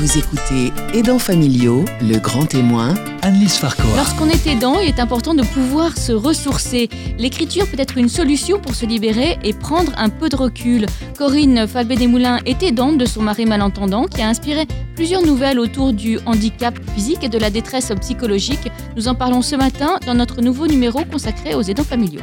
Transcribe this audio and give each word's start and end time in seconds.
Vous 0.00 0.16
écoutez 0.16 0.72
Aidants 0.94 1.18
familiaux, 1.18 1.84
le 2.00 2.16
grand 2.16 2.46
témoin, 2.46 2.94
Annelise 3.20 3.56
Farcoa. 3.56 3.84
Lorsqu'on 3.96 4.30
est 4.30 4.46
aidant, 4.46 4.78
il 4.80 4.88
est 4.88 4.98
important 4.98 5.34
de 5.34 5.42
pouvoir 5.42 5.94
se 5.98 6.12
ressourcer. 6.12 6.88
L'écriture 7.18 7.66
peut 7.66 7.78
être 7.78 7.98
une 7.98 8.08
solution 8.08 8.58
pour 8.58 8.74
se 8.74 8.86
libérer 8.86 9.38
et 9.44 9.52
prendre 9.52 9.92
un 9.98 10.08
peu 10.08 10.30
de 10.30 10.36
recul. 10.36 10.86
Corinne 11.18 11.66
Falbé-Desmoulins 11.66 12.38
est 12.46 12.62
aidante 12.62 12.96
de 12.96 13.04
son 13.04 13.20
mari 13.20 13.44
malentendant 13.44 14.06
qui 14.06 14.22
a 14.22 14.28
inspiré 14.28 14.66
plusieurs 14.94 15.20
nouvelles 15.20 15.58
autour 15.58 15.92
du 15.92 16.18
handicap 16.24 16.78
physique 16.94 17.22
et 17.22 17.28
de 17.28 17.36
la 17.36 17.50
détresse 17.50 17.92
psychologique. 18.00 18.72
Nous 18.96 19.06
en 19.06 19.14
parlons 19.14 19.42
ce 19.42 19.54
matin 19.54 19.98
dans 20.06 20.14
notre 20.14 20.40
nouveau 20.40 20.66
numéro 20.66 21.04
consacré 21.04 21.54
aux 21.54 21.62
aidants 21.62 21.84
familiaux. 21.84 22.22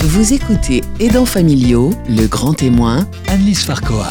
Vous 0.00 0.32
écoutez 0.32 0.82
Aidants 0.98 1.26
familiaux, 1.26 1.90
le 2.08 2.26
grand 2.26 2.54
témoin, 2.54 3.06
Annelise 3.28 3.64
Farcoa. 3.64 4.08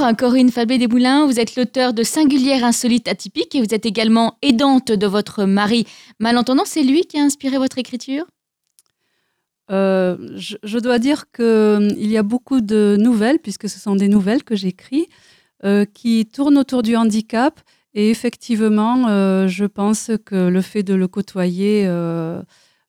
Bonjour 0.00 0.16
Corinne 0.16 0.50
Falbé-Desmoulins, 0.50 1.26
vous 1.26 1.40
êtes 1.40 1.56
l'auteur 1.56 1.92
de 1.92 2.04
Singulière 2.04 2.62
insolite 2.62 3.08
atypique 3.08 3.56
et 3.56 3.60
vous 3.60 3.74
êtes 3.74 3.84
également 3.84 4.38
aidante 4.42 4.92
de 4.92 5.06
votre 5.08 5.44
mari 5.44 5.88
malentendant. 6.20 6.62
C'est 6.64 6.84
lui 6.84 7.00
qui 7.00 7.18
a 7.18 7.24
inspiré 7.24 7.58
votre 7.58 7.78
écriture? 7.78 8.24
Euh, 9.72 10.16
je, 10.36 10.78
dois 10.78 11.00
dire 11.00 11.24
qu'il 11.32 12.06
y 12.06 12.16
a 12.16 12.22
beaucoup 12.22 12.60
de 12.60 12.96
nouvelles, 12.96 13.40
puisque 13.40 13.68
ce 13.68 13.80
sont 13.80 13.96
des 13.96 14.06
nouvelles 14.06 14.44
que 14.44 14.54
j'écris, 14.54 15.08
euh, 15.64 15.84
qui 15.84 16.26
tournent 16.26 16.58
autour 16.58 16.82
du 16.82 16.94
handicap. 16.94 17.60
Et 17.92 18.08
effectivement, 18.10 19.08
euh, 19.08 19.48
je 19.48 19.64
pense 19.64 20.12
que 20.24 20.48
le 20.48 20.62
fait 20.62 20.84
de 20.84 20.94
le 20.94 21.08
côtoyer 21.08 21.86
euh, 21.88 22.40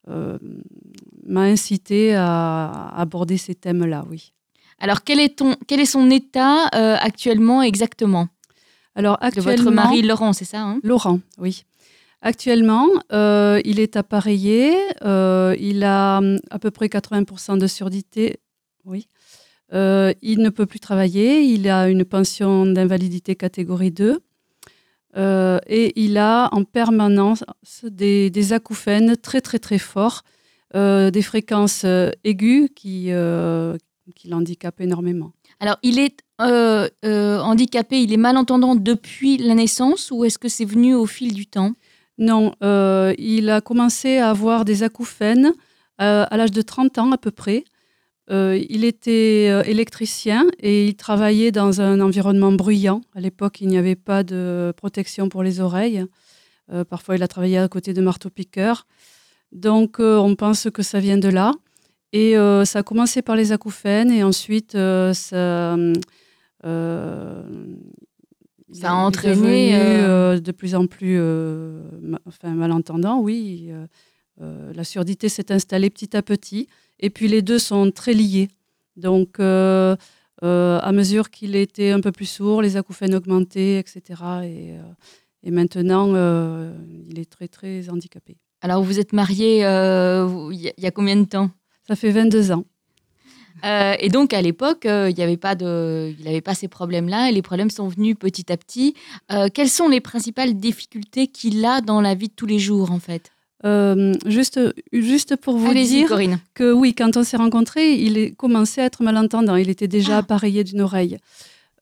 euh, 0.10 0.38
m'a 1.26 1.42
incité 1.42 2.14
à 2.14 2.94
aborder 2.96 3.38
ces 3.38 3.56
thèmes-là, 3.56 4.06
oui. 4.12 4.32
Alors 4.80 5.04
quel 5.04 5.20
est, 5.20 5.38
ton, 5.38 5.56
quel 5.68 5.80
est 5.80 5.86
son 5.86 6.10
état 6.10 6.68
euh, 6.74 6.96
actuellement 7.00 7.62
exactement? 7.62 8.30
Alors 8.96 9.18
De 9.20 9.26
actuellement, 9.26 9.52
votre 9.52 9.72
mari 9.72 10.02
Laurent, 10.02 10.34
c'est 10.34 10.46
ça 10.46 10.62
hein? 10.62 10.80
Laurent, 10.84 11.20
oui. 11.38 11.64
Actuellement, 12.22 12.88
euh, 13.14 13.62
il 13.64 13.80
est 13.80 13.96
appareillé, 13.96 14.76
euh, 15.04 15.56
il 15.58 15.86
a 15.86 16.18
hum, 16.18 16.38
à 16.50 16.60
peu 16.60 16.70
près 16.70 16.88
80% 16.88 17.58
de 17.58 17.68
surdité, 17.68 18.40
oui. 18.86 19.08
Il 19.72 20.40
ne 20.40 20.50
peut 20.50 20.66
plus 20.66 20.80
travailler, 20.80 21.44
il 21.44 21.70
a 21.70 21.90
une 21.90 22.04
pension 22.04 22.66
d'invalidité 22.66 23.36
catégorie 23.36 23.92
2 23.92 24.20
euh, 25.16 25.60
et 25.68 25.94
il 26.02 26.18
a 26.18 26.50
en 26.52 26.64
permanence 26.64 27.44
des, 27.84 28.32
des 28.32 28.54
acouphènes 28.54 29.16
très 29.16 29.42
très 29.42 29.60
très 29.60 29.78
forts, 29.78 30.24
des 30.74 31.22
fréquences 31.22 31.86
aiguës 32.24 32.70
qui, 32.76 33.12
qui 34.16 34.28
l'handicapent 34.28 34.82
énormément. 34.82 35.32
Alors 35.60 35.78
il 35.84 36.00
est 36.00 36.24
euh, 36.42 36.88
euh, 37.04 37.40
handicapé, 37.40 38.02
il 38.02 38.14
est 38.14 38.18
malentendant 38.18 38.76
depuis 38.76 39.38
la 39.38 39.56
naissance 39.56 40.10
ou 40.12 40.24
est-ce 40.24 40.38
que 40.38 40.48
c'est 40.48 40.66
venu 40.66 40.96
au 40.96 41.06
fil 41.06 41.34
du 41.34 41.46
temps? 41.46 41.74
Non, 42.18 42.54
euh, 42.64 43.14
il 43.18 43.50
a 43.50 43.62
commencé 43.62 44.18
à 44.18 44.30
avoir 44.30 44.66
des 44.66 44.84
acouphènes 44.84 45.54
à 45.98 46.38
l'âge 46.38 46.52
de 46.52 46.62
30 46.62 46.98
ans 46.98 47.12
à 47.12 47.18
peu 47.18 47.30
près. 47.30 47.66
Il 48.30 48.86
était 48.86 49.48
électricien 49.70 50.46
et 50.60 50.88
il 50.88 50.96
travaillait 50.96 51.52
dans 51.52 51.82
un 51.82 52.00
environnement 52.00 52.54
bruyant. 52.54 53.02
À 53.16 53.20
l'époque, 53.20 53.60
il 53.60 53.68
n'y 53.68 53.78
avait 53.78 53.98
pas 53.98 54.24
de 54.24 54.74
protection 54.78 55.28
pour 55.28 55.44
les 55.44 55.60
oreilles. 55.60 56.06
Parfois, 56.90 57.18
il 57.18 57.24
a 57.24 57.28
travaillé 57.28 57.58
à 57.58 57.68
côté 57.68 57.92
de 57.92 58.00
marteau-piqueurs. 58.00 58.88
Donc, 59.52 59.98
on 60.00 60.36
pense 60.36 60.70
que 60.74 60.84
ça 60.84 61.02
vient 61.02 61.18
de 61.18 61.28
là. 61.28 61.52
Et 62.12 62.38
euh, 62.38 62.66
ça 62.66 62.80
a 62.80 62.84
commencé 62.84 63.22
par 63.22 63.36
les 63.36 63.52
acouphènes 63.52 64.12
et 64.12 64.24
ensuite, 64.24 64.74
euh, 64.76 65.14
ça, 65.14 65.76
euh, 66.66 67.44
Ça 68.74 68.92
a 68.92 68.94
entraîné, 68.96 69.36
devenu, 69.36 69.74
euh, 69.74 70.36
euh, 70.36 70.40
de 70.40 70.52
plus 70.52 70.74
en 70.76 70.88
plus 70.88 71.20
ma- 72.02 72.20
enfin, 72.26 72.50
malentendant, 72.52 73.20
oui. 73.22 73.72
la 74.40 74.84
surdité 74.84 75.30
s'est 75.30 75.52
installée 75.52 75.90
petit 75.90 76.16
à 76.18 76.22
petit. 76.22 76.68
Et 77.00 77.10
puis 77.10 77.28
les 77.28 77.42
deux 77.42 77.60
sont 77.60 77.92
très 77.92 78.14
liés. 78.14 78.50
Donc, 78.96 79.40
à 79.40 80.92
mesure 80.92 81.30
qu'il 81.30 81.56
était 81.56 81.92
un 81.92 82.02
peu 82.02 82.12
plus 82.12 82.26
sourd, 82.26 82.62
les 82.62 82.76
acouphènes 82.76 83.14
augmentaient, 83.16 83.78
etc. 83.80 84.02
Et, 84.46 84.74
et 85.44 85.52
maintenant, 85.52 86.08
il 87.10 87.20
est 87.20 87.30
très, 87.30 87.48
très 87.48 87.88
handicapé. 87.90 88.38
Alors 88.62 88.84
vous 88.84 89.00
êtes 89.00 89.14
marié 89.14 89.60
il 89.60 90.74
y 90.78 90.86
a 90.88 90.92
combien 90.92 91.16
de 91.16 91.26
temps? 91.26 91.52
Ça 91.90 91.96
fait 91.96 92.12
22 92.12 92.52
ans. 92.52 92.64
Euh, 93.66 93.96
Et 94.00 94.08
donc 94.10 94.32
à 94.34 94.42
l'époque, 94.42 94.86
euh, 94.86 95.10
il 95.10 95.16
n'y 95.18 95.24
avait 95.24 95.36
pas 95.36 95.56
de, 95.56 96.14
il 96.18 96.24
n'avait 96.24 96.40
pas 96.40 96.54
ces 96.56 96.70
problèmes-là 96.70 97.30
et 97.30 97.34
les 97.34 97.42
problèmes 97.42 97.70
sont 97.72 97.88
venus 97.90 98.16
petit 98.18 98.50
à 98.54 98.58
petit. 98.58 98.94
Euh, 99.34 99.50
quelles 99.54 99.70
sont 99.70 99.90
les 99.90 100.00
principales 100.00 100.54
difficultés 100.54 101.28
qu'il 101.28 101.66
a 101.66 101.82
dans 101.82 102.00
la 102.00 102.14
vie 102.16 102.28
de 102.30 102.34
tous 102.34 102.46
les 102.46 102.60
jours 102.60 102.92
en 102.92 103.00
fait? 103.00 103.32
Juste, 104.26 104.58
juste 104.94 105.36
pour 105.36 105.58
vous 105.58 105.74
dire 105.74 106.08
Corinne. 106.08 106.40
que 106.54 106.72
oui, 106.72 106.94
quand 106.94 107.18
on 107.18 107.24
s'est 107.24 107.36
rencontrés, 107.36 107.96
il 107.96 108.34
commencé 108.36 108.80
à 108.80 108.86
être 108.86 109.04
malentendant. 109.04 109.58
Il 109.58 109.70
était 109.70 109.90
déjà 109.90 110.16
Ah. 110.16 110.20
appareillé 110.20 110.64
d'une 110.64 110.80
oreille. 110.80 111.18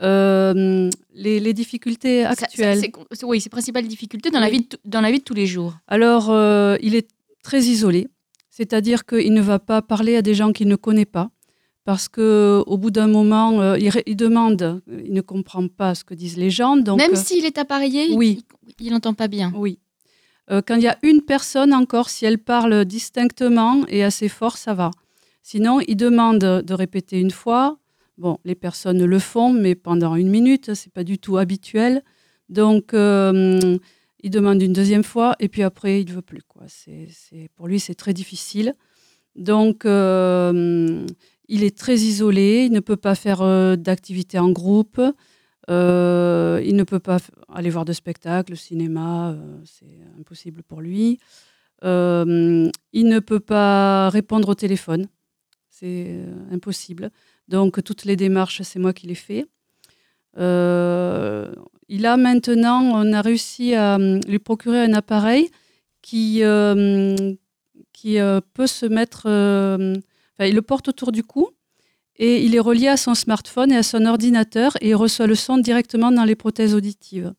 Euh, 0.02 0.90
les, 1.14 1.40
les 1.40 1.54
difficultés 1.54 2.24
Ça- 2.24 2.34
ça- 2.36 2.46
actuelles. 2.46 2.92
oui, 3.24 3.42
ses 3.42 3.50
principales 3.50 3.88
difficultés 3.88 4.32
dans, 4.32 4.40
la 4.40 4.50
vie 4.50 4.62
de, 4.62 4.78
dans 4.86 5.02
la 5.02 5.12
vie 5.12 5.20
de 5.20 5.24
tous 5.24 5.34
les 5.36 5.46
jours. 5.48 5.74
Alors, 5.88 6.30
euh, 6.32 6.78
il 6.82 6.96
est 6.96 7.08
très 7.44 7.62
isolé, 7.64 8.08
c'est-à-dire 8.58 9.06
qu'il 9.06 9.34
ne 9.34 9.42
va 9.42 9.60
pas 9.60 9.84
parler 9.84 10.16
à 10.16 10.24
des 10.24 10.34
gens 10.34 10.52
qu'il 10.52 10.68
ne 10.68 10.76
connaît 10.76 11.06
pas, 11.06 11.30
parce 11.86 12.10
que 12.10 12.64
au 12.66 12.78
bout 12.78 12.90
d'un 12.90 13.06
moment, 13.06 13.62
euh, 13.62 13.78
il, 13.78 14.16
demande, 14.16 14.82
il 14.88 15.14
ne 15.14 15.22
comprend 15.22 15.68
pas 15.68 15.94
ce 15.94 16.04
que 16.04 16.16
disent 16.16 16.38
les 16.38 16.50
gens. 16.50 16.76
Donc, 16.76 16.98
Même 16.98 17.14
euh, 17.14 17.24
s'il 17.28 17.46
est 17.46 17.60
appareillé, 17.60 18.16
oui. 18.16 18.44
il 18.80 18.92
n'entend 18.92 19.14
pas 19.14 19.28
bien. 19.28 19.54
oui. 19.56 19.78
Euh, 20.50 20.62
quand 20.66 20.76
il 20.76 20.84
y 20.84 20.88
a 20.88 20.98
une 21.04 21.22
personne 21.22 21.72
encore, 21.72 22.10
si 22.10 22.26
elle 22.26 22.40
parle 22.40 22.86
distinctement 22.86 23.86
et 23.90 24.04
assez 24.04 24.30
fort, 24.30 24.58
ça 24.58 24.74
va. 24.74 24.90
Sinon, 25.44 25.80
il 25.88 25.98
demande 25.98 26.40
de 26.40 26.74
répéter 26.74 27.20
une 27.20 27.32
fois. 27.32 27.78
Bon, 28.18 28.40
les 28.44 28.56
personnes 28.56 29.04
le 29.06 29.20
font, 29.20 29.52
mais 29.54 29.76
pendant 29.76 30.16
une 30.16 30.30
minute, 30.30 30.74
c'est 30.74 30.92
pas 30.92 31.04
du 31.04 31.20
tout 31.20 31.38
habituel. 31.38 32.02
Donc, 32.50 32.94
euh, 32.94 33.78
il 34.28 34.30
demande 34.30 34.62
une 34.62 34.74
deuxième 34.74 35.06
fois 35.06 35.36
et 35.40 35.48
puis 35.48 35.64
après, 35.64 36.02
il 36.02 36.10
ne 36.10 36.16
veut 36.16 36.22
plus. 36.22 36.42
Quoi. 36.42 36.64
C'est, 36.68 37.08
pour 37.56 37.68
lui, 37.68 37.80
c'est 37.80 37.96
très 37.96 38.14
difficile. 38.14 38.76
Donc, 39.38 39.86
euh, 39.86 41.06
il 41.48 41.64
est 41.64 41.78
très 41.78 41.96
isolé. 41.96 42.66
Il 42.66 42.74
ne 42.74 42.82
peut 42.82 42.98
pas 42.98 43.16
faire 43.16 43.42
euh, 43.42 43.78
d'activité 43.78 44.38
en 44.38 44.52
groupe. 44.52 45.02
Euh, 45.70 46.62
il 46.66 46.76
ne 46.76 46.84
peut 46.84 47.00
pas 47.00 47.20
aller 47.48 47.70
voir 47.70 47.86
de 47.86 47.94
spectacle, 47.94 48.58
cinéma, 48.58 49.32
euh, 49.32 49.60
c'est 49.64 50.00
impossible 50.20 50.62
pour 50.64 50.82
lui. 50.82 51.20
Il 51.84 51.88
ne 52.94 53.20
peut 53.20 53.40
pas 53.40 54.10
répondre 54.10 54.50
au 54.50 54.56
téléphone, 54.56 55.08
c'est 55.70 56.20
impossible. 56.52 57.12
Donc 57.48 57.84
toutes 57.84 58.04
les 58.06 58.16
démarches, 58.16 58.62
c'est 58.64 58.80
moi 58.80 58.94
qui 58.94 59.08
les 59.08 59.16
fais. 59.16 59.46
Il 61.90 62.06
a 62.06 62.18
maintenant, 62.18 62.82
on 62.84 63.14
a 63.14 63.22
réussi 63.22 63.74
à 63.74 63.96
hum, 63.96 64.20
lui 64.28 64.40
procurer 64.40 64.82
un 64.82 64.94
appareil 64.94 65.50
qui, 66.02 66.40
euh, 66.44 67.16
qui 67.94 68.20
euh, 68.20 68.42
peut 68.54 68.68
se 68.68 68.86
mettre, 68.86 69.24
euh, 69.26 69.96
enfin, 70.34 70.48
il 70.48 70.56
le 70.56 70.62
porte 70.62 70.88
autour 70.88 71.12
du 71.12 71.24
cou 71.24 71.50
et 72.18 72.44
il 72.44 72.56
est 72.56 72.60
relié 72.60 72.88
à 72.88 72.98
son 72.98 73.16
smartphone 73.16 73.72
et 73.72 73.78
à 73.78 73.84
son 73.84 74.06
ordinateur 74.06 74.76
et 74.82 74.90
il 74.90 74.96
reçoit 74.96 75.28
le 75.28 75.36
son 75.36 75.58
directement 75.58 76.12
dans 76.12 76.24
les 76.24 76.36
prothèses 76.36 76.74
auditives. 76.74 77.34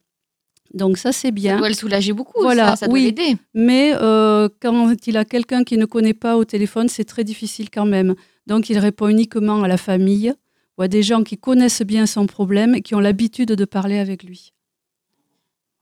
Donc 0.75 0.99
ça 0.99 1.13
c'est 1.13 1.29
Ça 1.29 1.33
bien. 1.33 1.59
doit 1.59 1.69
le 1.69 1.75
soulager 1.75 2.13
beaucoup. 2.13 2.43
Voilà, 2.43 2.71
ça, 2.71 2.77
ça 2.77 2.87
doit 2.87 2.95
oui. 2.95 3.05
l'aider. 3.05 3.37
Mais 3.55 3.93
euh, 3.97 4.49
quand 4.61 4.95
il 5.07 5.17
a 5.17 5.25
quelqu'un 5.25 5.65
qu'il 5.65 5.79
ne 5.79 5.87
connaît 5.87 6.15
pas 6.15 6.37
au 6.37 6.45
téléphone, 6.45 6.89
c'est 6.89 7.05
très 7.05 7.25
difficile 7.25 7.71
quand 7.71 7.87
même. 7.87 8.15
Donc 8.47 8.69
il 8.69 8.79
répond 8.79 9.09
uniquement 9.09 9.63
à 9.63 9.69
la 9.69 9.79
famille 9.79 10.35
ou 10.79 10.83
à 10.83 10.89
des 10.89 11.03
gens 11.03 11.25
qui 11.25 11.37
connaissent 11.37 11.83
bien 11.83 12.07
son 12.07 12.27
problème 12.27 12.75
et 12.75 12.83
qui 12.83 12.95
ont 12.95 13.01
l'habitude 13.01 13.49
de 13.49 13.65
parler 13.65 13.99
avec 13.99 14.23
lui. 14.23 14.53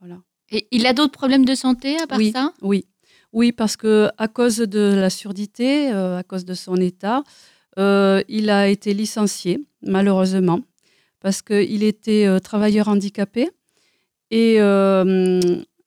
Voilà. 0.00 0.18
Et 0.50 0.66
il 0.70 0.86
a 0.86 0.92
d'autres 0.94 1.12
problèmes 1.12 1.44
de 1.44 1.54
santé 1.54 1.96
à 2.00 2.06
part 2.06 2.18
Oui. 2.18 2.32
ça? 2.32 2.52
Oui, 2.62 2.86
oui, 3.32 3.52
parce 3.52 3.76
que 3.76 4.08
à 4.16 4.28
cause 4.28 4.56
de 4.56 4.94
la 4.94 5.10
surdité, 5.10 5.92
euh, 5.92 6.18
à 6.18 6.22
cause 6.22 6.44
de 6.44 6.54
son 6.54 6.76
état, 6.76 7.22
euh, 7.78 8.22
il 8.28 8.48
a 8.48 8.68
été 8.68 8.94
licencié 8.94 9.60
malheureusement 9.82 10.60
parce 11.20 11.42
qu'il 11.42 11.82
était 11.82 12.26
euh, 12.26 12.38
travailleur 12.38 12.88
handicapé 12.88 13.50
et 14.30 14.56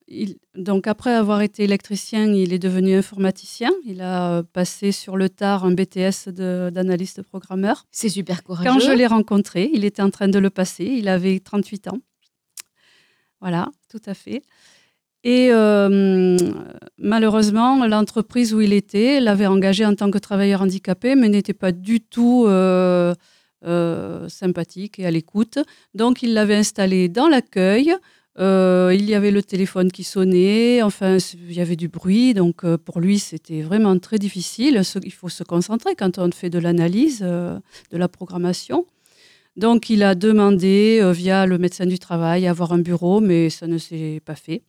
il- 0.09 0.37
donc 0.55 0.87
après 0.87 1.13
avoir 1.13 1.41
été 1.41 1.63
électricien, 1.63 2.25
il 2.33 2.51
est 2.53 2.59
devenu 2.59 2.95
informaticien. 2.95 3.69
Il 3.85 4.01
a 4.01 4.31
euh, 4.39 4.43
passé 4.43 4.91
sur 4.91 5.15
le 5.17 5.29
tard 5.29 5.63
un 5.65 5.71
BTS 5.71 6.29
d'analyste 6.29 7.21
programmeur. 7.21 7.85
C'est 7.91 8.09
super 8.09 8.43
courageux. 8.43 8.69
Quand 8.69 8.79
je 8.79 8.91
l'ai 8.91 9.07
rencontré, 9.07 9.69
il 9.73 9.85
était 9.85 10.01
en 10.01 10.09
train 10.09 10.27
de 10.27 10.39
le 10.39 10.49
passer. 10.49 10.85
Il 10.85 11.07
avait 11.07 11.39
38 11.39 11.87
ans. 11.89 11.99
Voilà, 13.41 13.69
tout 13.89 14.01
à 14.05 14.13
fait. 14.13 14.41
Et 15.23 15.49
euh, 15.51 16.37
malheureusement, 16.97 17.85
l'entreprise 17.85 18.53
où 18.53 18.61
il 18.61 18.73
était 18.73 19.19
l'avait 19.19 19.45
engagé 19.47 19.85
en 19.85 19.93
tant 19.95 20.11
que 20.11 20.17
travailleur 20.17 20.61
handicapé, 20.61 21.15
mais 21.15 21.29
n'était 21.29 21.53
pas 21.53 21.71
du 21.71 21.99
tout 22.01 22.45
euh, 22.47 23.13
sympathique 24.29 24.99
et 24.99 25.05
à 25.05 25.11
l'écoute. 25.11 25.59
Donc 25.93 26.23
il 26.23 26.33
l'avait 26.33 26.55
installé 26.55 27.09
dans 27.09 27.27
l'accueil. 27.27 27.93
Il 28.39 29.09
y 29.09 29.15
avait 29.15 29.31
le 29.31 29.43
téléphone 29.43 29.91
qui 29.91 30.03
sonnait, 30.03 30.81
enfin 30.81 31.17
il 31.33 31.53
y 31.53 31.59
avait 31.59 31.75
du 31.75 31.89
bruit, 31.89 32.33
donc 32.33 32.65
pour 32.77 32.99
lui 33.01 33.19
c'était 33.19 33.61
vraiment 33.61 33.99
très 33.99 34.17
difficile. 34.17 34.81
Il 35.03 35.11
faut 35.11 35.29
se 35.29 35.43
concentrer 35.43 35.95
quand 35.95 36.17
on 36.17 36.31
fait 36.31 36.49
de 36.49 36.59
l'analyse, 36.59 37.19
de 37.19 37.61
la 37.91 38.07
programmation. 38.07 38.85
Donc 39.57 39.89
il 39.89 40.03
a 40.03 40.15
demandé 40.15 41.01
via 41.13 41.45
le 41.45 41.57
médecin 41.57 41.85
du 41.85 41.99
travail 41.99 42.47
à 42.47 42.51
avoir 42.51 42.71
un 42.71 42.79
bureau, 42.79 43.19
mais 43.19 43.49
ça 43.49 43.67
ne 43.67 43.77
s'est 43.77 44.21
pas 44.23 44.35
fait. 44.35 44.61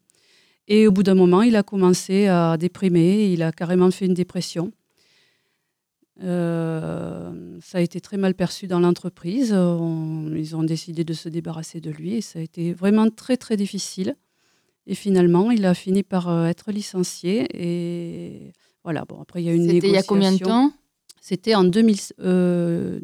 Et 0.66 0.86
au 0.86 0.92
bout 0.92 1.02
d'un 1.02 1.14
moment, 1.14 1.42
il 1.42 1.54
a 1.56 1.62
commencé 1.62 2.26
à 2.26 2.56
déprimer, 2.56 3.26
il 3.32 3.42
a 3.42 3.52
carrément 3.52 3.90
fait 3.90 4.06
une 4.06 4.14
dépression. 4.14 4.72
Euh, 6.22 7.58
ça 7.62 7.78
a 7.78 7.80
été 7.80 8.00
très 8.00 8.16
mal 8.16 8.34
perçu 8.34 8.66
dans 8.66 8.80
l'entreprise. 8.80 9.50
Ils 9.50 10.56
ont 10.56 10.62
décidé 10.62 11.04
de 11.04 11.12
se 11.12 11.28
débarrasser 11.28 11.80
de 11.80 11.90
lui 11.90 12.14
et 12.14 12.20
ça 12.20 12.38
a 12.38 12.42
été 12.42 12.72
vraiment 12.72 13.08
très 13.10 13.36
très 13.36 13.56
difficile. 13.56 14.16
Et 14.86 14.94
finalement, 14.94 15.50
il 15.50 15.64
a 15.66 15.74
fini 15.74 16.02
par 16.02 16.28
euh, 16.28 16.46
être 16.46 16.72
licencié. 16.72 17.46
Et 17.54 18.52
voilà, 18.82 19.04
bon, 19.04 19.20
après, 19.20 19.42
il 19.42 19.46
y 19.46 19.48
a 19.48 19.52
une 19.52 19.66
négociation. 19.66 19.80
C'était 19.82 19.90
il 19.90 19.94
y 19.94 19.98
a 19.98 20.02
combien 20.02 20.32
de 20.32 20.38
temps? 20.38 20.72
C'était 21.20 21.54
en 21.54 21.64
2000, 21.64 21.96
2000, 22.18 22.24
euh, 22.24 23.00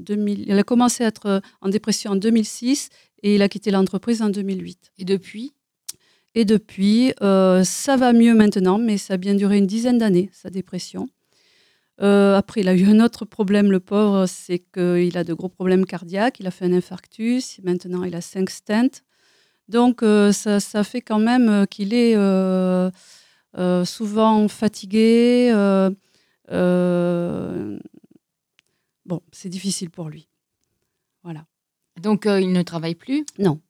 Il 0.49 0.59
a 0.59 0.63
commencé 0.63 1.05
à 1.05 1.09
être 1.09 1.43
en 1.61 1.69
dépression 1.69 2.13
en 2.13 2.17
2006 2.17 2.89
et 3.23 3.35
il 3.35 3.43
a 3.43 3.49
quitté 3.49 3.71
l'entreprise 3.71 4.23
en 4.23 4.31
2008. 4.31 4.93
Et 4.99 5.05
depuis? 5.05 5.53
Et 6.35 6.45
depuis, 6.45 7.15
euh, 7.23 7.63
ça 7.65 7.97
va 7.97 8.13
mieux 8.13 8.35
maintenant, 8.35 8.79
mais 8.79 8.99
ça 8.99 9.15
a 9.15 9.17
bien 9.17 9.35
duré 9.35 9.59
une 9.59 9.67
dizaine 9.67 9.99
d'années, 9.99 10.29
sa 10.33 10.51
dépression. 10.51 11.09
Euh, 12.03 12.37
après, 12.37 12.61
il 12.61 12.69
a 12.69 12.75
eu 12.75 12.85
un 12.87 13.01
autre 13.01 13.25
problème, 13.25 13.71
le 13.71 13.81
pauvre, 13.81 14.27
c'est 14.27 14.59
qu'il 14.59 15.17
a 15.17 15.25
de 15.25 15.35
gros 15.35 15.49
problèmes 15.49 15.87
cardiaques. 15.87 16.41
Il 16.41 16.47
a 16.47 16.51
fait 16.51 16.67
un 16.67 16.73
infarctus. 16.73 17.59
Maintenant, 17.63 18.05
il 18.05 18.15
a 18.15 18.21
cinq 18.21 18.51
stents. 18.51 19.03
Donc, 19.69 20.03
euh, 20.03 20.33
ça, 20.33 20.61
ça, 20.61 20.85
fait 20.85 21.01
quand 21.01 21.19
même 21.19 21.67
qu'il 21.69 21.95
est 21.95 22.15
souvent 23.85 24.49
fatigué. 24.49 25.53
bon, 29.07 29.21
c'est 29.33 29.49
difficile 29.49 29.91
pour 29.91 30.09
lui. 30.09 30.29
Voilà. 31.23 31.47
Donc, 32.01 32.27
il 32.27 32.53
ne 32.53 32.63
travaille 32.63 32.95
plus? 32.95 33.25
Non. 33.39 33.61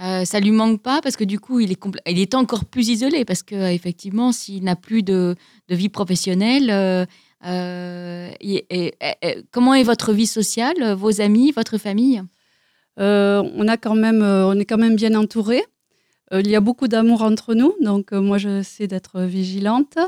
Euh, 0.00 0.24
ça 0.24 0.40
lui 0.40 0.52
manque 0.52 0.82
pas 0.82 1.00
parce 1.02 1.16
que 1.16 1.24
du 1.24 1.38
coup, 1.38 1.60
il 1.60 1.72
est, 1.72 1.80
il 2.06 2.18
est 2.18 2.34
encore 2.34 2.64
plus 2.64 2.88
isolé 2.88 3.24
parce 3.24 3.42
que 3.42 3.72
effectivement, 3.72 4.32
s'il 4.32 4.64
n'a 4.64 4.74
plus 4.74 5.02
de, 5.02 5.36
de, 5.68 5.74
vie 5.74 5.90
professionnelle, 5.90 6.70
euh, 6.70 7.04
euh, 7.46 8.30
comment 9.50 9.74
est 9.74 9.82
votre 9.82 10.12
vie 10.12 10.26
sociale, 10.26 10.94
vos 10.94 11.20
amis, 11.20 11.52
votre 11.52 11.78
famille? 11.78 12.22
On, 12.96 13.68
a 13.68 13.76
quand 13.76 13.94
même, 13.94 14.22
on 14.22 14.58
est 14.58 14.64
quand 14.64 14.78
même 14.78 14.96
bien 14.96 15.14
entouré. 15.14 15.62
il 16.32 16.48
y 16.48 16.56
a 16.56 16.60
beaucoup 16.60 16.88
d'amour 16.88 17.22
entre 17.22 17.54
nous, 17.54 17.74
donc 17.80 18.12
moi, 18.12 18.38
j'essaie 18.38 18.86
d'être 18.86 19.20
vigilante. 19.22 19.98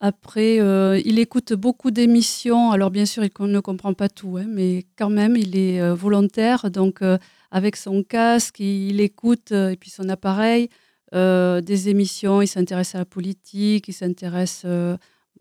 Après, 0.00 0.56
il 1.04 1.18
écoute 1.18 1.52
beaucoup 1.54 1.90
d'émissions. 1.90 2.70
Alors, 2.70 2.90
bien 2.90 3.06
sûr, 3.06 3.24
il 3.24 3.30
ne 3.46 3.60
comprend 3.60 3.92
pas 3.92 4.08
tout, 4.08 4.36
hein, 4.38 4.46
mais 4.48 4.86
quand 4.96 5.10
même, 5.10 5.36
il 5.36 5.56
est 5.56 5.92
volontaire. 5.92 6.70
Donc, 6.70 7.02
avec 7.50 7.76
son 7.76 8.02
casque, 8.02 8.60
il, 8.60 9.00
écoute, 9.00 9.52
euh, 9.52 9.70
et 9.70 9.76
puis 9.76 9.90
son 9.90 10.08
appareil, 10.08 10.68
euh, 11.14 11.60
des 11.60 11.88
émissions, 11.88 12.42
il 12.42 12.48
s'intéresse 12.48 12.94
à 12.94 12.98
la 12.98 13.04
politique, 13.04 13.88
il 13.88 13.94
s'intéresse 13.94 14.62
euh, 14.66 14.96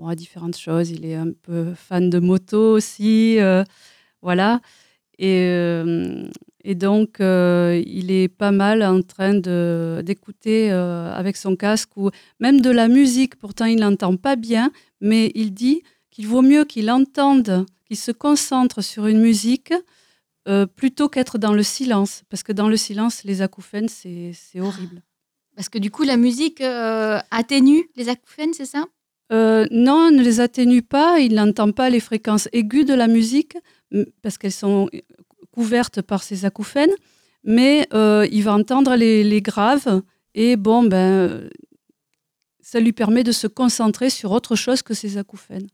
à 0.05 0.15
différentes 0.15 0.57
choses. 0.57 0.91
Il 0.91 1.05
est 1.05 1.15
un 1.15 1.31
peu 1.43 1.73
fan 1.73 2.09
de 2.09 2.19
moto 2.19 2.73
aussi, 2.75 3.37
voilà. 4.21 4.61
Et, 5.19 5.49
et 6.63 6.75
donc, 6.75 7.17
il 7.19 8.11
est 8.11 8.27
pas 8.27 8.51
mal 8.51 8.83
en 8.83 9.01
train 9.01 9.33
d'écouter 9.33 10.69
avec 10.69 11.35
son 11.35 11.55
casque 11.55 11.97
ou 11.97 12.11
même 12.39 12.61
de 12.61 12.69
la 12.69 12.87
musique. 12.87 13.37
Pourtant, 13.37 13.65
il 13.65 13.79
n'entend 13.79 14.15
pas 14.17 14.35
bien, 14.35 14.71
mais 15.01 15.31
il 15.33 15.51
dit 15.51 15.81
qu'il 16.11 16.27
vaut 16.27 16.43
mieux 16.43 16.63
qu'il 16.63 16.91
entende, 16.91 17.65
qu'il 17.85 17.97
se 17.97 18.11
concentre 18.11 18.83
sur 18.83 19.07
une 19.07 19.19
musique 19.19 19.73
euh, 20.47 20.65
plutôt 20.65 21.09
qu'être 21.09 21.37
dans 21.37 21.53
le 21.53 21.63
silence. 21.63 22.23
Parce 22.29 22.43
que 22.43 22.51
dans 22.51 22.69
le 22.69 22.77
silence, 22.77 23.23
les 23.23 23.41
acouphènes, 23.41 23.89
c'est 23.89 24.33
horrible. 24.59 25.03
Parce 25.55 25.69
que 25.69 25.77
du 25.77 25.91
coup, 25.91 26.03
la 26.03 26.17
musique 26.17 26.61
euh, 26.61 27.19
atténue 27.31 27.89
les 27.95 28.09
acouphènes, 28.09 28.53
c'est 28.53 28.65
ça? 28.65 28.85
Euh, 29.31 29.65
Non, 29.71 30.11
ne 30.11 30.21
les 30.21 30.39
atténue 30.39 30.83
pas. 30.83 31.19
Il 31.19 31.35
n'entend 31.35 31.71
pas 31.71 31.89
les 31.89 31.99
fréquences 31.99 32.47
aiguës 32.53 32.85
de 32.85 32.93
la 32.93 33.07
musique 33.07 33.57
parce 34.21 34.37
qu'elles 34.37 34.51
sont 34.51 34.89
couvertes 35.51 36.01
par 36.01 36.23
ces 36.23 36.45
acouphènes. 36.45 36.93
Mais 37.43 37.87
il 37.93 38.43
va 38.43 38.53
entendre 38.53 38.95
les, 38.95 39.23
les, 39.23 39.41
graves 39.41 40.01
et 40.33 40.55
bon, 40.55 40.83
ben, 40.83 41.49
ça 42.61 42.79
lui 42.79 42.93
permet 42.93 43.23
de 43.23 43.31
se 43.31 43.47
concentrer 43.47 44.09
sur 44.09 44.31
autre 44.31 44.55
chose 44.55 44.81
que 44.81 44.93
ces 44.93 45.17
acouphènes. 45.17 45.67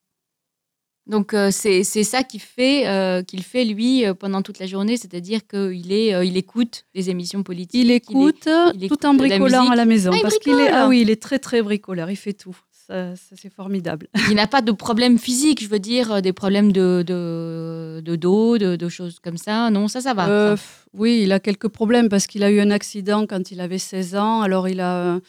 Donc 1.05 1.33
euh, 1.33 1.49
c'est 1.51 1.83
ça 1.83 2.23
qu'il 2.23 2.39
fait, 2.39 2.87
euh, 2.87 3.23
qu'il 3.23 3.43
fait 3.43 3.65
lui 3.65 4.05
euh, 4.05 4.13
pendant 4.13 4.41
toute 4.41 4.59
la 4.59 4.67
journée, 4.67 4.95
c'est-à-dire 4.95 5.45
qu'il 5.45 5.91
est, 5.91 6.25
il 6.25 6.37
écoute 6.37 6.85
les 6.95 7.09
émissions 7.09 7.43
politiques. 7.43 7.81
Il 7.83 7.91
écoute, 7.91 8.47
tout 8.87 9.05
en 9.05 9.13
bricolant 9.13 9.69
à 9.69 9.75
la 9.75 9.85
maison, 9.85 10.11
ah, 10.13 10.19
parce 10.21 10.39
qu'il 10.39 10.57
est 10.59 10.69
ah 10.69 10.87
oui, 10.87 11.01
il 11.01 11.09
est 11.09 11.21
très 11.21 11.39
très 11.39 11.61
bricoleur, 11.61 12.09
il 12.09 12.15
fait 12.15 12.33
tout. 12.33 12.57
Ça, 12.87 13.13
c'est 13.15 13.51
formidable. 13.51 14.09
Il 14.29 14.35
n'a 14.35 14.45
pas 14.45 14.61
de 14.61 14.73
problème 14.73 15.17
physique, 15.17 15.63
je 15.63 15.69
veux 15.69 15.79
dire, 15.79 16.21
des 16.21 16.33
problèmes 16.33 16.73
de, 16.73 17.01
de, 17.07 18.01
de 18.03 18.15
dos, 18.17 18.57
de, 18.57 18.75
de, 18.75 18.89
choses 18.89 19.19
comme 19.19 19.37
ça. 19.37 19.69
Non, 19.69 19.87
ça, 19.87 20.01
ça 20.01 20.13
va. 20.13 20.55
Oui, 20.93 21.21
il 21.23 21.31
a 21.31 21.39
quelques 21.39 21.69
problèmes 21.69 22.09
parce 22.09 22.27
qu'il 22.27 22.43
a 22.43 22.51
eu 22.51 22.59
un 22.59 22.71
accident 22.71 23.25
quand 23.25 23.51
il 23.51 23.61
avait 23.61 23.77
16 23.77 24.17
ans. 24.17 24.41
Alors, 24.41 24.67
il 24.67 24.81
a, 24.81 25.21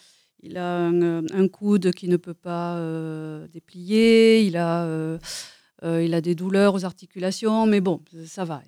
il 0.43 0.57
a 0.57 0.79
un, 0.79 1.47
coude 1.47 1.91
qui 1.93 2.09
ne 2.09 2.17
peut 2.17 2.33
pas 2.33 2.77
déplier. 3.53 4.41
Il 4.41 4.57
a 4.57 4.83
euh, 4.83 5.17
il 5.83 6.13
a 6.13 6.21
des 6.21 6.35
douleurs 6.35 6.73
aux 6.73 6.85
articulations, 6.85 7.65
mais 7.65 7.81
bon, 7.81 8.01
ça 8.25 8.43
va, 8.45 8.61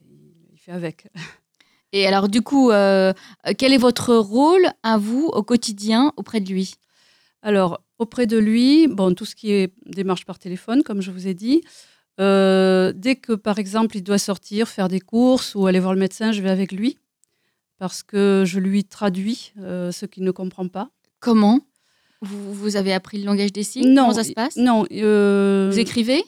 il, 0.52 0.60
fait 0.60 0.72
avec. 0.72 1.08
Et 1.94 2.06
alors, 2.06 2.28
du 2.28 2.42
coup, 2.42 2.72
euh, 2.72 3.14
quel 3.58 3.74
est 3.74 3.78
votre 3.78 4.14
rôle 4.16 4.68
à 4.84 4.98
vous 4.98 5.28
au 5.28 5.44
quotidien 5.44 6.12
auprès 6.18 6.42
de 6.42 6.50
lui? 6.50 6.76
Alors, 7.42 7.82
auprès 7.98 8.28
de 8.28 8.38
lui, 8.38 8.88
bon, 8.88 9.14
tout 9.14 9.26
ce 9.26 9.36
qui 9.36 9.52
est 9.52 9.74
démarche 9.86 10.26
par 10.26 10.38
téléphone, 10.38 10.84
comme 10.84 11.02
je 11.02 11.12
vous 11.12 11.28
ai 11.28 11.34
dit. 11.34 11.62
Euh, 12.20 12.94
dès 12.96 13.16
que, 13.16 13.34
par 13.34 13.58
exemple, 13.60 13.96
il 13.96 14.04
doit 14.04 14.18
sortir, 14.18 14.68
faire 14.68 14.90
des 14.90 15.00
courses 15.00 15.56
ou 15.56 15.68
aller 15.68 15.80
voir 15.80 15.94
le 15.94 16.00
médecin, 16.00 16.32
je 16.32 16.42
vais 16.42 16.50
avec 16.50 16.72
lui 16.72 16.98
parce 17.80 18.02
que 18.02 18.44
je 18.44 18.60
lui 18.60 18.84
traduis 18.84 19.54
ce 19.56 20.06
qu'il 20.08 20.24
ne 20.24 20.32
comprend 20.32 20.68
pas. 20.68 20.90
Comment? 21.20 21.60
Vous, 22.22 22.76
avez 22.76 22.92
appris 22.92 23.20
le 23.20 23.26
langage 23.26 23.54
des 23.54 23.62
signes? 23.62 23.94
Non. 23.94 24.08
Comment 24.08 24.14
ça 24.16 24.24
se 24.24 24.32
passe? 24.32 24.56
Non. 24.56 24.82
Vous 24.90 25.80
écrivez? 25.80 26.24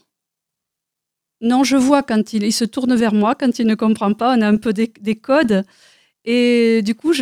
Non, 1.42 1.64
je 1.64 1.78
vois 1.78 2.04
quand 2.04 2.34
il, 2.34 2.52
se 2.52 2.66
tourne 2.66 2.96
vers 2.96 3.14
moi, 3.14 3.34
quand 3.36 3.60
il 3.60 3.68
ne 3.68 3.76
comprend 3.76 4.14
pas, 4.14 4.36
on 4.38 4.42
a 4.42 4.48
un 4.48 4.58
peu 4.58 4.74
des, 4.74 5.16
codes. 5.16 5.64
Et 6.26 6.82
du 6.84 6.96
coup, 6.96 7.14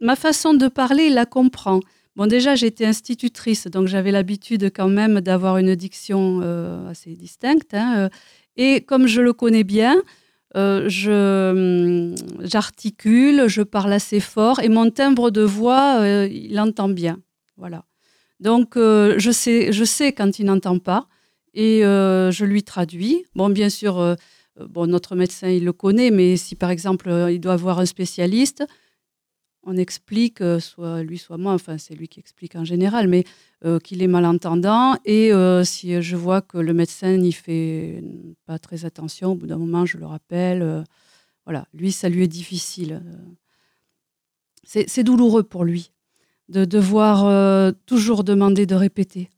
ma 0.00 0.16
façon 0.16 0.52
de 0.52 0.68
parler, 0.68 1.04
il 1.04 1.14
la 1.14 1.24
comprend. 1.24 1.80
Bon, 2.14 2.26
déjà, 2.26 2.54
j'étais 2.54 2.84
institutrice, 2.84 3.68
donc 3.68 3.88
j'avais 3.88 4.10
l'habitude 4.10 4.70
quand 4.74 4.88
même 4.88 5.22
d'avoir 5.22 5.56
une 5.56 5.74
diction 5.74 6.40
euh, 6.42 6.90
assez 6.90 7.14
distincte. 7.14 7.72
Hein, 7.72 7.96
euh. 7.96 8.08
et 8.56 8.82
comme 8.82 9.06
je 9.06 9.22
le 9.22 9.32
connais 9.32 9.64
bien, 9.64 9.96
euh, 10.54 10.90
hum, 11.06 12.14
j'articule, 12.40 13.48
je, 13.48 13.62
parle 13.62 13.94
assez 13.94 14.20
fort, 14.20 14.60
et 14.60 14.68
mon 14.68 14.90
timbre 14.90 15.30
de 15.30 15.40
voix, 15.40 16.06
il 16.30 16.60
entend 16.60 16.90
bien. 16.90 17.18
Voilà. 17.56 17.84
Donc, 18.40 18.74
je, 18.76 19.30
sais, 19.32 19.72
je 19.72 19.84
sais 19.84 20.12
quand 20.12 20.38
il 20.38 20.44
n'entend 20.44 20.78
pas 20.78 21.08
et 21.54 21.84
euh, 21.84 22.30
je 22.30 22.44
lui 22.44 22.62
traduis. 22.62 23.24
Bon, 23.34 23.50
bien 23.50 23.68
sûr, 23.68 23.98
euh, 23.98 24.14
bon, 24.58 24.86
notre 24.86 25.16
médecin, 25.16 25.48
il 25.48 25.64
le 25.64 25.72
connaît, 25.72 26.10
mais 26.10 26.36
si 26.36 26.54
par 26.54 26.70
exemple, 26.70 27.08
euh, 27.08 27.30
il 27.30 27.40
doit 27.40 27.54
avoir 27.54 27.78
un 27.78 27.86
spécialiste, 27.86 28.64
on 29.64 29.76
explique, 29.76 30.42
soit 30.58 31.04
lui, 31.04 31.18
soit 31.18 31.38
moi, 31.38 31.52
enfin, 31.52 31.78
c'est 31.78 31.94
lui 31.94 32.08
qui 32.08 32.18
explique 32.18 32.56
en 32.56 32.64
général, 32.64 33.06
mais 33.06 33.22
qu'il 33.84 34.02
est 34.02 34.08
malentendant. 34.08 34.96
Et 35.04 35.30
si 35.62 36.02
je 36.02 36.16
vois 36.16 36.42
que 36.42 36.58
le 36.58 36.74
médecin 36.74 37.16
n'y 37.16 37.30
fait 37.30 38.02
pas 38.44 38.58
très 38.58 38.84
attention, 38.84 39.30
au 39.30 39.34
bout 39.36 39.46
d'un 39.46 39.58
moment, 39.58 39.86
je 39.86 39.98
le 39.98 40.06
rappelle. 40.06 40.84
voilà, 41.44 41.68
lui, 41.74 41.92
ça 41.92 42.08
lui 42.08 42.24
est 42.24 42.26
difficile. 42.26 43.04
C'est 44.64 45.04
douloureux 45.04 45.44
pour 45.44 45.62
lui 45.62 45.92
de 46.48 46.64
devoir 46.64 47.72
toujours 47.86 48.24
demander 48.24 48.66
de 48.66 48.74
répéter. 48.74 49.30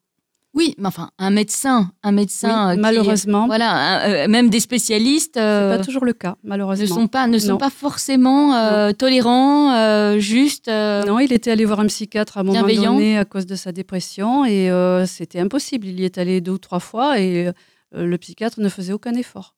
Oui, 0.54 0.75
mais 0.78 0.87
enfin, 0.87 1.11
un 1.18 1.30
médecin, 1.30 1.90
un 2.02 2.12
médecin. 2.12 2.70
Euh, 2.70 2.76
malheureusement. 2.78 3.46
voilà, 3.46 4.06
euh, 4.06 4.28
même 4.28 4.50
des 4.50 4.61
spécialistes. 4.61 5.37
Euh, 5.37 5.73
c'est 5.73 5.78
pas 5.78 5.84
toujours 5.84 6.04
le 6.04 6.12
cas, 6.12 6.37
malheureusement. 6.42 6.84
Ne 6.96 7.00
sont 7.02 7.08
pas, 7.08 7.26
ne 7.26 7.38
sont 7.38 7.58
pas 7.58 7.70
forcément 7.70 8.92
tolérants, 8.92 10.18
juste. 10.18 10.68
Non, 10.68 11.18
il 11.18 11.32
était 11.32 11.50
allé 11.50 11.64
voir 11.64 11.80
un 11.80 11.87
psychiatre 11.87 12.38
à 12.38 12.40
un 12.40 12.44
moment 12.44 12.62
donné 12.62 13.18
à 13.18 13.25
cause 13.25 13.46
de 13.46 13.56
sa 13.56 13.73
dépression 13.73 14.44
et 14.44 14.70
c'était 15.06 15.40
impossible. 15.40 15.87
Il 15.87 16.00
y 16.00 16.04
est 16.04 16.18
allé 16.18 16.40
deux 16.40 16.52
ou 16.52 16.58
trois 16.58 16.80
fois 16.80 17.18
et 17.18 17.50
le 17.92 18.16
psychiatre 18.18 18.61
ne 18.61 18.68
faisait 18.68 18.92
aucun 18.92 19.14
effort. 19.14 19.54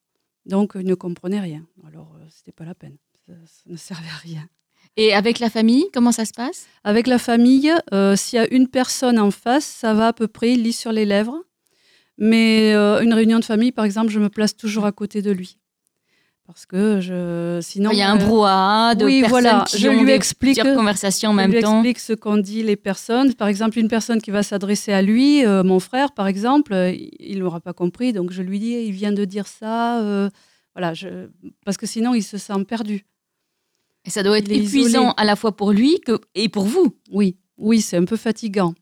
Donc, 0.46 0.72
il 0.76 0.86
ne 0.86 0.94
comprenait 0.94 1.40
rien. 1.40 1.66
Alors, 1.86 2.14
euh, 2.16 2.24
c'était 2.30 2.52
pas 2.52 2.64
la 2.64 2.74
peine. 2.74 2.96
Ça, 3.26 3.32
ça 3.44 3.62
ne 3.66 3.76
servait 3.76 4.08
à 4.08 4.16
rien. 4.16 4.48
Et 4.98 5.12
avec 5.12 5.40
la 5.40 5.50
famille, 5.50 5.84
comment 5.92 6.12
ça 6.12 6.24
se 6.24 6.32
passe? 6.32 6.66
Avec 6.82 7.06
la 7.06 7.18
famille, 7.18 7.70
euh, 7.92 8.16
s'il 8.16 8.38
y 8.38 8.40
a 8.40 8.52
une 8.52 8.66
personne 8.68 9.18
en 9.18 9.30
face, 9.30 9.64
ça 9.66 9.92
va 9.92 10.08
à 10.08 10.12
peu 10.12 10.26
près, 10.26 10.52
il 10.52 10.62
lit 10.62 10.72
sur 10.72 10.90
les 10.92 11.04
lèvres. 11.04 11.36
Mais 12.18 12.72
euh, 12.74 13.02
une 13.02 13.12
réunion 13.12 13.38
de 13.38 13.44
famille, 13.44 13.72
par 13.72 13.84
exemple, 13.84 14.10
je 14.10 14.18
me 14.18 14.30
place 14.30 14.56
toujours 14.56 14.86
à 14.86 14.92
côté 14.92 15.20
de 15.20 15.30
lui. 15.30 15.58
Parce 16.46 16.64
que 16.64 17.00
je, 17.00 17.58
sinon. 17.60 17.90
Il 17.90 17.98
y 17.98 18.02
a 18.02 18.10
un 18.10 18.16
euh, 18.18 18.24
brouhaha 18.24 18.94
de 18.94 19.04
oui, 19.04 19.20
personnes 19.20 19.42
voilà, 19.42 19.64
qui 19.66 19.78
je 19.78 19.88
ont 19.88 19.92
lui 19.98 20.06
des 20.06 20.12
explique- 20.12 20.62
conversations 20.62 21.30
en 21.30 21.32
je 21.32 21.36
même 21.36 21.52
lui 21.52 21.60
temps. 21.60 21.82
explique 21.82 21.98
ce 21.98 22.12
qu'ont 22.14 22.38
dit 22.38 22.62
les 22.62 22.76
personnes. 22.76 23.34
Par 23.34 23.48
exemple, 23.48 23.78
une 23.78 23.88
personne 23.88 24.22
qui 24.22 24.30
va 24.30 24.42
s'adresser 24.42 24.92
à 24.92 25.02
lui, 25.02 25.44
euh, 25.44 25.62
mon 25.62 25.80
frère, 25.80 26.12
par 26.12 26.26
exemple, 26.26 26.72
il 27.18 27.40
n'aura 27.40 27.60
pas 27.60 27.74
compris. 27.74 28.14
Donc, 28.14 28.30
je 28.30 28.40
lui 28.42 28.60
dis, 28.60 28.72
il 28.86 28.92
vient 28.92 29.12
de 29.12 29.24
dire 29.26 29.46
ça. 29.46 30.30
voilà, 30.74 30.94
je... 30.94 31.28
parce 31.66 31.76
que 31.76 31.84
sinon, 31.86 32.14
il 32.14 32.22
se 32.22 32.38
sent 32.38 32.64
perdu. 32.66 33.04
Et 34.06 34.10
ça 34.10 34.22
doit 34.22 34.38
être 34.38 34.50
épuisant 34.50 35.02
isolé. 35.02 35.14
à 35.16 35.24
la 35.24 35.36
fois 35.36 35.56
pour 35.56 35.72
lui 35.72 36.00
que, 36.00 36.20
et 36.34 36.48
pour 36.48 36.64
vous. 36.64 36.96
Oui, 37.10 37.36
oui, 37.58 37.80
c'est 37.80 37.96
un 37.96 38.04
peu 38.04 38.16
fatigant. 38.16 38.74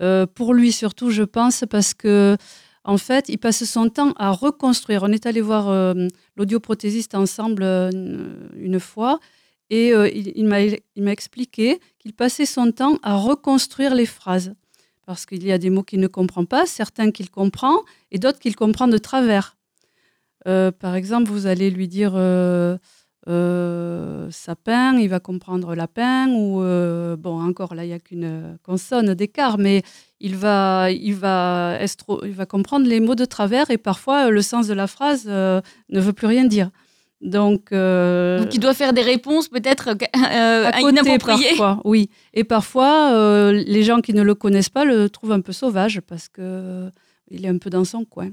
Euh, 0.00 0.26
pour 0.26 0.54
lui 0.54 0.72
surtout, 0.72 1.10
je 1.10 1.22
pense, 1.22 1.64
parce 1.68 1.92
que 1.92 2.36
en 2.84 2.96
fait, 2.96 3.28
il 3.28 3.38
passe 3.38 3.64
son 3.64 3.90
temps 3.90 4.12
à 4.16 4.30
reconstruire. 4.30 5.02
On 5.02 5.12
est 5.12 5.26
allé 5.26 5.40
voir 5.42 5.68
euh, 5.68 6.08
l'audioprothésiste 6.36 7.14
ensemble 7.14 7.62
euh, 7.62 7.90
une 8.56 8.80
fois, 8.80 9.20
et 9.68 9.90
il, 9.90 10.32
il 10.34 10.46
m'a 11.04 11.12
expliqué 11.12 11.78
qu'il 12.00 12.12
passait 12.12 12.46
son 12.46 12.72
temps 12.72 12.98
à 13.04 13.14
reconstruire 13.14 13.94
les 13.94 14.06
phrases. 14.06 14.52
Parce 15.06 15.26
qu'il 15.26 15.44
y 15.44 15.52
a 15.52 15.58
des 15.58 15.70
mots 15.70 15.84
qu'il 15.84 16.00
ne 16.00 16.08
comprend 16.08 16.44
pas, 16.44 16.66
certains 16.66 17.12
qu'il 17.12 17.30
comprend, 17.30 17.78
et 18.10 18.18
d'autres 18.18 18.40
qu'il 18.40 18.56
comprend 18.56 18.88
de 18.88 18.98
travers. 18.98 19.56
Par 20.44 20.96
exemple, 20.96 21.30
vous 21.30 21.46
allez 21.46 21.70
lui 21.70 21.86
dire 21.86 22.14
euh, 23.28 24.20
euh, 24.26 24.28
sapin, 24.30 24.96
il 24.98 25.08
va 25.08 25.20
comprendre 25.20 25.74
lapin, 25.74 26.28
ou 26.28 26.62
euh, 26.62 27.16
bon, 27.16 27.40
encore 27.42 27.74
là, 27.74 27.84
il 27.84 27.88
n'y 27.88 27.92
a 27.94 27.98
qu'une 27.98 28.58
consonne 28.62 29.14
d'écart, 29.14 29.58
mais 29.58 29.82
il 30.20 30.36
va, 30.36 30.90
il, 30.90 31.14
va 31.14 31.78
estro- 31.82 32.20
il 32.24 32.32
va 32.32 32.46
comprendre 32.46 32.86
les 32.86 33.00
mots 33.00 33.14
de 33.14 33.24
travers 33.24 33.70
et 33.70 33.78
parfois 33.78 34.26
euh, 34.26 34.30
le 34.30 34.42
sens 34.42 34.66
de 34.66 34.74
la 34.74 34.86
phrase 34.86 35.24
euh, 35.26 35.60
ne 35.90 36.00
veut 36.00 36.12
plus 36.12 36.26
rien 36.26 36.44
dire. 36.44 36.70
Donc, 37.20 37.70
Donc 37.70 38.54
il 38.54 38.60
doit 38.60 38.72
faire 38.72 38.94
des 38.94 39.02
réponses 39.02 39.48
peut-être 39.48 39.90
à 40.64 40.72
côté 40.80 41.18
parfois, 41.50 41.80
oui. 41.84 42.08
Et 42.32 42.44
parfois, 42.44 43.52
les 43.52 43.82
gens 43.82 44.00
qui 44.00 44.14
ne 44.14 44.22
le 44.22 44.34
connaissent 44.34 44.70
pas 44.70 44.86
le 44.86 45.10
trouvent 45.10 45.32
un 45.32 45.42
peu 45.42 45.52
sauvage 45.52 46.00
parce 46.00 46.28
que 46.30 46.88
il 47.30 47.44
est 47.44 47.48
un 47.48 47.58
peu 47.58 47.68
dans 47.68 47.84
son 47.84 48.06
coin. 48.06 48.30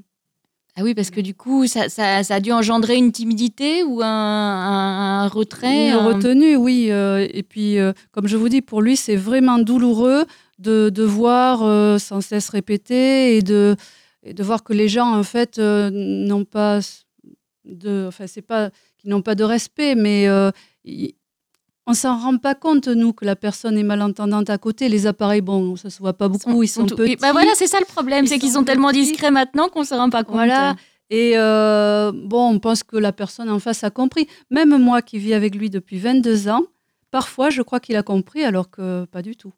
Ah 0.79 0.83
oui, 0.83 0.93
parce 0.93 1.09
que 1.09 1.21
du 1.21 1.33
coup, 1.33 1.65
ça, 1.65 1.89
ça- 1.89 2.23
ça 2.23 2.35
a 2.35 2.39
dû 2.39 2.51
engendrer 2.51 2.97
une 2.97 3.11
timidité 3.11 3.81
ou 3.83 4.01
un, 4.03 4.07
un- 4.07 5.23
un 5.23 5.27
retrait. 5.27 5.87
Une 5.89 5.93
un- 5.95 6.05
retenue, 6.13 6.55
oui. 6.55 6.87
euh, 6.91 7.27
et 7.33 7.41
puis, 7.41 7.79
euh, 7.79 7.93
comme 8.11 8.27
je 8.27 8.37
vous 8.37 8.47
dis, 8.47 8.61
pour 8.61 8.83
lui, 8.83 8.95
c'est 8.95 9.15
vraiment 9.15 9.57
douloureux 9.57 10.25
de, 10.59 10.89
de 10.89 11.03
voir 11.03 11.63
euh, 11.63 11.97
sans 11.97 12.21
cesse 12.21 12.49
répéter 12.49 13.37
et 13.37 13.41
de, 13.41 13.75
et 14.21 14.33
de 14.35 14.43
voir 14.43 14.63
que 14.63 14.73
les 14.73 14.87
gens, 14.87 15.15
en 15.15 15.23
fait, 15.23 15.57
euh, 15.57 15.89
n'ont 15.91 16.45
pas 16.45 16.79
de, 17.65 18.05
enfin, 18.07 18.27
c'est 18.27 18.41
pas 18.43 18.69
qu'ils 18.99 19.09
n'ont 19.09 19.23
pas 19.23 19.35
de 19.35 19.43
respect, 19.43 19.95
mais 19.95 20.27
euh, 20.27 20.51
ils- 20.85 21.15
on 21.87 21.93
s'en 21.93 22.17
rend 22.19 22.37
pas 22.37 22.53
compte 22.53 22.87
nous 22.87 23.13
que 23.13 23.25
la 23.25 23.35
personne 23.35 23.77
est 23.77 23.83
malentendante 23.83 24.49
à 24.49 24.57
côté. 24.57 24.89
Les 24.89 25.07
appareils, 25.07 25.41
bon, 25.41 25.75
ça 25.77 25.89
se 25.89 25.99
voit 25.99 26.13
pas 26.13 26.27
beaucoup, 26.27 26.61
ils 26.61 26.67
sont, 26.67 26.85
tout- 26.85 26.95
petits. 26.95 27.13
Et 27.13 27.15
bah 27.15 27.31
voilà, 27.31 27.51
c'est 27.55 27.67
ça 27.67 27.79
le 27.79 27.85
problème, 27.85 28.27
c'est 28.27 28.37
qu'ils 28.39 28.49
sont 28.49 28.59
sont 28.59 28.63
tellement 28.65 28.89
petits. 28.89 29.01
discrets 29.03 29.31
maintenant 29.31 29.69
qu'on 29.69 29.81
ne 29.81 29.85
se 29.85 29.95
rend 29.95 30.09
pas 30.09 30.23
compte. 30.23 30.35
Voilà. 30.35 30.75
Et 31.09 31.33
euh, 31.37 32.11
bon, 32.13 32.49
on 32.53 32.59
pense 32.59 32.83
que 32.83 32.97
la 32.97 33.13
personne 33.13 33.49
en 33.49 33.59
face 33.59 33.83
a 33.85 33.89
compris. 33.89 34.27
Même 34.51 34.77
moi 34.77 35.01
qui 35.01 35.17
vis 35.17 35.33
avec 35.33 35.55
lui 35.55 35.69
depuis 35.69 35.97
22 35.97 36.49
ans, 36.49 36.63
parfois 37.11 37.49
je 37.49 37.61
crois 37.61 37.79
qu'il 37.79 37.95
a 37.95 38.03
compris 38.03 38.43
alors 38.43 38.69
que 38.69 39.05
pas 39.05 39.21
du 39.21 39.35
tout. 39.37 39.53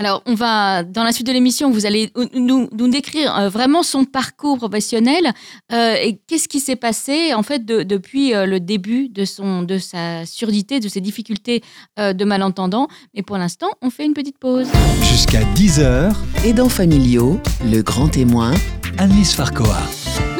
Alors, 0.00 0.22
on 0.24 0.32
va, 0.34 0.82
dans 0.82 1.04
la 1.04 1.12
suite 1.12 1.26
de 1.26 1.32
l'émission, 1.32 1.70
vous 1.70 1.84
allez 1.84 2.10
nous, 2.32 2.70
nous 2.72 2.88
décrire 2.88 3.36
euh, 3.36 3.48
vraiment 3.50 3.82
son 3.82 4.06
parcours 4.06 4.56
professionnel 4.56 5.30
euh, 5.74 5.94
et 6.02 6.18
qu'est-ce 6.26 6.48
qui 6.48 6.58
s'est 6.58 6.74
passé, 6.74 7.34
en 7.34 7.42
fait, 7.42 7.66
de- 7.66 7.82
depuis 7.82 8.32
euh, 8.34 8.46
le 8.46 8.60
début 8.60 9.10
de, 9.10 9.26
son, 9.26 9.62
de 9.62 9.76
sa 9.76 10.24
surdité, 10.24 10.80
de 10.80 10.88
ses 10.88 11.02
difficultés 11.02 11.62
euh, 11.98 12.14
de 12.14 12.24
malentendant. 12.24 12.88
Mais 13.14 13.20
pour 13.22 13.36
l'instant, 13.36 13.68
on 13.82 13.90
fait 13.90 14.06
une 14.06 14.14
petite 14.14 14.38
pause. 14.38 14.68
Jusqu'à 15.02 15.42
10h, 15.54 16.14
Aidants 16.46 16.70
familiaux, 16.70 17.38
le 17.70 17.82
grand 17.82 18.08
témoin, 18.08 18.52
Annelise 18.96 19.32
Farcoa. 19.34 19.82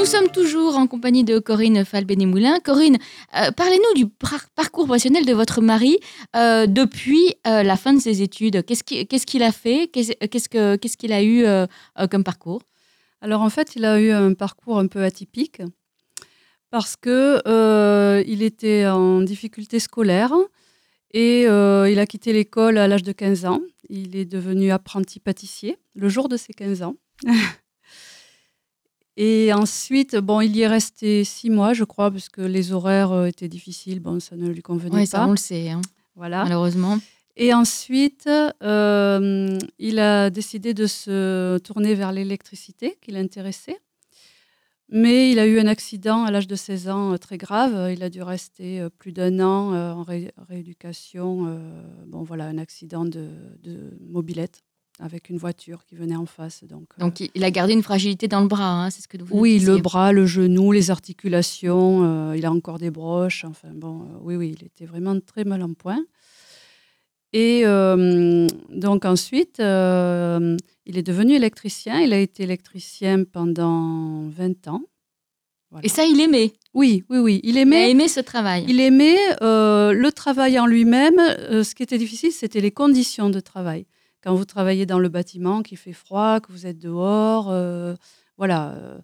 Nous 0.01 0.07
sommes 0.07 0.31
toujours 0.31 0.77
en 0.79 0.87
compagnie 0.87 1.25
de 1.25 1.39
Corinne 1.39 1.85
Falbenet-Moulin. 1.85 2.59
Corinne, 2.61 2.97
euh, 3.37 3.51
parlez-nous 3.53 3.95
du 4.03 4.07
par- 4.09 4.49
parcours 4.57 4.87
professionnel 4.87 5.27
de 5.27 5.35
votre 5.35 5.61
mari 5.61 5.99
euh, 6.35 6.67
depuis 6.67 7.35
euh, 7.47 7.63
la 7.63 7.77
fin 7.77 7.93
de 7.93 8.01
ses 8.01 8.23
études. 8.23 8.65
Qu'est-ce 8.65 8.83
qui- 8.83 9.07
qu'est-ce 9.07 9.27
qu'il 9.27 9.43
a 9.43 9.53
fait? 9.53 9.89
Qu'est-ce 9.93 10.13
qu'est-ce 10.27 10.49
que- 10.49 10.77
qu'est-ce 10.77 10.97
qu'il 10.97 11.13
a 11.13 11.23
eu 11.23 11.45
comme 12.11 12.25
parcours? 12.25 12.63
Alors 13.21 13.43
en 13.43 13.51
fait, 13.51 13.77
il 13.77 13.85
a 13.85 14.01
eu 14.01 14.11
un 14.11 14.33
parcours 14.33 14.79
un 14.79 14.87
peu 14.87 15.05
atypique 15.05 15.61
parce 16.71 16.97
que 16.97 17.43
il 18.27 18.43
était 18.43 18.87
en 18.87 19.21
difficulté 19.21 19.79
scolaire 19.81 20.33
et 21.13 21.43
il 21.43 21.99
a 21.99 22.07
quitté 22.07 22.33
l'école 22.33 22.79
à 22.79 22.89
l'âge 22.89 23.03
de 23.03 23.13
15 23.13 23.45
ans. 23.45 23.61
Il 23.91 24.17
est 24.17 24.25
devenu 24.25 24.71
apprenti 24.73 25.21
pâtissier 25.21 25.77
le 25.95 26.09
jour 26.09 26.29
de 26.31 26.39
ses 26.39 26.55
15 26.55 26.83
ans. 26.83 26.97
Et 29.23 29.53
ensuite, 29.53 30.17
bon, 30.17 30.41
il 30.41 30.57
y 30.57 30.63
est 30.63 30.67
resté 30.67 31.25
six 31.25 31.51
mois, 31.51 31.75
je 31.75 31.85
crois, 31.85 32.11
parce 32.11 32.31
que 32.31 32.41
les 32.41 32.73
horaires 32.73 33.13
euh, 33.13 33.27
étaient 33.27 33.49
difficiles. 33.49 34.01
Bon, 34.01 34.19
ça 34.19 34.35
ne 34.35 34.49
lui 34.49 34.63
convenait 34.63 34.95
Oui, 34.97 35.03
pas. 35.03 35.19
ça, 35.19 35.27
on 35.27 35.33
le 35.33 35.37
sait, 35.37 35.69
hein, 35.69 35.83
Voilà. 36.17 36.43
malheureusement. 36.45 36.99
Et 37.37 37.53
ensuite, 37.53 38.31
euh, 38.63 39.59
il 39.79 39.99
a 39.99 40.31
décidé 40.31 40.73
de 40.73 40.87
se 40.87 41.59
tourner 41.59 41.95
vers 41.95 42.13
l'électricité 42.13 42.97
qui 43.03 43.11
l'intéressait. 43.13 43.77
Mais 44.89 45.31
il 45.31 45.39
a 45.39 45.47
eu 45.47 45.61
un 45.61 45.67
accident 45.67 46.25
à 46.25 46.31
l'âge 46.31 46.49
de 46.49 46.57
16 46.57 46.89
ans 46.89 47.13
euh, 47.13 47.17
très 47.19 47.37
grave. 47.37 47.93
Il 47.93 48.03
a 48.03 48.09
dû 48.09 48.23
rester 48.23 48.87
plus 48.99 49.13
d'un 49.13 49.39
an 49.41 49.75
en 49.99 50.03
ré- 50.03 50.33
rééducation. 50.49 51.61
bon, 52.07 52.23
voilà, 52.23 52.47
un 52.47 52.57
accident 52.57 53.05
de, 53.05 53.29
de 53.63 53.99
mobilette 54.01 54.63
avec 55.01 55.31
une 55.31 55.39
voiture 55.39 55.85
qui 55.87 55.95
venait 55.97 56.17
en 56.17 56.27
face. 56.27 56.63
Donc, 56.65 56.85
euh, 56.99 57.01
Donc, 57.05 57.21
il- 57.21 57.31
il 57.35 57.43
a 57.45 57.51
gardé 57.51 57.73
une 57.73 57.83
fragilité 57.83 58.29
dans 58.29 58.41
le 58.43 58.49
bras, 58.49 58.85
hein, 58.85 58.91
c'est 58.91 59.01
ce 59.03 59.09
que 59.09 59.17
vous 59.23 59.39
oui, 59.39 59.55
disiez. 59.59 59.67
le 59.75 59.79
bras, 59.79 60.13
le 60.13 60.27
genou, 60.27 60.73
les 60.73 60.91
articulations. 60.91 62.05
euh, 62.05 62.37
il 62.37 62.45
a 62.47 62.53
encore 62.53 62.79
des 62.79 62.91
broches. 62.91 63.45
Enfin, 63.45 63.69
bon, 63.75 64.03
euh, 64.03 64.19
oui, 64.23 64.37
oui, 64.37 64.55
il 64.59 64.67
était 64.67 64.85
vraiment 64.87 65.19
très 65.21 65.45
mal 65.45 65.63
en 65.63 65.73
point. 65.75 66.03
Et 67.33 67.63
euh, 67.65 68.47
donc 68.71 69.05
ensuite, 69.05 69.61
euh, 69.61 70.57
il 70.87 70.99
est 70.99 71.03
devenu 71.03 71.35
électricien. 71.35 72.01
Il 72.01 72.13
a 72.13 72.19
été 72.19 72.43
électricien 72.43 73.23
pendant 73.25 74.29
20 74.29 74.67
ans. 74.69 74.83
Voilà. 75.71 75.87
Et 75.87 75.89
ça, 75.89 76.05
il 76.05 76.21
aimait. 76.21 76.53
Oui, 76.75 77.05
oui, 77.09 77.19
oui. 77.19 77.41
Il 77.45 77.51
Il 77.51 77.59
a 77.59 77.61
aimait, 77.63 77.91
aimé 77.93 78.09
ce 78.09 78.19
travail. 78.19 78.65
il 78.69 78.81
aimait 78.81 79.17
euh, 79.43 79.93
le 79.93 80.11
travail 80.11 80.59
en 80.59 80.67
lui-même. 80.67 81.19
Euh, 81.21 81.63
ce 81.63 81.77
qui 81.77 81.85
était 81.85 81.99
difficile, 81.99 82.33
c'était 82.33 82.61
les 82.61 82.73
conditions 82.73 83.31
de 83.31 83.39
travail. 83.39 83.87
Quand 84.23 84.35
vous 84.35 84.45
travaillez 84.45 84.87
dans 84.87 84.99
le 84.99 85.09
bâtiment, 85.09 85.63
qu'il 85.63 85.79
fait 85.79 85.93
froid, 85.93 86.41
que 86.41 86.53
vous 86.53 86.67
êtes 86.67 86.79
dehors, 86.79 87.51
euh, 87.51 87.95
voilà. 88.37 88.73
euh, 88.73 88.99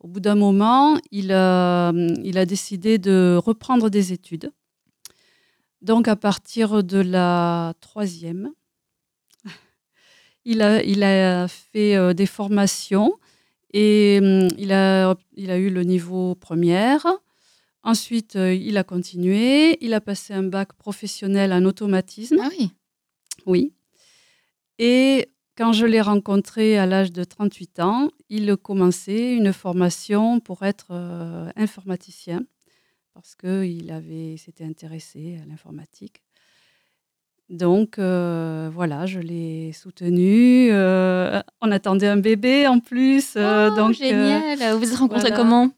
au 0.00 0.08
bout 0.08 0.20
d'un 0.20 0.34
moment, 0.34 0.98
il 1.10 1.32
a, 1.32 1.90
il 2.22 2.36
a 2.38 2.46
décidé 2.46 2.98
de 2.98 3.40
reprendre 3.42 3.88
des 3.88 4.12
études. 4.12 4.52
Donc, 5.80 6.06
à 6.06 6.16
partir 6.16 6.84
de 6.84 6.98
la 6.98 7.74
troisième, 7.80 8.50
il 10.44 10.62
a, 10.62 10.82
il 10.82 11.02
a 11.02 11.48
fait 11.48 11.96
euh, 11.96 12.12
des 12.12 12.26
formations 12.26 13.14
et 13.72 14.16
il 14.58 14.72
a, 14.72 15.14
il 15.34 15.50
a 15.50 15.58
eu 15.58 15.70
le 15.70 15.82
niveau 15.82 16.34
première. 16.34 17.06
Ensuite, 17.82 18.36
euh, 18.36 18.52
il 18.52 18.76
a 18.78 18.84
continué. 18.84 19.78
Il 19.84 19.94
a 19.94 20.00
passé 20.00 20.34
un 20.34 20.42
bac 20.42 20.72
professionnel 20.72 21.52
en 21.52 21.64
automatisme. 21.64 22.38
Ah 22.40 22.48
oui. 22.58 22.70
Oui. 23.46 23.72
Et 24.78 25.30
quand 25.56 25.72
je 25.72 25.86
l'ai 25.86 26.00
rencontré 26.00 26.78
à 26.78 26.86
l'âge 26.86 27.12
de 27.12 27.24
38 27.24 27.80
ans, 27.80 28.10
il 28.28 28.56
commençait 28.56 29.34
une 29.34 29.52
formation 29.52 30.40
pour 30.40 30.64
être 30.64 30.88
euh, 30.90 31.50
informaticien 31.56 32.42
parce 33.14 33.34
qu'il 33.34 33.90
avait 33.90 34.36
s'était 34.36 34.64
intéressé 34.64 35.38
à 35.42 35.46
l'informatique. 35.46 36.22
Donc 37.48 37.98
euh, 37.98 38.68
voilà, 38.72 39.06
je 39.06 39.20
l'ai 39.20 39.72
soutenu. 39.72 40.68
Euh, 40.70 41.40
on 41.62 41.70
attendait 41.70 42.08
un 42.08 42.16
bébé 42.18 42.66
en 42.66 42.80
plus. 42.80 43.36
Oh, 43.36 43.74
donc, 43.74 43.94
génial. 43.94 44.58
vous 44.72 44.78
vous 44.80 44.90
êtes 44.90 44.98
rencontrés 44.98 45.28
voilà. 45.30 45.36
comment? 45.36 45.70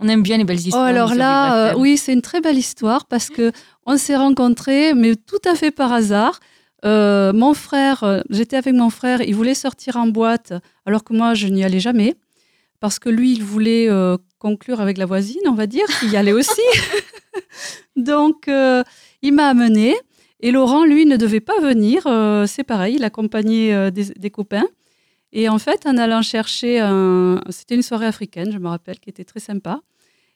On 0.00 0.08
aime 0.08 0.22
bien 0.22 0.38
les 0.38 0.44
belles 0.44 0.58
Oh, 0.62 0.68
histoires. 0.68 0.84
alors 0.84 1.08
nous, 1.08 1.14
sur 1.14 1.18
là, 1.18 1.72
euh, 1.72 1.74
oui, 1.76 1.96
c'est 1.96 2.12
une 2.12 2.22
très 2.22 2.40
belle 2.40 2.58
histoire 2.58 3.06
parce 3.06 3.28
que 3.28 3.52
on 3.86 3.96
s'est 3.96 4.16
rencontrés, 4.16 4.94
mais 4.94 5.16
tout 5.16 5.38
à 5.44 5.54
fait 5.54 5.70
par 5.70 5.92
hasard. 5.92 6.40
Euh, 6.84 7.32
mon 7.32 7.54
frère, 7.54 8.04
euh, 8.04 8.20
j'étais 8.30 8.56
avec 8.56 8.74
mon 8.74 8.90
frère, 8.90 9.22
il 9.22 9.34
voulait 9.34 9.54
sortir 9.54 9.96
en 9.96 10.06
boîte, 10.06 10.52
alors 10.84 11.02
que 11.02 11.14
moi, 11.14 11.34
je 11.34 11.46
n'y 11.48 11.64
allais 11.64 11.80
jamais, 11.80 12.14
parce 12.80 12.98
que 12.98 13.08
lui, 13.08 13.32
il 13.32 13.42
voulait 13.42 13.88
euh, 13.88 14.18
conclure 14.38 14.80
avec 14.80 14.98
la 14.98 15.06
voisine, 15.06 15.40
on 15.46 15.54
va 15.54 15.66
dire, 15.66 15.86
qui 15.98 16.08
y 16.08 16.16
allait 16.16 16.32
aussi. 16.32 16.60
Donc, 17.96 18.48
il 19.22 19.32
m'a 19.32 19.48
amené. 19.48 19.96
Et 20.40 20.50
Laurent, 20.50 20.84
lui, 20.84 21.06
ne 21.06 21.16
devait 21.16 21.40
pas 21.40 21.58
venir. 21.60 22.02
C'est 22.46 22.64
pareil, 22.64 22.96
il 22.96 23.04
accompagnait 23.04 23.90
des, 23.90 24.10
des, 24.10 24.30
copains. 24.30 24.66
Et 25.32 25.48
en 25.48 25.58
fait, 25.58 25.86
en 25.86 25.96
allant 25.96 26.20
chercher 26.20 26.80
un. 26.80 27.40
C'était 27.48 27.76
une 27.76 27.82
soirée 27.82 28.06
africaine, 28.06 28.52
je 28.52 28.58
me 28.58 28.68
rappelle, 28.68 28.98
qui 29.00 29.08
était 29.08 29.24
très 29.24 29.40
sympa. 29.40 29.80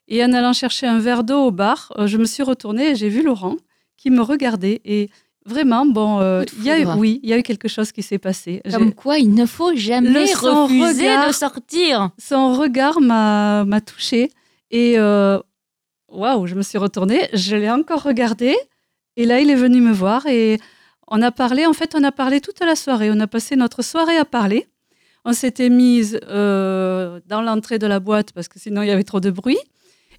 Et 0.07 0.25
en 0.25 0.33
allant 0.33 0.55
chercher 0.55 0.87
un 0.87 0.99
verre 0.99 1.25
d'eau 1.25 1.47
au 1.47 1.51
bar, 1.51 1.93
je 2.07 2.17
me 2.17 2.25
suis 2.25 2.43
retournée 2.43 2.91
et 2.91 2.95
j'ai 2.95 3.11
vu 3.11 3.23
Laurent 3.23 3.57
qui 3.97 4.11
me 4.11 4.23
regardait. 4.23 4.81
Et 4.85 5.11
Vraiment, 5.47 5.87
bon, 5.87 6.21
euh, 6.21 6.45
il 6.59 6.65
y 6.65 6.71
a 6.71 6.79
eu, 6.79 6.87
oui, 6.97 7.21
il 7.23 7.31
y 7.31 7.33
a 7.33 7.39
eu 7.39 7.43
quelque 7.43 7.69
chose 7.69 7.91
qui 7.93 8.03
s'est 8.03 8.19
passé. 8.19 8.61
Comme 8.71 8.93
quoi, 8.93 9.19
il 9.19 9.33
ne 9.33 9.47
faut 9.47 9.75
jamais 9.75 10.25
refuser 10.35 11.09
de 11.27 11.33
sortir. 11.33 12.11
Son 12.19 12.53
regard 12.53 13.01
m'a 13.01 13.81
touchée 13.81 14.31
et 14.71 14.99
euh, 14.99 15.39
waouh, 16.09 16.47
je 16.47 16.55
me 16.55 16.63
suis 16.63 16.77
retournée, 16.79 17.29
je 17.33 17.57
l'ai 17.57 17.71
encore 17.71 18.03
regardé 18.03 18.55
et 19.17 19.25
là, 19.27 19.41
il 19.41 19.51
est 19.51 19.57
venu 19.57 19.81
me 19.81 19.93
voir 19.93 20.27
et 20.27 20.61
on 21.09 21.21
a 21.23 21.33
parlé. 21.33 21.67
En 21.67 21.73
fait, 21.73 21.95
on 21.97 22.05
a 22.05 22.13
parlé 22.13 22.41
toute 22.41 22.61
la 22.61 22.77
soirée. 22.77 23.11
On 23.11 23.19
a 23.19 23.27
passé 23.27 23.57
notre 23.57 23.83
soirée 23.83 24.17
à 24.17 24.25
parler. 24.25 24.69
On 25.25 25.33
s'était 25.33 25.71
mise 25.71 26.21
euh, 26.29 27.21
dans 27.27 27.43
l'entrée 27.43 27.79
de 27.79 27.87
la 27.87 27.99
boîte 28.01 28.33
parce 28.33 28.49
que 28.49 28.59
sinon 28.59 28.83
il 28.83 28.89
y 28.89 28.91
avait 28.93 29.05
trop 29.05 29.21
de 29.21 29.31
bruit. 29.31 29.59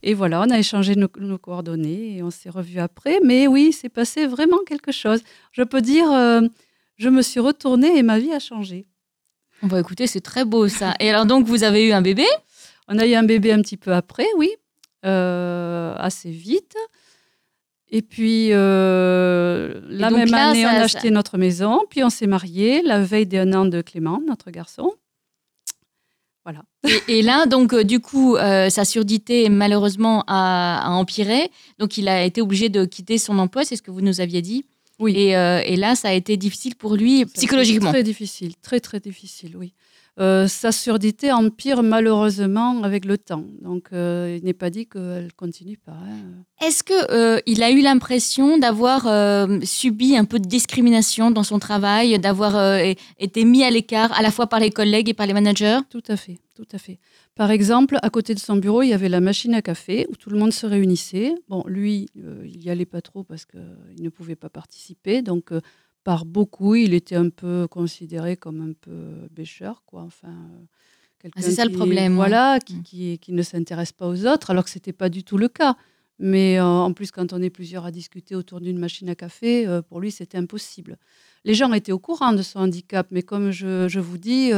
Et 0.01 0.13
voilà, 0.13 0.41
on 0.41 0.49
a 0.49 0.57
échangé 0.57 0.95
nos, 0.95 1.37
coordonnées 1.37 2.17
et 2.17 2.23
on 2.23 2.31
s'est 2.31 2.49
revus 2.49 2.79
après. 2.79 3.19
Mais 3.23 3.47
oui, 3.47 3.73
c'est 3.73 3.89
passé 3.89 4.27
vraiment 4.27 4.59
quelque 4.65 4.91
chose. 4.91 5.21
Je 5.51 5.63
peux 5.63 5.81
dire, 5.81 6.09
euh, 6.11 6.41
je 6.97 7.09
me 7.09 7.21
suis 7.21 7.39
retournée 7.39 7.97
et 7.97 8.03
ma 8.03 8.19
vie 8.19 8.31
a 8.31 8.39
changé. 8.39 8.85
Bon, 9.61 9.77
écoutez, 9.77 10.07
c'est 10.07 10.21
très 10.21 10.45
beau 10.45 10.67
ça. 10.69 10.93
Et 10.99 11.09
alors 11.09 11.25
donc, 11.25 11.45
vous 11.45 11.63
avez 11.63 11.85
eu 11.85 11.91
un 11.91 12.01
bébé? 12.01 12.25
On 12.87 12.97
a 12.97 13.05
eu 13.05 13.13
un 13.13 13.23
bébé 13.23 13.51
un 13.51 13.61
petit 13.61 13.77
peu 13.77 13.93
après, 13.93 14.27
oui, 14.37 14.49
euh, 15.05 15.95
assez 15.97 16.31
vite. 16.31 16.75
Et 17.91 18.01
puis, 18.01 18.49
euh, 18.51 19.81
la 19.89 20.11
même 20.11 20.33
année, 20.33 20.65
on 20.65 20.69
a 20.69 20.83
acheté 20.83 21.09
notre 21.09 21.37
maison, 21.37 21.81
puis 21.89 22.03
on 22.03 22.09
s'est 22.09 22.27
mariés 22.27 22.81
la 22.83 23.01
veille 23.01 23.25
d'un 23.25 23.51
an 23.53 23.65
de 23.65 23.81
Clément, 23.81 24.21
notre 24.25 24.51
garçon. 24.51 24.93
Et, 27.07 27.21
là, 27.21 27.45
donc, 27.45 27.73
euh, 27.73 27.83
du 27.83 27.99
coup, 27.99 28.35
euh, 28.35 28.69
sa 28.69 28.85
surdité, 28.85 29.49
malheureusement, 29.49 30.23
a, 30.27 30.89
empiré. 30.89 31.51
Donc, 31.77 31.97
il 31.97 32.07
a 32.07 32.23
été 32.23 32.41
obligé 32.41 32.69
de 32.69 32.85
quitter 32.85 33.17
son 33.17 33.37
emploi, 33.39 33.65
c'est 33.65 33.75
ce 33.75 33.81
que 33.81 33.91
vous 33.91 34.01
nous 34.01 34.21
aviez 34.21 34.41
dit. 34.41 34.65
Oui. 34.99 35.13
Et, 35.15 35.35
euh, 35.35 35.61
là, 35.77 35.95
ça 35.95 36.09
a 36.09 36.13
été 36.13 36.37
difficile 36.37 36.75
pour 36.75 36.95
lui 36.95 37.25
psychologiquement. 37.25 37.91
Très 37.91 38.03
difficile, 38.03 38.53
très, 38.61 38.79
très 38.79 38.99
difficile, 38.99 39.55
oui. 39.57 39.73
Sa 40.19 40.71
surdité 40.71 41.31
empire 41.31 41.81
malheureusement 41.81 42.83
avec 42.83 43.05
le 43.05 43.17
temps. 43.17 43.45
Donc, 43.61 43.87
il 43.91 44.41
n'est 44.43 44.53
pas 44.53 44.69
dit 44.69 44.85
qu'elle 44.85 45.31
continue 45.35 45.77
pas. 45.77 45.93
Hein. 45.93 46.65
Est-ce 46.65 46.83
que 46.83 47.41
il 47.45 47.63
a 47.63 47.71
eu 47.71 47.81
l'impression 47.81 48.57
d'avoir 48.57 49.07
subi 49.63 50.17
un 50.17 50.25
peu 50.25 50.39
de 50.39 50.47
discrimination 50.47 51.31
dans 51.31 51.43
son 51.43 51.59
travail, 51.59 52.19
d'avoir 52.19 52.79
été 53.17 53.45
mis 53.45 53.63
à 53.63 53.69
l'écart 53.69 54.11
à 54.11 54.21
la 54.21 54.31
fois 54.31 54.47
par 54.47 54.59
les 54.59 54.71
collègues 54.71 55.09
et 55.09 55.13
par 55.13 55.25
les 55.25 55.33
managers? 55.33 55.79
Tout 55.89 56.03
à 56.09 56.17
fait 56.17 56.39
tout 56.59 56.75
à 56.75 56.77
fait. 56.77 56.99
Par 57.35 57.51
exemple, 57.51 57.97
à 58.01 58.09
côté 58.09 58.33
de 58.33 58.39
son 58.39 58.57
bureau, 58.57 58.81
il 58.81 58.89
y 58.89 58.93
avait 58.93 59.07
la 59.07 59.21
machine 59.21 59.53
à 59.53 59.61
café 59.61 60.05
où 60.09 60.15
tout 60.17 60.29
le 60.29 60.37
monde 60.37 60.51
se 60.51 60.65
réunissait. 60.65 61.33
Bon, 61.47 61.63
lui, 61.67 62.09
euh, 62.17 62.45
il 62.45 62.59
n'y 62.59 62.69
allait 62.69 62.85
pas 62.85 63.01
trop 63.01 63.23
parce 63.23 63.45
qu'il 63.45 64.03
ne 64.03 64.09
pouvait 64.09 64.35
pas 64.35 64.49
participer. 64.49 65.21
Donc, 65.21 65.53
euh, 65.53 65.61
par 66.03 66.25
beaucoup, 66.25 66.75
il 66.75 66.93
était 66.93 67.15
un 67.15 67.29
peu 67.29 67.67
considéré 67.69 68.37
comme 68.37 68.61
un 68.61 68.73
peu 68.73 69.27
bêcheur, 69.31 69.83
quoi. 69.85 70.03
Enfin, 70.03 70.29
euh, 71.25 71.29
ah, 71.35 71.41
c'est 71.41 71.51
ça 71.51 71.65
le 71.65 71.71
problème. 71.71 72.15
Voilà, 72.15 72.57
mm. 72.57 72.83
qui, 72.83 73.19
qui, 73.19 73.33
ne 73.33 73.41
s'intéresse 73.41 73.91
pas 73.91 74.07
aux 74.07 74.25
autres, 74.25 74.51
alors 74.51 74.63
que 74.63 74.69
ce 74.69 74.77
n'était 74.77 74.93
pas 74.93 75.09
du 75.09 75.23
tout 75.23 75.37
le 75.37 75.47
cas. 75.47 75.75
Mais 76.21 76.59
en 76.59 76.91
plus, 76.91 77.11
quand 77.11 77.31
on 77.31 77.41
est 77.41 77.49
plusieurs 77.49 77.85
à 77.85 77.91
discuter 77.91 78.35
autour 78.35 78.59
d'une 78.59 78.77
machine 78.77 79.07
à 79.07 79.15
café, 79.15 79.65
pour 79.87 80.01
lui, 80.01 80.11
c'était 80.11 80.37
impossible. 80.37 80.97
Les 81.45 81.53
gens 81.53 81.71
étaient 81.71 81.93
au 81.93 81.99
courant 81.99 82.33
de 82.33 82.41
son 82.41 82.59
handicap, 82.59 83.07
mais 83.11 83.21
comme 83.21 83.51
je, 83.51 83.87
je 83.87 84.01
vous 84.01 84.17
dis, 84.17 84.51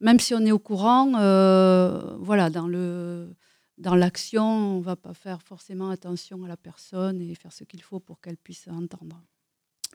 même 0.00 0.20
si 0.20 0.34
on 0.34 0.40
est 0.40 0.52
au 0.52 0.58
courant, 0.58 1.12
euh, 1.16 2.16
voilà, 2.18 2.50
dans 2.50 2.68
le 2.68 3.34
dans 3.78 3.94
l'action, 3.94 4.42
on 4.44 4.80
va 4.80 4.96
pas 4.96 5.12
faire 5.12 5.42
forcément 5.42 5.90
attention 5.90 6.42
à 6.44 6.48
la 6.48 6.56
personne 6.56 7.20
et 7.20 7.34
faire 7.34 7.52
ce 7.52 7.62
qu'il 7.64 7.82
faut 7.82 8.00
pour 8.00 8.22
qu'elle 8.22 8.38
puisse 8.38 8.68
entendre. 8.68 9.22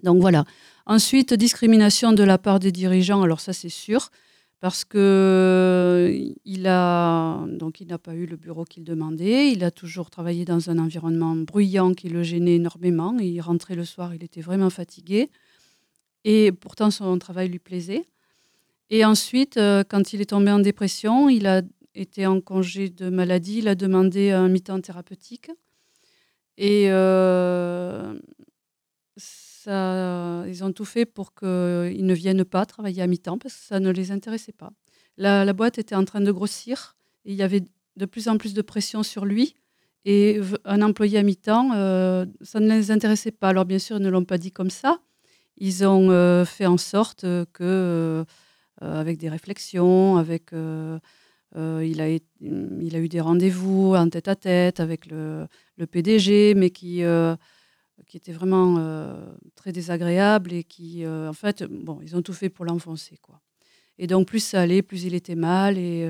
Donc 0.04 0.22
voilà. 0.22 0.46
Ensuite, 0.86 1.34
discrimination 1.34 2.14
de 2.14 2.24
la 2.24 2.38
part 2.38 2.60
des 2.60 2.72
dirigeants. 2.72 3.22
Alors 3.22 3.40
ça, 3.40 3.54
c'est 3.54 3.70
sûr, 3.70 4.10
parce 4.60 4.84
que 4.86 6.14
il 6.46 6.68
a 6.68 7.46
donc 7.48 7.82
il 7.82 7.88
n'a 7.88 7.98
pas 7.98 8.14
eu 8.16 8.26
le 8.26 8.38
bureau 8.38 8.64
qu'il 8.66 8.84
demandait. 8.84 9.52
Il 9.52 9.64
a 9.64 9.72
toujours 9.72 10.10
travaillé 10.10 10.46
dans 10.46 10.70
un 10.70 10.80
environnement 10.80 11.36
bruyant 11.36 11.94
qui 11.94 12.10
le 12.10 12.24
gênait 12.24 12.56
énormément. 12.56 13.18
Il 13.20 13.40
rentrait 13.42 13.76
le 13.76 13.86
soir, 13.86 14.14
il 14.14 14.24
était 14.24 14.42
vraiment 14.42 14.70
fatigué. 14.70 15.30
Et 16.24 16.52
pourtant, 16.52 16.92
son 16.92 17.18
travail 17.18 17.50
lui 17.50 17.60
plaisait. 17.60 18.06
Et 18.90 19.06
ensuite, 19.06 19.58
euh, 19.58 19.84
quand 19.88 20.14
il 20.14 20.22
est 20.22 20.30
tombé 20.32 20.52
en 20.52 20.60
dépression, 20.60 21.30
il 21.30 21.48
a 21.48 21.62
été 21.96 22.26
en 22.26 22.42
congé 22.42 22.90
de 22.90 23.10
maladie, 23.10 23.60
il 23.60 23.68
a 23.68 23.76
demandé 23.76 24.32
un 24.32 24.50
mi-temps 24.50 24.82
thérapeutique. 24.82 25.50
Et 26.58 26.86
euh, 26.90 28.14
ça, 29.64 30.44
ils 30.48 30.64
ont 30.64 30.72
tout 30.72 30.86
fait 30.86 31.06
pour 31.06 31.34
qu'il 31.34 32.06
ne 32.06 32.14
vienne 32.14 32.44
pas 32.44 32.66
travailler 32.66 33.02
à 33.02 33.08
mi-temps 33.08 33.38
parce 33.38 33.56
que 33.56 33.64
ça 33.64 33.80
ne 33.80 33.90
les 33.90 34.12
intéressait 34.12 34.52
pas. 34.52 34.72
La, 35.18 35.52
boîte 35.54 35.78
était 35.78 35.96
en 35.96 36.06
train 36.06 36.22
de 36.22 36.32
grossir 36.32 36.96
et 37.26 37.32
il 37.32 37.38
y 37.38 37.44
avait 37.44 37.64
de 37.98 38.06
plus 38.06 38.28
en 38.28 38.38
plus 38.38 38.54
de 38.54 38.62
pression 38.62 39.04
sur 39.04 39.26
lui. 39.26 39.56
Et 40.04 40.40
un 40.66 40.82
employé 40.82 41.20
à 41.20 41.24
mi-temps, 41.24 41.74
euh, 41.76 42.26
ça 42.42 42.60
ne 42.60 42.68
les 42.68 42.90
intéressait 42.90 43.32
pas. 43.32 43.50
Alors 43.50 43.66
bien 43.66 43.78
sûr, 43.78 43.98
ils 43.98 44.04
ne 44.04 44.10
l'ont 44.10 44.26
pas 44.26 44.40
dit 44.40 44.52
comme 44.52 44.72
ça. 44.72 45.00
Ils 45.58 45.86
ont 45.86 46.46
fait 46.46 46.66
en 46.66 46.78
sorte 46.78 47.22
que 47.54 48.26
euh, 48.84 49.00
avec 49.00 49.18
des 49.20 49.30
réflexions, 49.30 50.18
avec 50.18 50.54
euh, 50.54 50.98
euh, 51.56 51.86
il, 51.86 52.02
a, 52.02 52.10
eu 53.00 53.10
des 53.10 53.22
rendez-vous 53.22 53.94
en 53.96 54.10
tête 54.10 54.28
à 54.28 54.36
tête 54.36 54.80
avec 54.80 55.06
le 55.06 55.48
PDG, 55.92 56.56
mais 56.56 56.72
qui, 56.72 57.04
qui 58.08 58.18
était 58.18 58.32
vraiment 58.32 58.78
très 59.56 59.72
désagréable 59.72 60.54
et 60.54 60.64
qui, 60.64 61.06
en 61.08 61.34
fait, 61.34 61.64
bon, 61.64 62.00
ils 62.02 62.16
ont 62.16 62.22
tout 62.22 62.34
fait 62.34 62.50
pour 62.50 62.66
l'enfoncer, 62.66 63.18
quoi. 63.22 63.40
Et 63.98 64.08
donc, 64.08 64.28
plus 64.28 64.40
ça 64.40 64.62
allait, 64.62 64.82
plus 64.82 65.04
il 65.04 65.14
était 65.14 65.36
mal. 65.36 65.78
Et 65.78 66.10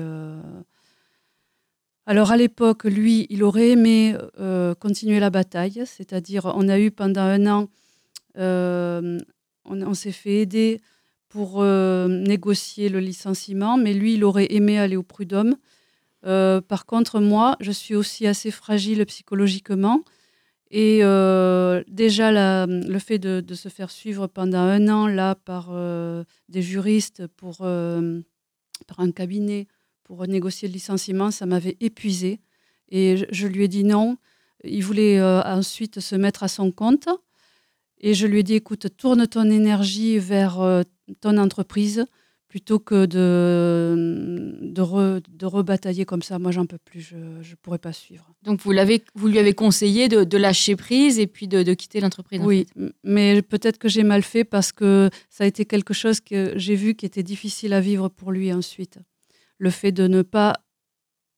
alors, 2.06 2.30
à 2.30 2.36
l'époque, 2.36 2.84
lui, 2.84 3.26
il 3.30 3.42
aurait 3.42 3.70
aimé 3.70 4.16
continuer 4.80 5.20
la 5.20 5.30
bataille, 5.30 5.82
c'est-à-dire, 5.86 6.52
on 6.54 6.68
a 6.68 6.78
eu 6.78 6.90
pendant 6.90 7.22
un 7.22 7.46
an, 7.46 7.68
on, 8.36 9.18
on 9.64 9.94
s'est 9.94 10.12
fait 10.12 10.40
aider 10.40 10.80
pour 11.32 11.62
euh, 11.62 12.08
négocier 12.08 12.90
le 12.90 13.00
licenciement, 13.00 13.78
mais 13.78 13.94
lui, 13.94 14.14
il 14.14 14.24
aurait 14.24 14.48
aimé 14.52 14.78
aller 14.78 14.96
au 14.96 15.02
prud'homme. 15.02 15.56
Euh, 16.26 16.60
par 16.60 16.84
contre, 16.84 17.20
moi, 17.20 17.56
je 17.58 17.72
suis 17.72 17.94
aussi 17.94 18.26
assez 18.26 18.50
fragile 18.50 19.04
psychologiquement. 19.06 20.02
Et 20.74 21.00
euh, 21.02 21.84
déjà, 21.86 22.66
le 22.66 22.98
fait 22.98 23.18
de, 23.18 23.54
se 23.54 23.68
faire 23.68 23.90
suivre 23.90 24.26
pendant 24.26 24.58
un 24.58 24.88
an 24.88 25.06
là 25.06 25.34
par 25.34 25.70
des 26.48 26.62
juristes, 26.62 27.26
pour, 27.26 27.58
par 27.58 29.00
un 29.00 29.12
cabinet, 29.12 29.68
pour 30.02 30.26
négocier 30.26 30.68
le 30.68 30.72
licenciement, 30.72 31.30
ça 31.30 31.44
m'avait 31.44 31.76
épuisé. 31.80 32.40
Et 32.88 33.26
je, 33.30 33.46
lui 33.46 33.64
ai 33.64 33.68
dit 33.68 33.84
non. 33.84 34.16
Il 34.64 34.82
voulait 34.82 35.22
ensuite 35.22 36.00
se 36.00 36.16
mettre 36.16 36.42
à 36.42 36.48
son 36.48 36.72
compte. 36.72 37.08
Et 38.00 38.14
je 38.14 38.26
lui 38.26 38.40
ai 38.40 38.42
dit, 38.42 38.54
écoute, 38.54 38.96
tourne 38.96 39.26
ton 39.26 39.50
énergie 39.50 40.18
vers 40.18 40.58
ton 41.20 41.36
entreprise 41.36 42.06
plutôt 42.52 42.78
que 42.78 43.06
de, 43.06 44.68
de, 44.68 45.46
rebatailler 45.46 46.04
comme 46.04 46.20
ça. 46.20 46.38
Moi, 46.38 46.50
j'en 46.50 46.66
peux 46.66 46.76
plus, 46.76 47.00
je 47.00 47.16
ne 47.16 47.56
pourrais 47.62 47.78
pas 47.78 47.94
suivre. 47.94 48.30
Donc, 48.42 48.60
vous, 48.60 48.74
vous 49.14 49.28
lui 49.28 49.38
avez 49.38 49.54
conseillé 49.54 50.06
de, 50.08 50.36
lâcher 50.36 50.76
prise 50.76 51.18
et 51.18 51.26
puis 51.26 51.48
de, 51.48 51.72
quitter 51.72 52.00
l'entreprise 52.00 52.42
Oui, 52.44 52.66
mais 53.04 53.40
peut-être 53.40 53.78
que 53.78 53.88
j'ai 53.88 54.02
mal 54.02 54.22
fait 54.22 54.44
parce 54.44 54.70
que 54.70 55.08
ça 55.30 55.44
a 55.44 55.46
été 55.46 55.64
quelque 55.64 55.94
chose 55.94 56.20
que 56.20 56.52
j'ai 56.56 56.74
vu 56.74 56.94
qui 56.94 57.06
était 57.06 57.22
difficile 57.22 57.72
à 57.72 57.80
vivre 57.80 58.10
pour 58.10 58.32
lui 58.32 58.52
ensuite. 58.52 58.98
Le 59.56 59.70
fait 59.70 59.90
de 59.90 60.06
ne 60.06 60.20
pas 60.20 60.52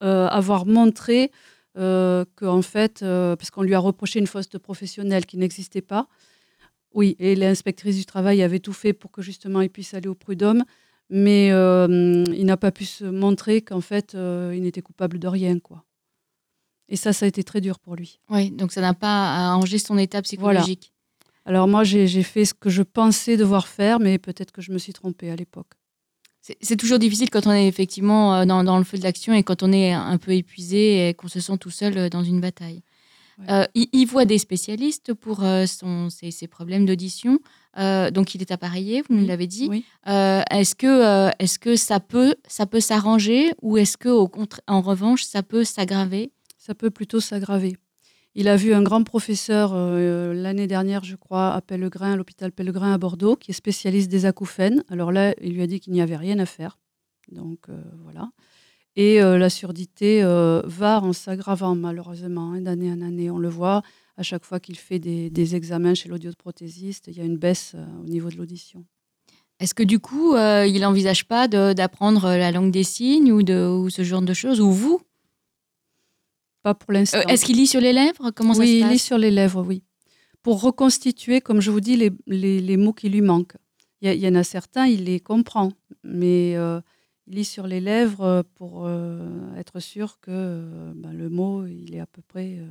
euh, 0.03 0.27
avoir 0.27 0.67
montré 0.67 1.31
euh, 1.79 2.25
qu'en 2.35 2.63
fait, 2.63 3.05
euh, 3.05 3.37
parce 3.37 3.53
qu'on 3.53 3.63
lui 3.63 3.75
a 3.75 3.79
reproché 3.79 4.19
une 4.19 4.27
faute 4.27 4.59
professionnelle 4.59 5.27
qui 5.27 5.37
n'existait 5.37 5.81
pas, 5.81 6.09
oui, 6.93 7.15
et 7.21 7.37
l'inspectrice 7.37 7.99
du 7.99 8.05
travail 8.05 8.43
avait 8.43 8.59
tout 8.59 8.73
fait 8.73 8.93
pour 8.93 9.13
que 9.13 9.23
justement 9.23 9.61
il 9.61 9.71
puisse 9.71 9.95
aller 9.95 10.09
au 10.09 10.17
prud'homme, 10.17 10.65
mais 11.11 11.51
euh, 11.53 12.25
il 12.33 12.47
n'a 12.47 12.57
pas 12.57 12.71
pu 12.71 12.85
se 12.85 13.05
montrer 13.05 13.63
qu'en 13.63 13.81
fait 13.81 14.15
euh, 14.15 14.53
il 14.57 14.63
n'était 14.63 14.83
coupable 14.83 15.19
de 15.19 15.29
rien, 15.29 15.59
quoi. 15.59 15.85
Et 16.89 16.97
ça, 16.97 17.13
ça 17.13 17.25
a 17.25 17.29
été 17.29 17.43
très 17.45 17.61
dur 17.61 17.79
pour 17.79 17.97
lui. 17.97 18.21
Oui, 18.29 18.51
donc 18.51 18.71
ça 18.71 18.81
n'a 18.81 18.95
pas 18.95 19.35
arrangé 19.53 19.79
son 19.79 19.97
état 19.97 20.21
psychologique. 20.23 20.93
Alors 21.47 21.67
moi, 21.67 21.85
j'ai 21.85 22.23
fait 22.23 22.45
ce 22.45 22.55
que 22.55 22.71
je 22.71 22.83
pensais 22.83 23.37
devoir 23.37 23.69
faire, 23.69 24.01
mais 24.01 24.19
peut-être 24.19 24.53
que 24.53 24.63
je 24.63 24.73
me 24.73 24.79
suis 24.79 24.93
trompée 24.93 25.31
à 25.31 25.37
l'époque. 25.37 25.73
C'est 26.61 26.77
toujours 26.77 26.99
difficile 26.99 27.31
quand 27.31 27.47
on 27.47 27.53
est 27.53 27.67
effectivement 27.67 28.35
euh, 28.35 28.45
dans, 28.45 28.65
dans 28.65 28.77
le 28.77 28.85
feu 28.85 28.99
de 28.99 29.03
l'action 29.03 29.33
et 29.33 29.43
quand 29.43 29.63
on 29.63 29.73
est 29.73 29.93
un 29.95 30.19
peu 30.19 30.33
épuisé 30.33 31.09
et 31.09 31.15
qu'on 31.15 31.29
se 31.29 31.41
sent 31.41 31.57
tout 31.57 31.71
seul 31.71 32.11
dans 32.11 32.23
une 32.23 32.39
bataille. 32.39 32.83
Ouais. 33.39 33.47
Euh, 33.51 33.65
il, 33.75 33.89
il 33.93 34.05
voit 34.05 34.27
des 34.27 34.37
spécialistes 34.37 35.15
pour 35.15 35.43
euh, 35.43 35.65
son, 35.65 36.11
ses, 36.11 36.31
ses 36.31 36.47
problèmes 36.47 36.85
d'audition. 36.85 37.39
Euh, 37.77 38.11
donc 38.11 38.35
il 38.35 38.41
est 38.41 38.51
appareillé, 38.51 39.03
vous 39.09 39.17
nous 39.17 39.27
l'avez 39.27 39.47
dit. 39.47 39.69
oui. 39.69 39.85
Euh, 40.07 40.43
est-ce 40.51 40.75
que, 40.75 40.87
euh, 40.87 41.31
est-ce 41.39 41.59
que 41.59 41.77
ça 41.77 42.01
peut, 42.01 42.37
ça 42.47 42.67
peut 42.67 42.81
s'arranger 42.81 43.53
ou 43.63 43.77
est-ce 43.77 43.97
que 43.97 44.09
au 44.09 44.31
en 44.67 44.81
revanche 44.81 45.25
ça 45.25 45.43
peut 45.43 45.65
s'aggraver? 45.65 46.31
Ça 46.59 46.75
peut 46.75 46.91
plutôt 46.91 47.21
s'aggraver. 47.21 47.77
Il 48.37 48.49
a 48.49 48.57
vu 48.57 48.75
un 48.75 48.83
grand 48.83 49.05
professeur 49.05 49.75
l'année 49.75 50.67
dernière, 50.67 51.05
je 51.05 51.15
crois, 51.15 51.53
à 51.53 51.61
Pellegrin, 51.61 52.15
à 52.15 52.17
l'hôpital 52.17 52.51
Pellegrin 52.51 52.93
à 52.93 52.99
Bordeaux, 52.99 53.37
qui 53.37 53.53
est 53.53 53.55
spécialiste 53.55 54.11
des 54.11 54.27
acouphènes. 54.27 54.83
Alors 54.91 55.13
là, 55.13 55.35
il 55.41 55.55
lui 55.55 55.63
a 55.63 55.69
dit 55.69 55.79
qu'il 55.79 55.93
n'y 55.93 56.01
avait 56.01 56.17
rien 56.17 56.41
à 56.41 56.47
faire. 56.47 56.79
Donc 57.31 57.67
voilà. 58.03 58.31
Et 58.97 59.21
la 59.21 59.51
surdité 59.51 60.23
va 60.25 61.01
en 61.01 61.13
s'aggravant 61.13 61.77
malheureusement 61.77 62.55
hein, 62.55 62.61
d'année 62.61 62.91
en 62.91 63.03
année. 63.03 63.31
On 63.31 63.39
le 63.39 63.49
voit 63.49 63.83
à 64.17 64.23
chaque 64.23 64.45
fois 64.45 64.61
qu'il 64.61 64.77
fait 64.77 64.99
des, 64.99 65.31
des 65.31 65.55
examens 65.57 65.95
chez 65.95 66.09
l'audioprothésiste, 66.09 67.09
il 67.09 67.17
y 67.17 67.21
a 67.21 67.25
une 67.25 67.37
baisse 67.37 67.73
euh, 67.75 67.85
au 68.03 68.05
niveau 68.09 68.29
de 68.31 68.37
l'audition. 68.37 68.85
Est-ce 69.61 69.75
que 69.75 69.83
du 69.83 69.99
coup 70.01 70.35
euh, 70.35 70.67
il 70.67 70.81
n'envisage 70.81 71.27
pas 71.27 71.47
d'apprendre 71.49 72.27
la 72.29 72.51
langue 72.53 72.71
des 72.73 72.83
signes 72.85 73.31
ou, 73.33 73.43
de, 73.43 73.67
ou 73.69 73.89
ce 73.91 74.03
genre 74.03 74.23
de 74.23 74.35
choses 74.35 74.61
Ou 74.61 74.71
vous? 74.71 75.01
Pas 76.63 76.75
pour 76.75 76.93
l'instant. 76.93 77.19
Euh, 77.19 77.23
Est-ce 77.29 77.45
qu'il 77.45 77.57
lit 77.57 77.67
sur 77.67 77.81
les 77.81 77.93
lèvres? 77.93 78.31
Comment 78.31 78.55
ça 78.55 78.63
se 78.63 78.67
il 78.67 78.81
passe? 78.83 78.93
lit 78.93 78.99
sur 78.99 79.19
les 79.19 79.31
lèvres, 79.31 79.63
oui. 79.63 79.83
Pour 80.43 80.61
reconstituer, 80.61 81.41
comme 81.41 81.61
je 81.61 81.71
vous 81.71 81.81
dis, 81.81 81.97
les, 81.97 82.11
les- 82.27 82.61
les 82.61 82.77
mots 82.77 82.93
qui 82.93 83.09
lui 83.09 83.21
manquent. 83.21 83.57
Il 84.03 84.13
y, 84.13 84.29
en 84.29 84.35
a 84.35 84.45
certains, 84.45 84.87
il 84.87 85.05
les 85.05 85.19
comprend, 85.19 85.73
mais 86.03 86.57
euh, 86.57 86.81
il 87.27 87.37
lit 87.37 87.45
sur 87.45 87.67
les 87.67 87.81
lèvres 87.81 88.21
euh, 88.23 88.43
pour 88.55 88.85
euh, 88.87 89.55
être 89.57 89.81
sûr 89.81 90.21
que 90.21 90.31
euh, 90.31 90.93
ben, 90.95 91.13
le 91.13 91.31
mot, 91.31 91.65
il 91.67 91.95
est 91.95 92.01
à 92.01 92.07
peu 92.07 92.21
près 92.21 92.59
euh, 92.59 92.67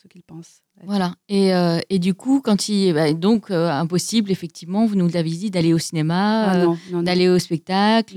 ce 0.00 0.06
qu'il 0.06 0.22
pense. 0.22 0.60
être. 0.78 0.86
Voilà. 0.86 1.14
Et, 1.28 1.52
euh, 1.54 1.80
et 1.90 1.98
du 1.98 2.14
coup, 2.14 2.40
quand 2.40 2.68
il. 2.68 2.94
bah, 2.94 3.12
donc, 3.12 3.50
euh, 3.50 3.68
impossible, 3.68 4.30
effectivement, 4.30 4.86
vous 4.86 4.94
nous 4.94 5.08
l'avez 5.08 5.30
dit, 5.30 5.50
d'aller 5.50 5.74
au 5.74 5.78
cinéma, 5.78 6.44
Ah 6.44 6.56
euh, 6.92 7.02
d'aller 7.02 7.28
au 7.28 7.38
spectacle, 7.40 8.14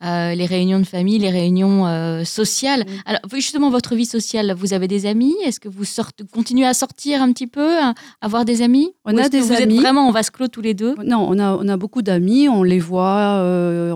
les 0.00 0.46
réunions 0.46 0.78
de 0.78 0.84
famille, 0.84 1.18
les 1.18 1.30
réunions 1.30 2.24
sociales. 2.24 2.84
Oui. 2.86 2.94
Alors, 3.06 3.20
justement, 3.34 3.70
votre 3.70 3.94
vie 3.96 4.06
sociale, 4.06 4.54
vous 4.56 4.72
avez 4.72 4.86
des 4.88 5.04
amis? 5.06 5.34
Est-ce 5.44 5.58
que 5.58 5.68
vous 5.68 5.84
sortez, 5.84 6.24
continuez 6.32 6.66
à 6.66 6.74
sortir 6.74 7.22
un 7.22 7.32
petit 7.32 7.48
peu, 7.48 7.78
à 7.78 7.94
avoir 8.20 8.44
des 8.44 8.62
amis? 8.62 8.92
On 9.04 9.16
Ou 9.16 9.18
a 9.18 9.28
des 9.28 9.40
vous 9.40 9.52
amis. 9.52 9.74
êtes 9.74 9.80
vraiment 9.80 10.06
en 10.06 10.12
vase 10.12 10.30
clos 10.30 10.48
tous 10.48 10.62
les 10.62 10.74
deux? 10.74 10.94
Non, 11.04 11.26
on 11.28 11.38
a, 11.40 11.56
on 11.56 11.66
a 11.68 11.76
beaucoup 11.76 12.02
d'amis, 12.02 12.48
on 12.48 12.62
les 12.62 12.78
voit, 12.78 13.42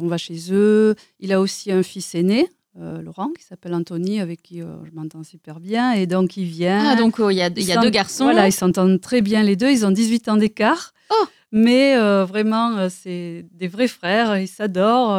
on 0.03 0.07
va 0.09 0.19
chez 0.19 0.39
eux. 0.51 0.95
Il 1.21 1.33
a 1.33 1.41
aussi 1.41 1.71
un 1.71 1.83
fils 1.85 2.15
aîné, 2.17 2.49
euh, 2.81 3.01
Laurent, 3.03 3.31
qui 3.39 3.45
s'appelle 3.45 3.73
Anthony, 3.75 4.21
avec 4.21 4.43
qui 4.43 4.61
euh, 4.61 4.67
je 4.85 4.91
m'entends 4.93 5.23
super 5.23 5.61
bien. 5.61 5.93
Et 5.93 6.07
donc, 6.07 6.37
il 6.37 6.45
vient. 6.45 6.91
Ah, 6.91 6.97
donc, 6.97 7.21
euh, 7.21 7.33
il 7.33 7.37
y 7.37 7.43
a, 7.43 7.47
y 7.47 7.81
deux 7.81 7.91
garçons. 7.91 8.25
Voilà, 8.25 8.49
ils 8.49 8.53
s'entendent 8.53 9.01
très 9.01 9.21
bien 9.21 9.43
les 9.43 9.55
deux. 9.57 9.71
Ils 9.71 9.87
ont 9.87 9.91
18 9.93 10.29
ans 10.29 10.37
d'écart. 10.37 10.93
Oh 11.11 11.25
Mais 11.53 11.97
euh, 11.97 12.25
vraiment, 12.25 12.89
c'est 12.91 13.47
des 13.53 13.69
vrais 13.69 13.87
frères. 13.87 14.39
Ils 14.39 14.49
s'adorent. 14.49 15.17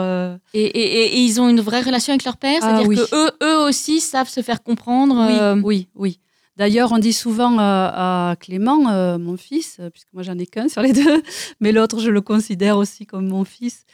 Et, 0.53 0.63
et- 0.63 1.03
et- 1.03 1.15
et 1.17 1.19
ils 1.21 1.39
ont 1.39 1.47
une 1.47 1.61
vraie 1.61 1.81
relation 1.81 2.11
avec 2.11 2.25
leur 2.25 2.35
père? 2.37 2.59
Ah 2.61 2.67
C'est-à-dire 2.75 2.87
oui. 2.89 2.95
que 2.97 3.15
eux, 3.15 3.31
eux 3.43 3.57
aussi 3.67 4.01
savent 4.01 4.27
se 4.29 4.41
faire 4.41 4.61
comprendre 4.61 5.15
Oui, 5.55 5.63
oui, 5.63 5.87
oui. 5.95 6.19
D'ailleurs, 6.57 6.91
on 6.93 6.99
dit 6.99 7.11
souvent 7.13 7.57
à, 7.59 8.35
Clément, 8.39 9.17
mon 9.17 9.37
fils, 9.37 9.79
puisque 9.93 10.07
moi 10.13 10.23
j'en 10.23 10.37
ai 10.37 10.45
qu'un 10.45 10.67
sur 10.69 10.81
les 10.81 10.93
deux, 10.93 11.21
mais 11.59 11.71
l'autre, 11.73 11.99
je 11.99 12.09
le 12.09 12.21
considère 12.21 12.77
aussi 12.77 13.05
comme 13.05 13.27
mon 13.27 13.43
fils. 13.45 13.85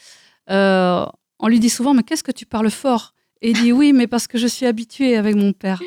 on 0.47 1.47
lui 1.47 1.59
dit 1.59 1.69
souvent, 1.69 1.93
mais 1.93 2.03
qu'est-ce 2.03 2.23
que 2.23 2.31
tu 2.31 2.45
parles 2.45 2.69
fort? 2.71 3.13
Et 3.41 3.51
il 3.51 3.57
dit, 3.61 3.71
oui, 3.71 3.91
mais 3.93 4.07
parce 4.07 4.27
que 4.27 4.37
je 4.37 4.47
suis 4.47 4.65
habitué 4.65 5.15
avec 5.17 5.35
mon 5.35 5.51
père. 5.53 5.81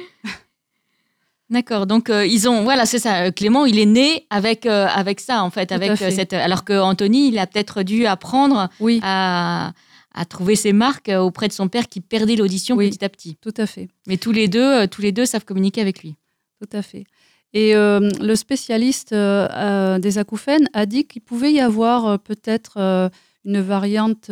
D'accord, 1.50 1.86
donc 1.86 2.08
euh, 2.10 2.24
ils 2.26 2.48
ont, 2.48 2.62
voilà, 2.64 2.86
c'est 2.86 2.98
ça. 2.98 3.24
euh, 3.26 3.30
Clément, 3.30 3.66
il 3.66 3.78
est 3.78 3.86
né 3.86 4.26
avec 4.30 4.64
euh, 4.66 4.86
avec 4.86 5.20
ça 5.20 5.42
en 5.44 5.50
fait, 5.50 5.66
Tout 5.66 5.74
avec 5.74 5.94
fait. 5.96 6.10
cette. 6.10 6.32
Alors 6.32 6.64
que 6.64 6.72
Anthony, 6.80 7.28
il 7.28 7.38
a 7.38 7.46
peut-être 7.46 7.82
dû 7.82 8.06
apprendre 8.06 8.70
Oui, 8.80 8.98
à, 9.02 9.72
à 10.14 10.24
trouver 10.24 10.56
ses 10.56 10.72
marques 10.72 11.10
auprès 11.16 11.46
de 11.48 11.52
son 11.52 11.68
père 11.68 11.88
qui 11.88 12.00
perdait 12.00 12.36
l'audition 12.36 12.76
Oui. 12.76 12.88
petit 12.90 13.04
à 13.04 13.08
petit. 13.10 13.36
tout 13.42 13.52
à 13.58 13.66
fait. 13.66 13.88
Mais 14.06 14.16
tous 14.16 14.32
les 14.32 14.48
deux, 14.48 14.88
tous 14.88 15.02
les 15.02 15.12
deux 15.12 15.26
savent 15.26 15.44
communiquer 15.44 15.82
avec 15.82 16.02
lui. 16.02 16.14
Tout 16.62 16.76
à 16.76 16.80
fait. 16.82 17.04
Et 17.52 17.76
euh, 17.76 18.00
le 18.20 18.34
spécialiste 18.36 19.12
euh, 19.12 19.98
des 19.98 20.16
acouphènes 20.18 20.66
a 20.72 20.86
dit 20.86 21.04
qu'il 21.04 21.22
pouvait 21.22 21.52
y 21.52 21.60
avoir 21.60 22.06
euh, 22.06 22.16
peut-être 22.16 23.10
une 23.44 23.60
variante 23.60 24.30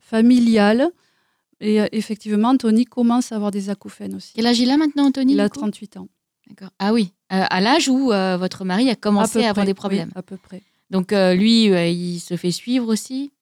familiale. 0.00 0.90
Et 1.60 1.80
euh, 1.80 1.86
effectivement, 1.92 2.48
Anthony 2.50 2.84
commence 2.84 3.32
à 3.32 3.36
avoir 3.36 3.50
des 3.50 3.70
acouphènes 3.70 4.14
aussi. 4.14 4.32
Quel 4.34 4.46
âge 4.46 4.58
il 4.60 4.70
a 4.70 4.76
maintenant, 4.76 5.06
Anthony 5.06 5.32
Il 5.34 5.40
a 5.40 5.44
du 5.44 5.50
coup 5.50 5.58
38 5.60 5.96
ans. 5.96 6.08
D'accord. 6.48 6.70
Ah 6.78 6.92
oui, 6.92 7.12
euh, 7.32 7.42
à 7.48 7.60
l'âge 7.60 7.88
où 7.88 8.12
euh, 8.12 8.36
votre 8.36 8.64
mari 8.64 8.88
a 8.90 8.94
commencé 8.94 9.38
à 9.40 9.50
avoir 9.50 9.64
près, 9.64 9.66
des 9.66 9.74
problèmes. 9.74 10.08
oui, 10.08 10.12
à 10.16 10.22
peu 10.22 10.36
près. 10.36 10.62
Donc 10.90 11.12
euh, 11.12 11.34
lui, 11.34 11.64
il 11.64 12.20
se 12.20 12.36
fait 12.36 12.50
suivre 12.52 12.88
aussi? 12.88 13.32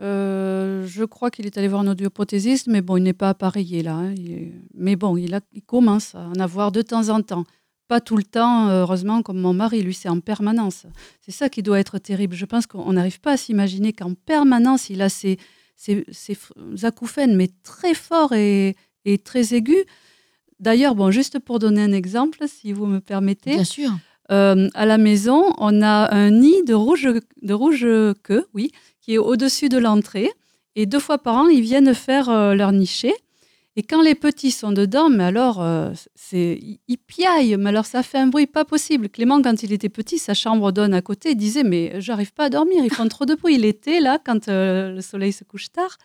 Je 0.00 1.04
crois 1.04 1.30
qu'il 1.30 1.46
est 1.46 1.58
allé 1.58 1.68
voir 1.68 1.80
un 1.82 1.88
audioprothésiste, 1.88 2.66
mais 2.68 2.80
bon, 2.82 2.96
il 2.96 3.02
n'est 3.02 3.12
pas 3.12 3.30
appareillé 3.30 3.82
là. 3.82 3.94
hein. 3.96 4.14
Il 4.16 4.52
Mais 4.74 4.96
bon, 4.96 5.16
il, 5.16 5.34
a- 5.34 5.40
il 5.52 5.62
commence 5.62 6.14
à 6.14 6.20
en 6.28 6.34
avoir 6.40 6.72
de 6.72 6.82
temps 6.82 7.08
en 7.08 7.20
temps. 7.22 7.44
Pas 7.88 8.00
tout 8.00 8.16
le 8.16 8.22
temps, 8.22 8.68
heureusement, 8.68 9.22
comme 9.22 9.40
mon 9.40 9.54
mari, 9.54 9.82
lui, 9.82 9.94
c'est 9.94 10.08
en 10.10 10.20
permanence. 10.20 10.84
C'est 11.22 11.32
ça 11.32 11.48
qui 11.48 11.62
doit 11.62 11.80
être 11.80 11.98
terrible. 11.98 12.34
Je 12.36 12.44
pense 12.44 12.66
qu'on 12.66 12.92
n'arrive 12.92 13.18
pas 13.20 13.32
à 13.32 13.36
s'imaginer 13.38 13.92
qu'en 13.94 14.12
permanence, 14.14 14.90
il 14.90 15.00
a 15.00 15.08
ces, 15.08 15.38
ces, 15.78 16.04
ces 16.10 16.36
acouphènes, 16.82 17.36
mais 17.36 17.48
très 17.62 17.94
forts 17.94 18.32
et, 18.34 18.74
et 19.04 19.16
très 19.18 19.54
aigus. 19.54 19.84
D'ailleurs, 20.60 20.94
bon, 20.96 21.10
juste 21.12 21.38
pour 21.38 21.60
donner 21.60 21.82
un 21.82 21.92
exemple, 21.92 22.40
si 22.48 22.72
vous 22.72 22.86
me 22.86 22.98
permettez, 22.98 23.52
Bien 23.54 23.64
sûr. 23.64 23.90
euh, 24.32 24.68
à 24.74 24.86
la 24.86 24.98
maison, 24.98 25.54
on 25.58 25.80
a 25.82 26.12
un 26.12 26.30
nid 26.30 26.64
de 26.64 26.74
rouge, 26.74 27.08
de 27.42 27.54
rouge 27.54 27.86
queue, 28.24 28.46
oui, 28.54 28.72
qui 29.00 29.14
est 29.14 29.18
au-dessus 29.18 29.68
de 29.68 29.78
l'entrée. 29.78 30.30
Et 30.74 30.84
deux 30.86 30.98
fois 30.98 31.18
par 31.18 31.36
an, 31.36 31.46
ils 31.48 31.60
viennent 31.62 31.94
faire 31.94 32.28
euh, 32.28 32.54
leur 32.54 32.72
niché. 32.72 33.14
Et 33.78 33.84
quand 33.84 34.02
les 34.02 34.16
petits 34.16 34.50
sont 34.50 34.72
dedans, 34.72 35.08
mais 35.08 35.22
alors, 35.22 35.62
euh, 35.62 35.92
ils- 36.32 36.98
piaillent, 37.06 37.54
mais 37.56 37.68
alors 37.68 37.86
ça 37.86 38.02
fait 38.02 38.18
un 38.18 38.26
bruit 38.26 38.48
pas 38.48 38.64
possible. 38.64 39.08
Clément, 39.08 39.40
quand 39.40 39.62
il 39.62 39.72
était 39.72 39.88
petit, 39.88 40.18
sa 40.18 40.34
chambre 40.34 40.72
donne 40.72 40.94
à 40.94 41.00
côté, 41.00 41.30
il 41.30 41.36
disait, 41.36 41.62
mais 41.62 42.00
j'arrive 42.00 42.32
pas 42.32 42.46
à 42.46 42.50
dormir, 42.50 42.84
ils 42.84 42.92
font 42.92 43.06
trop 43.06 43.24
de 43.24 43.36
bruit. 43.36 43.54
Il 43.54 43.64
était 43.64 44.00
là, 44.00 44.18
quand 44.18 44.48
euh, 44.48 44.90
le 44.94 45.00
soleil 45.00 45.32
se 45.32 45.44
couche 45.44 45.70
tard. 45.70 45.96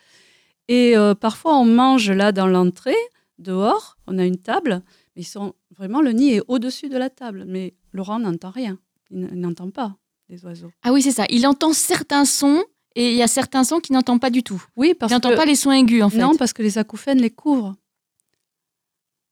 Et 0.67 0.95
euh, 0.95 1.15
parfois, 1.15 1.57
on 1.57 1.65
mange 1.65 2.11
là 2.11 2.31
dans 2.31 2.45
l'entrée, 2.45 2.93
dehors, 3.39 3.97
on 4.05 4.19
a 4.19 4.23
une 4.23 4.37
table, 4.37 4.83
mais 5.15 5.23
ils 5.23 5.25
sont 5.25 5.55
vraiment, 5.75 6.01
le 6.01 6.11
nid 6.11 6.33
est 6.35 6.41
au-dessus 6.47 6.89
de 6.89 6.97
la 6.99 7.09
table. 7.09 7.43
Mais 7.47 7.73
Laurent 7.91 8.19
n'entend 8.19 8.51
rien, 8.51 8.77
il 9.09 9.19
n'entend 9.33 9.71
pas 9.71 9.95
les 10.29 10.45
oiseaux. 10.45 10.69
Ah 10.83 10.93
oui, 10.93 11.01
c'est 11.01 11.09
ça. 11.11 11.25
Il 11.31 11.47
entend 11.47 11.73
certains 11.73 12.25
sons 12.25 12.63
et 12.95 13.09
il 13.11 13.15
y 13.15 13.23
a 13.23 13.27
certains 13.27 13.63
sons 13.63 13.79
qu'il 13.79 13.93
n'entend 13.93 14.19
pas 14.19 14.29
du 14.29 14.43
tout. 14.43 14.63
Oui, 14.75 14.93
parce 14.93 15.11
Il 15.11 15.15
n'entend 15.15 15.31
que... 15.31 15.35
pas 15.35 15.45
les 15.45 15.55
sons 15.55 15.71
aigus 15.71 16.03
en 16.03 16.09
fait. 16.09 16.19
Non, 16.19 16.35
parce 16.35 16.53
que 16.53 16.61
les 16.61 16.77
acouphènes 16.77 17.19
les 17.21 17.29
couvrent. 17.31 17.75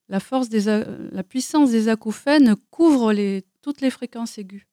La 0.09 0.19
force 0.19 0.49
des, 0.49 0.67
a- 0.67 0.85
la 1.11 1.23
puissance 1.23 1.71
des 1.71 1.87
acouphènes 1.87 2.55
couvre 2.69 3.13
les, 3.13 3.45
toutes 3.61 3.81
les 3.81 3.89
fréquences 3.89 4.37
aiguës. 4.37 4.63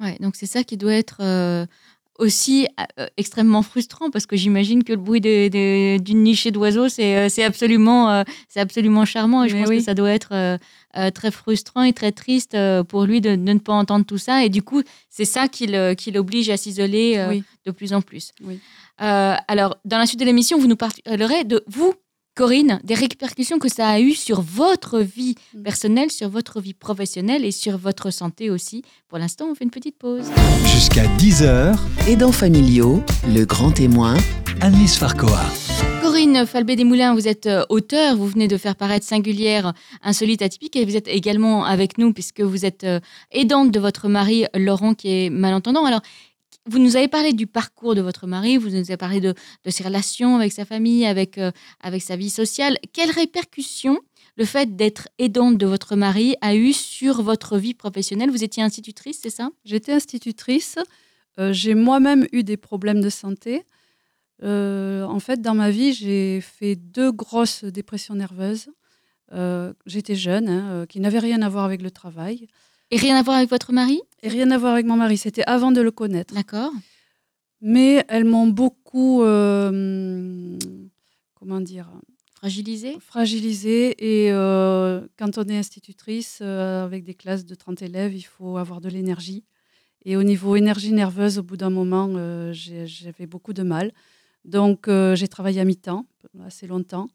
Ouais, 0.00 0.16
donc 0.20 0.36
c'est 0.36 0.46
ça 0.46 0.64
qui 0.64 0.76
doit 0.76 0.94
être 0.94 1.18
euh, 1.20 1.66
aussi 2.18 2.66
euh, 2.98 3.06
extrêmement 3.16 3.62
frustrant 3.62 4.10
parce 4.10 4.26
que 4.26 4.36
j'imagine 4.36 4.82
que 4.84 4.92
le 4.92 4.98
bruit 4.98 5.20
d'une 5.20 6.22
nichée 6.22 6.50
d'oiseaux, 6.50 6.88
c'est 6.88 7.16
euh, 7.16 7.46
absolument, 7.46 8.24
c'est 8.48 8.60
absolument 8.60 9.04
charmant 9.04 9.44
et 9.44 9.48
je 9.48 9.56
pense 9.56 9.68
oui. 9.68 9.78
que 9.78 9.84
ça 9.84 9.94
doit 9.94 10.10
être 10.10 10.58
euh, 10.96 11.06
euh, 11.06 11.10
très 11.10 11.30
frustrant 11.30 11.82
et 11.82 11.92
très 11.92 12.12
triste 12.12 12.54
euh, 12.54 12.82
pour 12.82 13.04
lui 13.04 13.20
de, 13.20 13.30
de 13.30 13.36
ne 13.36 13.58
pas 13.58 13.72
entendre 13.72 14.04
tout 14.04 14.18
ça. 14.18 14.44
Et 14.44 14.48
du 14.48 14.62
coup, 14.62 14.82
c'est 15.08 15.24
ça 15.24 15.48
qui 15.48 15.66
le- 15.66 15.94
qui 15.94 16.10
l'oblige 16.10 16.50
à 16.50 16.56
s'isoler 16.56 17.16
euh, 17.16 17.28
Oui. 17.28 17.44
de 17.66 17.70
plus 17.70 17.92
en 17.92 18.02
plus. 18.02 18.32
Oui. 18.44 18.58
Euh, 19.00 19.34
alors, 19.48 19.76
dans 19.84 19.98
la 19.98 20.06
suite 20.06 20.20
de 20.20 20.24
l'émission, 20.24 20.58
vous 20.58 20.66
nous 20.66 20.76
parlerez 20.76 21.44
de 21.44 21.62
vous, 21.68 21.94
Corinne, 22.36 22.80
des 22.84 22.94
répercussions 22.94 23.58
que 23.58 23.68
ça 23.68 23.88
a 23.88 24.00
eu 24.00 24.12
sur 24.12 24.40
votre 24.40 25.00
vie 25.00 25.34
Mm. 25.54 25.62
personnelle, 25.62 26.10
sur 26.10 26.28
votre 26.28 26.60
vie 26.60 26.74
professionnelle 26.74 27.44
et 27.44 27.50
sur 27.50 27.76
votre 27.78 28.10
santé 28.10 28.50
aussi. 28.50 28.82
Pour 29.08 29.18
l'instant, 29.18 29.46
on 29.50 29.54
fait 29.54 29.64
une 29.64 29.70
petite 29.70 29.98
pause. 29.98 30.26
Jusqu'à 30.66 31.06
10h, 31.18 31.76
Aidants 32.08 32.32
familiaux, 32.32 33.02
le 33.28 33.44
grand 33.44 33.72
témoin, 33.72 34.16
Annelise 34.60 34.96
Farcoa. 34.96 35.40
Corinne 36.10 36.44
Falbé-Desmoulins, 36.44 37.14
vous 37.14 37.28
êtes 37.28 37.46
euh, 37.46 37.64
auteur, 37.68 38.16
vous 38.16 38.26
venez 38.26 38.48
de 38.48 38.56
faire 38.56 38.74
paraître 38.74 39.06
Singulière, 39.06 39.74
Insolite, 40.02 40.42
Atypique, 40.42 40.74
et 40.74 40.84
vous 40.84 40.96
êtes 40.96 41.06
également 41.06 41.64
avec 41.64 41.98
nous 41.98 42.12
puisque 42.12 42.40
vous 42.40 42.66
êtes 42.66 42.82
euh, 42.82 42.98
aidante 43.30 43.70
de 43.70 43.78
votre 43.78 44.08
mari 44.08 44.44
Laurent 44.52 44.94
qui 44.94 45.06
est 45.06 45.30
malentendant. 45.30 45.84
Alors, 45.84 46.00
vous 46.66 46.80
nous 46.80 46.96
avez 46.96 47.06
parlé 47.06 47.32
du 47.32 47.46
parcours 47.46 47.94
de 47.94 48.00
votre 48.00 48.26
mari, 48.26 48.56
vous 48.56 48.70
nous 48.70 48.78
avez 48.78 48.96
parlé 48.96 49.20
de, 49.20 49.34
ses 49.68 49.84
relations 49.84 50.34
avec 50.34 50.50
sa 50.50 50.64
famille, 50.64 51.06
avec, 51.06 51.38
euh, 51.38 51.52
avec 51.80 52.02
sa 52.02 52.16
vie 52.16 52.28
sociale. 52.28 52.76
Quelles 52.92 53.12
répercussions 53.12 54.00
le 54.34 54.46
fait 54.46 54.74
d'être 54.74 55.06
aidante 55.20 55.58
de 55.58 55.66
votre 55.66 55.94
mari 55.94 56.34
a 56.40 56.56
eu 56.56 56.72
sur 56.72 57.22
votre 57.22 57.56
vie 57.56 57.74
professionnelle? 57.74 58.32
Vous 58.32 58.42
étiez 58.42 58.64
institutrice, 58.64 59.20
c'est 59.22 59.30
ça? 59.30 59.50
J'étais 59.64 59.92
institutrice. 59.92 60.76
j'ai 61.38 61.76
moi-même 61.76 62.26
eu 62.32 62.42
des 62.42 62.56
problèmes 62.56 63.00
de 63.00 63.10
santé. 63.10 63.62
Euh, 64.42 65.04
en 65.04 65.20
fait, 65.20 65.40
dans 65.40 65.54
ma 65.54 65.70
vie, 65.70 65.92
j'ai 65.92 66.40
fait 66.40 66.76
deux 66.76 67.12
grosses 67.12 67.64
dépressions 67.64 68.14
nerveuses. 68.14 68.68
Euh, 69.32 69.72
J'étais 69.86 70.14
jeune, 70.14 70.48
hein, 70.48 70.70
euh, 70.70 70.86
qui 70.86 71.00
n'avaient 71.00 71.18
rien 71.18 71.42
à 71.42 71.48
voir 71.48 71.64
avec 71.64 71.82
le 71.82 71.90
travail. 71.90 72.48
Et 72.90 72.96
rien 72.96 73.16
à 73.16 73.22
voir 73.22 73.36
avec 73.36 73.50
votre 73.50 73.72
mari? 73.72 74.00
Et 74.22 74.28
rien 74.28 74.50
à 74.50 74.58
voir 74.58 74.72
avec 74.72 74.86
mon 74.86 74.96
mari. 74.96 75.16
C'était 75.16 75.44
avant 75.44 75.70
de 75.70 75.80
le 75.80 75.90
connaître. 75.90 76.34
D'accord. 76.34 76.72
Mais 77.60 78.04
elles 78.08 78.24
m'ont 78.24 78.48
beaucoup, 78.48 79.22
euh, 79.22 80.58
comment 81.34 81.60
dire, 81.60 81.88
Fragilisé 82.34 82.96
fragilisée. 83.00 83.94
Et 83.98 84.30
quand 85.18 85.36
on 85.36 85.44
est 85.44 85.58
institutrice, 85.58 86.40
avec 86.40 87.04
des 87.04 87.12
classes 87.12 87.44
de 87.44 87.54
30 87.54 87.82
élèves, 87.82 88.14
il 88.14 88.22
faut 88.22 88.56
avoir 88.56 88.80
de 88.80 88.88
l'énergie. 88.88 89.44
Et 90.06 90.16
au 90.16 90.22
niveau 90.22 90.56
énergie 90.56 90.92
nerveuse, 90.94 91.38
au 91.38 91.42
bout 91.42 91.58
d'un 91.58 91.68
moment, 91.68 92.08
j'avais 92.54 93.26
beaucoup 93.26 93.52
de 93.52 93.62
mal. 93.62 93.92
Donc, 94.44 94.88
euh, 94.88 95.14
j'ai 95.14 95.28
travaillé 95.28 95.60
à 95.60 95.64
mi-temps, 95.64 96.06
assez 96.44 96.66
longtemps. 96.66 97.08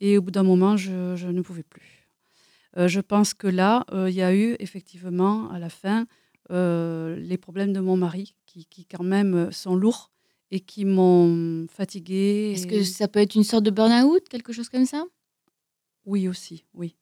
Et 0.00 0.16
au 0.18 0.22
bout 0.22 0.30
d'un 0.30 0.42
moment, 0.44 0.76
je, 0.76 1.16
je 1.16 1.28
ne 1.28 1.40
pouvais 1.42 1.62
plus. 1.64 2.08
Euh, 2.76 2.86
je 2.86 3.00
pense 3.00 3.34
que 3.34 3.48
là, 3.48 3.84
euh, 3.92 4.08
il 4.10 4.14
y 4.16 4.22
a 4.22 4.34
eu 4.34 4.56
effectivement, 4.60 5.50
à 5.50 5.58
la 5.58 5.68
fin, 5.70 6.06
les 6.50 7.36
problèmes 7.36 7.72
de 7.74 7.80
mon 7.80 7.96
mari, 7.96 8.34
qui, 8.46 8.64
qui 8.64 8.86
quand 8.86 9.04
même 9.04 9.52
sont 9.52 9.76
lourds 9.76 10.10
et 10.50 10.60
qui 10.60 10.84
m'ont 10.86 11.66
fatiguée. 11.68 12.52
Est-ce 12.54 12.66
et- 12.66 12.70
que 12.70 12.82
ça 12.84 13.06
peut 13.08 13.20
être 13.20 13.34
une 13.34 13.44
sorte 13.44 13.64
de 13.64 13.70
burn-out, 13.70 14.26
quelque 14.30 14.52
chose 14.52 14.68
comme 14.70 14.86
ça? 14.86 15.04
Oui, 16.06 16.26
aussi, 16.26 16.64
oui. 16.72 16.96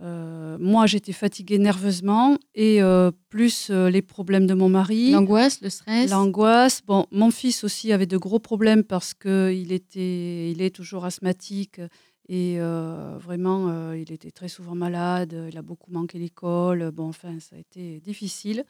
Euh, 0.00 0.56
moi, 0.58 0.86
j'étais 0.86 1.12
fatiguée 1.12 1.58
nerveusement 1.58 2.36
et 2.54 2.82
euh, 2.82 3.10
plus 3.28 3.68
euh, 3.70 3.88
les 3.90 4.02
problèmes 4.02 4.46
de 4.46 4.54
mon 4.54 4.68
mari, 4.68 5.12
L'angoisse, 5.12 5.60
le 5.60 5.70
stress 5.70 6.10
l'angoisse. 6.10 6.82
Bon, 6.84 7.06
mon 7.12 7.30
fils 7.30 7.62
aussi 7.62 7.92
avait 7.92 8.06
de 8.06 8.16
gros 8.16 8.40
problèmes 8.40 8.82
parce 8.84 9.14
que 9.14 9.52
il 9.54 9.70
était, 9.70 10.50
il 10.50 10.60
est 10.62 10.74
toujours 10.74 11.04
asthmatique 11.04 11.80
et 12.28 12.58
vraiment, 12.58 13.92
il 13.92 14.10
était 14.10 14.30
très 14.30 14.48
souvent 14.48 14.74
malade. 14.74 15.36
Il 15.50 15.58
a 15.58 15.62
beaucoup 15.62 15.90
manqué 15.92 16.18
l'école. 16.18 16.90
Bon, 16.90 17.08
enfin, 17.08 17.38
ça 17.40 17.56
a 17.56 17.58
été 17.58 18.00
difficile. 18.00 18.64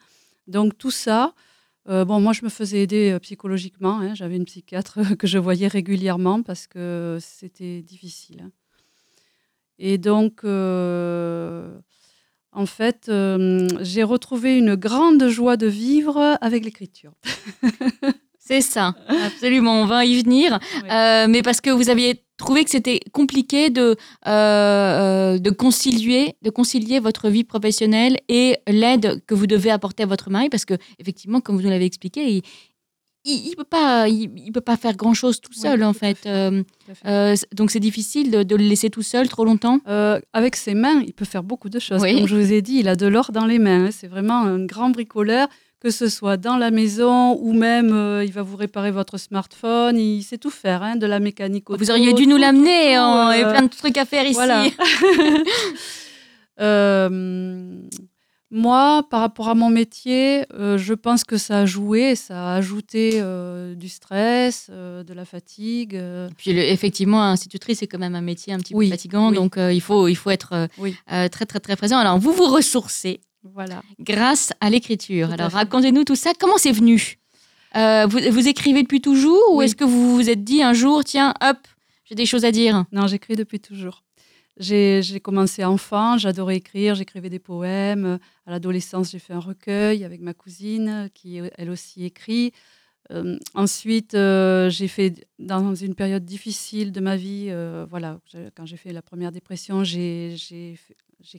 Donc 0.47 0.77
tout 0.77 0.91
ça. 0.91 1.33
bon, 1.87 2.19
moi, 2.19 2.33
je 2.33 2.43
me 2.43 2.49
faisais 2.49 2.81
aider 2.81 3.17
psychologiquement. 3.21 3.99
hein. 4.01 4.15
J'avais 4.15 4.35
une 4.35 4.45
psychiatre 4.45 4.99
que 5.17 5.27
je 5.27 5.37
voyais 5.37 5.67
régulièrement 5.67 6.43
parce 6.43 6.67
que 6.67 7.17
c'était 7.21 7.81
difficile. 7.81 8.41
hein. 8.45 8.51
Et 9.79 9.97
donc, 9.97 10.41
euh, 10.43 11.77
en 12.51 12.65
fait, 12.65 13.07
euh, 13.09 13.67
j'ai 13.81 14.03
retrouvé 14.03 14.57
une 14.57 14.75
grande 14.75 15.27
joie 15.27 15.57
de 15.57 15.67
vivre 15.67 16.37
avec 16.41 16.63
l'écriture. 16.63 17.13
C'est 18.45 18.61
ça, 18.61 18.93
absolument, 19.07 19.81
on 19.81 19.85
va 19.85 20.03
y 20.03 20.21
venir. 20.21 20.59
Oui. 20.61 20.89
Euh, 20.91 21.27
mais 21.29 21.41
parce 21.41 21.61
que 21.61 21.69
vous 21.69 21.89
aviez 21.89 22.25
trouvé 22.35 22.65
que 22.65 22.69
c'était 22.69 22.99
compliqué 23.13 23.69
de, 23.69 23.95
euh, 24.27 25.37
de, 25.37 25.49
concilier, 25.49 26.35
de 26.41 26.49
concilier 26.49 26.99
votre 26.99 27.29
vie 27.29 27.45
professionnelle 27.45 28.17
et 28.27 28.57
l'aide 28.67 29.23
que 29.27 29.33
vous 29.33 29.47
devez 29.47 29.71
apporter 29.71 30.03
à 30.03 30.07
votre 30.07 30.29
mari, 30.29 30.49
parce 30.49 30.65
que 30.65 30.73
effectivement, 30.99 31.39
comme 31.39 31.55
vous 31.55 31.61
nous 31.61 31.69
l'avez 31.69 31.85
expliqué, 31.85 32.29
il 32.29 32.41
il, 33.25 33.47
il 33.47 33.55
peut 33.55 33.63
pas 33.63 34.07
il, 34.07 34.29
il 34.37 34.51
peut 34.51 34.61
pas 34.61 34.77
faire 34.77 34.95
grand 34.95 35.13
chose 35.13 35.39
tout 35.41 35.53
seul 35.53 35.83
en 35.83 35.93
tout 35.93 35.99
fait. 35.99 36.17
Euh, 36.25 36.63
fait. 36.87 37.07
euh, 37.07 37.35
donc 37.55 37.71
c'est 37.71 37.79
difficile 37.79 38.31
de, 38.31 38.43
de 38.43 38.55
le 38.55 38.63
laisser 38.63 38.89
tout 38.89 39.01
seul 39.01 39.27
trop 39.29 39.45
longtemps. 39.45 39.79
Euh, 39.87 40.19
avec 40.33 40.55
ses 40.55 40.73
mains, 40.73 41.01
il 41.05 41.13
peut 41.13 41.25
faire 41.25 41.43
beaucoup 41.43 41.69
de 41.69 41.79
choses. 41.79 42.01
Oui. 42.01 42.15
Comme 42.15 42.27
je 42.27 42.35
vous 42.35 42.51
ai 42.53 42.61
dit, 42.61 42.77
il 42.79 42.87
a 42.87 42.95
de 42.95 43.07
l'or 43.07 43.31
dans 43.31 43.45
les 43.45 43.59
mains. 43.59 43.85
hein. 43.85 43.89
C'est 43.91 44.07
vraiment 44.07 44.41
un 44.41 44.65
grand 44.65 44.89
bricoleur, 44.89 45.47
que 45.79 45.89
ce 45.89 46.07
soit 46.09 46.37
dans 46.37 46.57
la 46.57 46.71
maison 46.71 47.37
ou 47.41 47.53
même 47.53 47.89
il 48.25 48.31
va 48.31 48.41
vous 48.41 48.57
réparer 48.57 48.91
votre 48.91 49.17
smartphone. 49.17 49.97
Il 49.97 50.23
sait 50.23 50.37
tout 50.37 50.49
faire, 50.49 50.83
hein, 50.83 50.95
de 50.95 51.05
la 51.05 51.19
mécanique 51.19 51.69
auto. 51.69 51.79
Vous 51.79 51.91
auriez 51.91 52.13
dû 52.13 52.27
nous 52.27 52.37
l'amener, 52.37 52.95
hein, 52.95 53.31
il 53.33 53.39
y 53.39 53.43
a 53.43 53.51
plein 53.51 53.63
de 53.63 53.67
trucs 53.69 53.97
à 53.97 54.05
faire 54.05 54.23
ici. 54.25 54.33
voilà. 54.33 54.65
Euh, 56.59 57.79
moi, 58.53 59.03
par 59.09 59.21
rapport 59.21 59.49
à 59.49 59.55
mon 59.55 59.69
métier, 59.69 60.45
euh, 60.53 60.77
je 60.77 60.93
pense 60.93 61.23
que 61.23 61.37
ça 61.37 61.59
a 61.61 61.65
joué, 61.65 62.15
ça 62.15 62.51
a 62.51 62.55
ajouté 62.55 63.13
euh, 63.15 63.73
du 63.75 63.89
stress, 63.89 64.67
euh, 64.69 65.03
de 65.03 65.13
la 65.13 65.25
fatigue. 65.25 65.99
Puis 66.37 66.53
le- 66.53 66.61
effectivement, 66.61 67.23
institutrice, 67.23 67.79
c'est 67.79 67.87
quand 67.87 67.97
même 67.99 68.15
un 68.15 68.21
métier 68.21 68.53
un 68.53 68.59
petit 68.59 68.75
Oui, 68.75 68.87
peu 68.87 68.91
fatigant, 68.91 69.29
oui. 69.29 69.35
donc 69.35 69.55
il, 69.57 69.81
faut, 69.81 70.07
il 70.07 70.15
faut 70.15 70.29
être 70.29 70.67
Oui. 70.77 70.95
très 71.07 71.45
très 71.45 71.59
très 71.59 71.75
présent. 71.75 71.97
Alors 71.97 72.19
vous 72.19 72.31
vous 72.31 72.45
ressourcez 72.45 73.19
voilà. 73.43 73.81
grâce 73.99 74.53
à 74.61 74.69
l'écriture. 74.69 75.31
Alors 75.33 75.51
racontez-nous 75.51 76.03
tout 76.03 76.15
ça. 76.15 76.31
Comment 76.39 76.57
c'est 76.57 76.71
venu? 76.71 77.17
Vous, 77.75 78.19
vous 78.31 78.47
écrivez 78.47 78.83
depuis 78.83 79.01
toujours 79.01 79.41
ou 79.51 79.61
est-ce 79.63 79.75
que 79.75 79.83
vous 79.83 80.13
vous 80.15 80.29
êtes 80.29 80.43
dit 80.43 80.61
un 80.61 80.73
jour, 80.73 81.03
tiens, 81.03 81.33
hop, 81.41 81.57
j'ai 82.05 82.13
des 82.15 82.27
choses 82.27 82.45
à 82.45 82.51
dire? 82.51 82.85
Non, 82.91 83.07
j'écris 83.07 83.35
depuis 83.35 83.59
toujours. 83.59 84.03
J'ai 84.57 85.19
commencé 85.21 85.63
enfant, 85.63 86.17
j'adorais 86.17 86.57
écrire, 86.57 86.95
j'écrivais 86.95 87.29
des 87.29 87.39
poèmes. 87.39 88.19
À 88.45 88.51
l'adolescence, 88.51 89.11
j'ai 89.11 89.19
fait 89.19 89.33
un 89.33 89.39
recueil 89.39 90.03
avec 90.03 90.21
ma 90.21 90.33
cousine 90.33 91.09
qui, 91.13 91.39
elle 91.57 91.69
aussi, 91.69 92.05
écrit. 92.05 92.53
Euh, 93.11 93.37
ensuite, 93.53 94.13
euh, 94.13 94.69
j'ai 94.69 94.87
fait, 94.87 95.27
dans 95.39 95.75
une 95.75 95.95
période 95.95 96.23
difficile 96.23 96.91
de 96.91 96.99
ma 97.01 97.15
vie, 97.15 97.47
euh, 97.49 97.85
voilà, 97.89 98.19
quand 98.55 98.65
j'ai 98.65 98.77
fait 98.77 98.93
la 98.93 99.01
première 99.01 99.31
dépression, 99.31 99.83
j'ai 99.83 100.35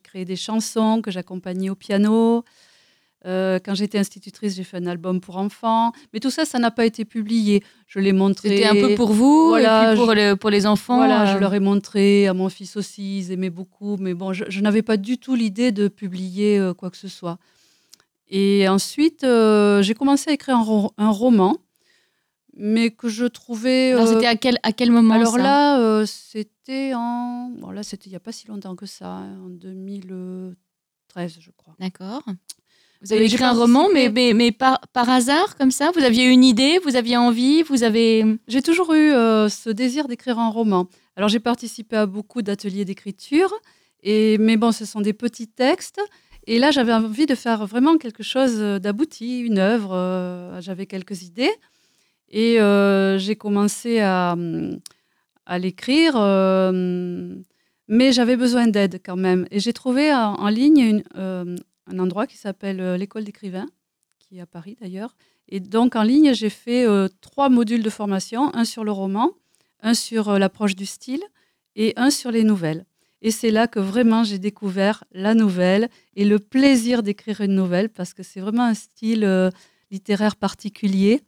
créé 0.03 0.25
des 0.25 0.37
chansons 0.37 1.01
que 1.01 1.11
j'accompagnais 1.11 1.71
au 1.71 1.75
piano. 1.75 2.45
Euh, 3.27 3.59
quand 3.65 3.75
j'étais 3.75 3.99
institutrice, 3.99 4.55
j'ai 4.55 4.65
fait 4.65 4.77
un 4.77 4.87
album 4.87 5.21
pour 5.21 5.39
enfants. 5.39 5.93
Mais 6.13 6.21
tout 6.21 6.31
ça, 6.31 6.45
ça 6.45 6.59
n'a 6.59 6.71
pas 6.71 6.85
été 6.85 7.05
publié. 7.07 7.63
Je 7.87 7.99
l'ai 7.99 8.13
montré. 8.13 8.51
C'était 8.51 8.67
un 8.67 8.75
peu 8.75 8.95
pour 8.95 9.13
vous 9.13 9.49
Voilà, 9.49 9.85
et 9.85 9.87
puis 9.97 10.05
pour, 10.05 10.15
le- 10.15 10.35
pour 10.35 10.51
les 10.51 10.67
enfants. 10.67 10.97
Voilà, 10.97 11.25
je 11.27 11.37
euh, 11.37 11.41
leur 11.41 11.55
ai 11.55 11.61
montré, 11.61 12.27
à 12.29 12.35
mon 12.35 12.49
fils 12.51 12.77
aussi, 12.77 13.19
ils 13.21 13.33
aimaient 13.33 13.49
beaucoup, 13.51 13.97
mais 13.99 14.13
bon, 14.15 14.33
je, 14.35 14.45
je 14.49 14.61
n'avais 14.61 14.83
pas 14.83 14.97
du 14.99 15.17
tout 15.19 15.35
l'idée 15.35 15.73
de 15.73 15.89
publier 15.89 16.59
euh, 16.59 16.75
quoi 16.75 16.91
que 16.91 16.97
ce 16.99 17.09
soit. 17.09 17.39
Et 18.29 18.69
ensuite, 18.69 19.21
j'ai 19.81 19.95
commencé 19.95 20.31
à 20.31 20.33
écrire 20.35 20.57
un, 20.57 20.63
ro- 20.63 20.93
un 20.99 21.11
roman, 21.11 21.57
mais 22.57 22.91
que 22.91 23.09
je 23.09 23.25
trouvais. 23.27 23.93
Alors 23.93 24.09
c'était 24.09 24.27
à 24.27 24.37
quel, 24.37 24.59
à 24.63 24.73
quel 24.73 24.91
moment 24.91 25.15
alors 25.15 25.33
ça? 25.35 25.39
là, 25.43 26.07
c'était 26.07 26.93
en. 26.95 27.51
Bon, 27.59 27.71
là, 27.71 27.83
c'était 27.83 28.07
il 28.07 28.11
n'y 28.11 28.17
a 28.17 28.21
pas 28.21 28.33
si 28.33 28.47
longtemps 28.49 28.77
que 28.77 28.87
ça, 28.87 29.09
hein, 29.09 29.39
en 29.45 29.49
2013, 29.51 31.37
je 31.41 31.51
crois. 31.57 31.75
D'accord. 31.79 32.23
Vous 33.05 33.13
avez 33.13 33.27
écrit 33.27 33.45
un 33.45 33.53
roman, 33.53 33.89
mais, 33.93 34.09
participé- 34.09 34.13
mais, 34.15 34.33
mais 34.35 34.53
par, 34.53 34.81
par 34.93 35.09
hasard, 35.11 35.57
comme 35.57 35.71
ça 35.71 35.91
Vous 35.95 36.03
aviez 36.03 36.25
une 36.27 36.43
idée, 36.43 36.79
vous 36.83 36.97
aviez 36.97 37.17
envie, 37.19 37.63
vous 37.63 37.83
avez... 37.83 38.25
J'ai 38.49 38.63
toujours 38.63 38.95
eu 38.95 39.13
euh, 39.13 39.49
ce 39.51 39.69
désir 39.71 40.09
d'écrire 40.09 40.39
un 40.39 40.49
roman. 40.49 40.89
Alors 41.17 41.29
j'ai 41.29 41.39
participé 41.41 41.97
à 41.97 42.07
beaucoup 42.07 42.43
d'ateliers 42.43 42.85
d'écriture, 42.85 43.53
et 44.03 44.39
mais 44.39 44.57
bon, 44.57 44.73
ce 44.73 44.85
sont 44.85 45.01
des 45.03 45.13
petits 45.13 45.49
textes. 45.49 46.01
Et 46.47 46.59
là, 46.59 46.71
j'avais 46.71 46.93
envie 46.93 47.27
de 47.27 47.35
faire 47.35 47.67
vraiment 47.67 47.97
quelque 47.99 48.23
chose 48.23 48.59
d'abouti, 48.59 49.41
une 49.41 49.59
œuvre. 49.59 49.93
euh, 49.95 50.61
j'avais 50.61 50.87
quelques 50.87 51.23
idées, 51.23 51.53
et 52.31 52.61
euh, 52.61 53.19
j'ai 53.19 53.37
commencé 53.37 54.01
à, 54.01 54.35
à 55.47 55.59
l'écrire, 55.59 56.15
euh, 56.17 57.35
mais 57.87 58.13
j'avais 58.13 58.37
besoin 58.37 58.67
d'aide 58.67 59.01
quand 59.05 59.17
même. 59.17 59.47
Et 59.51 59.61
j'ai 59.61 59.73
trouvé 59.73 60.13
en, 60.13 60.35
en 60.35 60.49
ligne 60.49 60.79
une, 60.81 61.59
un 61.87 61.99
endroit 61.99 62.27
qui 62.27 62.37
s'appelle 62.37 62.81
euh, 62.81 62.97
l'école 62.97 63.25
d'écrivain, 63.25 63.67
qui 64.19 64.39
est 64.39 64.41
à 64.41 64.47
Paris 64.47 64.77
d'ailleurs. 64.81 65.17
Et 65.49 65.61
donc 65.61 65.97
en 65.97 66.03
ligne, 66.03 66.33
j'ai 66.35 66.51
fait 66.51 66.87
euh, 66.87 67.09
trois 67.21 67.49
modules 67.49 67.83
de 67.83 67.91
formation, 67.91 68.55
un 68.55 68.65
sur 68.65 68.85
le 68.85 68.93
roman, 68.93 69.33
un 69.81 69.95
sur 69.95 70.31
euh, 70.31 70.39
l'approche 70.39 70.75
du 70.75 70.87
style 70.87 71.23
et 71.77 71.93
un 71.97 72.11
sur 72.11 72.31
les 72.31 72.45
nouvelles. 72.45 72.87
Et 73.21 73.31
c'est 73.31 73.51
là 73.51 73.67
que 73.67 73.81
vraiment 73.81 74.23
j'ai 74.23 74.39
découvert 74.39 75.05
la 75.13 75.35
nouvelle 75.35 75.89
et 76.15 76.25
le 76.25 76.39
plaisir 76.39 77.03
d'écrire 77.03 77.41
une 77.41 77.55
nouvelle 77.55 77.89
parce 77.89 78.13
que 78.13 78.23
c'est 78.23 78.41
vraiment 78.41 78.65
un 78.65 78.75
style 78.75 79.51
littéraire 79.91 80.37
particulier. 80.37 81.23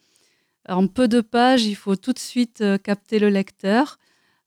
En 0.68 0.88
peu 0.88 1.08
de 1.08 1.22
pages, 1.22 1.64
il 1.64 1.74
faut 1.74 1.96
tout 1.96 2.12
de 2.12 2.18
suite 2.18 2.62
capter 2.82 3.18
le 3.18 3.30
lecteur. 3.30 3.98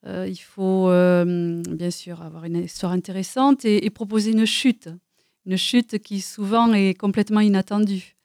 Il 0.06 0.38
faut 0.38 0.90
bien 0.90 1.90
sûr 1.90 2.22
avoir 2.22 2.46
une 2.46 2.58
histoire 2.58 2.92
intéressante 2.92 3.66
et 3.66 3.90
proposer 3.90 4.30
une 4.30 4.46
chute. 4.46 4.90
Une 5.46 5.58
chute 5.58 6.00
qui 6.00 6.22
souvent 6.22 6.72
est 6.74 6.94
complètement 6.94 7.40
inattendue. 7.40 8.16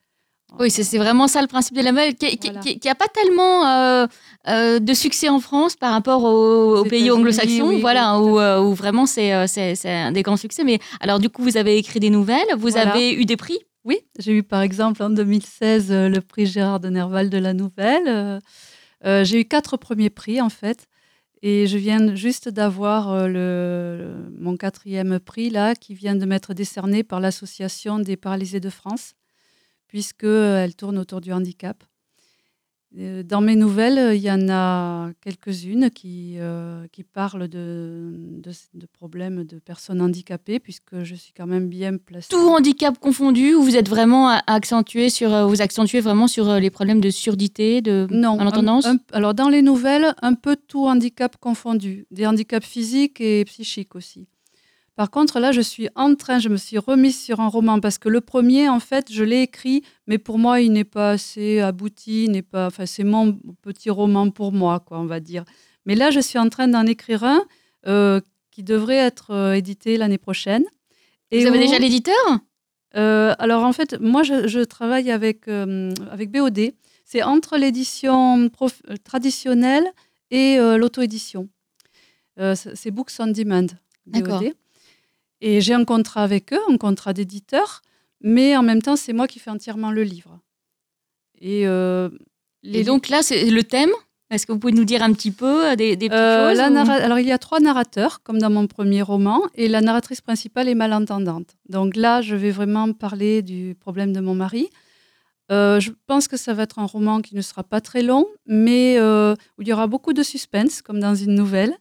Oui, 0.60 0.70
c'est 0.70 0.98
vraiment 0.98 1.26
ça 1.26 1.40
le 1.40 1.48
principe 1.48 1.76
de 1.76 1.82
la 1.82 1.90
nouvelle, 1.90 2.14
qui 2.14 2.38
Voilà. 2.42 2.60
n'a 2.84 2.94
pas 2.94 3.08
tellement 3.08 3.66
euh, 3.66 4.06
euh, 4.48 4.78
de 4.78 4.94
succès 4.94 5.28
en 5.28 5.40
France 5.40 5.74
par 5.74 5.92
rapport 5.92 6.22
aux, 6.22 6.84
pays 6.84 7.10
anglo-saxons, 7.10 7.68
oui, 7.68 7.80
voilà, 7.80 8.20
oui, 8.20 8.30
où, 8.30 8.38
euh, 8.38 8.60
où 8.60 8.72
vraiment 8.74 9.06
c'est 9.06 9.32
un 9.32 10.12
des 10.12 10.22
grands 10.22 10.36
succès. 10.36 10.62
Mais 10.64 10.78
alors 11.00 11.18
du 11.18 11.28
coup, 11.28 11.42
vous 11.42 11.56
avez 11.56 11.76
écrit 11.76 11.98
des 11.98 12.10
nouvelles, 12.10 12.46
vous 12.56 12.68
Voilà. 12.70 12.92
avez 12.92 13.14
eu 13.14 13.24
des 13.24 13.36
prix? 13.36 13.58
Oui, 13.84 13.98
j'ai 14.18 14.32
eu 14.32 14.42
par 14.42 14.62
exemple 14.62 15.02
en 15.02 15.10
2016 15.10 15.90
euh, 15.90 16.08
le 16.08 16.20
prix 16.20 16.46
Gérard 16.46 16.80
de 16.80 16.88
Nerval 16.88 17.30
de 17.30 17.38
la 17.38 17.52
Nouvelle. 17.52 18.40
J'ai 19.04 19.40
eu 19.40 19.44
quatre 19.44 19.76
premiers 19.76 20.08
prix 20.08 20.40
en 20.40 20.48
fait. 20.48 20.86
Et 21.46 21.66
je 21.66 21.76
viens 21.76 22.14
juste 22.14 22.48
d'avoir 22.48 23.10
euh, 23.10 24.30
mon 24.38 24.56
quatrième 24.56 25.20
prix 25.20 25.50
là, 25.50 25.74
qui 25.74 25.92
vient 25.92 26.16
de 26.16 26.24
m'être 26.24 26.54
décerné 26.54 27.04
par 27.04 27.20
l'Association 27.20 27.98
des 27.98 28.16
paralysés 28.16 28.60
de 28.60 28.70
France, 28.70 29.12
puisqu'elle 29.86 30.74
tourne 30.74 30.96
autour 30.96 31.20
du 31.20 31.34
handicap. 31.34 31.84
Euh, 32.96 33.22
Dans 33.24 33.40
mes 33.40 33.56
nouvelles, 33.56 34.14
il 34.16 34.22
y 34.22 34.30
en 34.30 34.48
a 34.48 35.10
quelques-unes 35.20 35.90
qui, 35.90 36.34
euh, 36.38 36.86
qui 36.92 37.02
parlent 37.02 37.48
de, 37.48 38.12
de, 38.40 38.52
de 38.74 38.86
problèmes 38.86 39.42
de 39.44 39.58
personnes 39.58 40.00
handicapées, 40.00 40.60
puisque 40.60 41.02
je 41.02 41.14
suis 41.16 41.32
quand 41.32 41.46
même 41.48 41.68
bien 41.68 41.96
placée. 41.96 42.28
Tout 42.30 42.48
handicap 42.48 42.98
confondu, 43.00 43.54
ou 43.54 43.62
vous 43.62 43.76
êtes 43.76 43.88
vraiment 43.88 44.28
accentué 44.46 45.08
sur, 45.10 45.34
euh, 45.34 45.44
vous 45.46 45.60
accentuez 45.60 46.00
vraiment 46.00 46.28
sur 46.28 46.48
euh, 46.48 46.60
les 46.60 46.70
problèmes 46.70 47.00
de 47.00 47.10
surdité, 47.10 47.82
de 47.82 48.06
Non. 48.10 48.36
malentendance? 48.36 48.86
un- 48.86 48.94
un- 48.94 48.98
alors, 49.12 49.34
dans 49.34 49.48
les 49.48 49.62
nouvelles, 49.62 50.14
un 50.22 50.34
peu 50.34 50.54
tout 50.56 50.86
handicap 50.86 51.36
confondu. 51.38 52.06
Des 52.12 52.26
handicaps 52.26 52.66
physiques 52.66 53.20
et 53.20 53.44
psychiques 53.44 53.96
aussi. 53.96 54.28
Par 54.96 55.10
contre, 55.10 55.40
là, 55.40 55.50
je 55.50 55.60
suis 55.60 55.88
en 55.96 56.14
train, 56.14 56.38
je 56.38 56.48
me 56.48 56.56
suis 56.56 56.78
remise 56.78 57.20
sur 57.20 57.40
un 57.40 57.48
roman 57.48 57.80
parce 57.80 57.98
que 57.98 58.08
le 58.08 58.20
premier, 58.20 58.68
en 58.68 58.78
fait, 58.78 59.10
je 59.12 59.24
l'ai 59.24 59.42
écrit, 59.42 59.82
mais 60.06 60.18
pour 60.18 60.38
moi, 60.38 60.60
il 60.60 60.72
n'est 60.72 60.84
pas 60.84 61.10
assez 61.10 61.58
abouti, 61.58 62.28
n'est 62.28 62.42
pas, 62.42 62.68
enfin, 62.68 62.86
c'est 62.86 63.02
mon 63.02 63.36
petit 63.62 63.90
roman 63.90 64.30
pour 64.30 64.52
moi, 64.52 64.78
quoi, 64.78 65.00
on 65.00 65.06
va 65.06 65.18
dire. 65.18 65.44
Mais 65.84 65.96
là, 65.96 66.10
je 66.10 66.20
suis 66.20 66.38
en 66.38 66.48
train 66.48 66.68
d'en 66.68 66.86
écrire 66.86 67.24
un 67.24 67.42
euh, 67.88 68.20
qui 68.52 68.62
devrait 68.62 68.96
être 68.96 69.32
euh, 69.32 69.54
édité 69.54 69.96
l'année 69.96 70.16
prochaine. 70.18 70.64
Vous 71.32 71.44
avez 71.44 71.58
où- 71.58 71.60
déjà 71.60 71.78
l'éditeur? 71.80 72.14
Euh, 72.96 73.34
alors 73.40 73.64
en 73.64 73.72
fait, 73.72 74.00
moi 74.00 74.22
je, 74.22 74.46
je 74.46 74.60
travaille 74.60 75.10
avec, 75.10 75.48
avec 75.48 76.30
BOD. 76.30 76.70
C'est 77.04 77.24
entre 77.24 77.56
l'édition 77.58 78.48
prof- 78.48 78.82
traditionnelle 79.02 79.84
et 80.30 80.58
l'auto-édition. 80.78 81.48
C'est 82.38 82.90
Books 82.92 83.10
on 83.18 83.26
Demand. 83.26 83.66
BOD. 84.06 84.54
Et 85.46 85.60
j'ai 85.60 85.74
un 85.74 85.84
contrat 85.84 86.22
avec 86.22 86.52
eux, 86.54 86.60
un 86.70 86.78
contrat 86.78 87.12
d'éditeur, 87.12 87.82
mais 88.22 88.56
en 88.56 88.62
même 88.62 88.80
temps, 88.86 88.96
c'est 88.96 89.12
moi 89.12 89.26
qui 89.28 89.38
fais 89.38 89.50
entièrement 89.50 89.90
le 89.90 90.02
livre. 90.02 90.34
Et, 91.40 91.66
euh, 91.66 92.08
les 92.62 92.80
Et 92.80 92.84
donc 92.84 93.08
là, 93.10 93.20
c'est 93.22 93.50
le 93.50 93.62
thème? 93.62 93.90
Est-ce 94.30 94.46
que 94.46 94.52
vous 94.52 94.58
pouvez 94.58 94.72
nous 94.72 94.86
dire 94.86 95.02
un 95.02 95.12
petit 95.12 95.30
peu 95.30 95.66
euh, 95.66 95.76
des, 95.76 95.96
des 95.96 96.08
petites 96.08 96.18
euh, 96.18 96.48
choses 96.48 96.58
la 96.58 96.70
ou- 96.70 96.72
narra- 96.72 96.94
Alors, 97.06 97.18
il 97.18 97.26
y 97.26 97.32
a 97.32 97.36
trois 97.38 97.60
narrateurs, 97.60 98.22
comme 98.22 98.38
dans 98.38 98.48
mon 98.48 98.66
premier 98.66 99.02
roman, 99.02 99.42
et 99.54 99.68
la 99.68 99.82
narratrice 99.82 100.22
principale 100.22 100.66
est 100.68 100.74
malentendante. 100.74 101.50
Donc 101.68 101.94
là, 101.94 102.22
je 102.22 102.34
vais 102.34 102.50
vraiment 102.50 102.92
parler 102.94 103.42
du 103.42 103.76
problème 103.78 104.12
de 104.14 104.20
mon 104.20 104.34
mari. 104.34 104.70
Euh, 105.52 105.78
je 105.78 105.90
pense 106.06 106.26
que 106.26 106.38
ça 106.38 106.54
va 106.54 106.62
être 106.62 106.78
un 106.78 106.86
roman 106.86 107.20
qui 107.20 107.34
ne 107.36 107.42
sera 107.42 107.62
pas 107.64 107.82
très 107.82 108.02
long, 108.02 108.26
mais 108.46 108.96
euh, 108.98 109.34
où 109.58 109.62
il 109.62 109.68
y 109.68 109.72
aura 109.74 109.86
beaucoup 109.88 110.14
de 110.14 110.22
suspense, 110.22 110.80
comme 110.80 111.00
dans 111.00 111.14
une 111.14 111.34
nouvelle, 111.34 111.74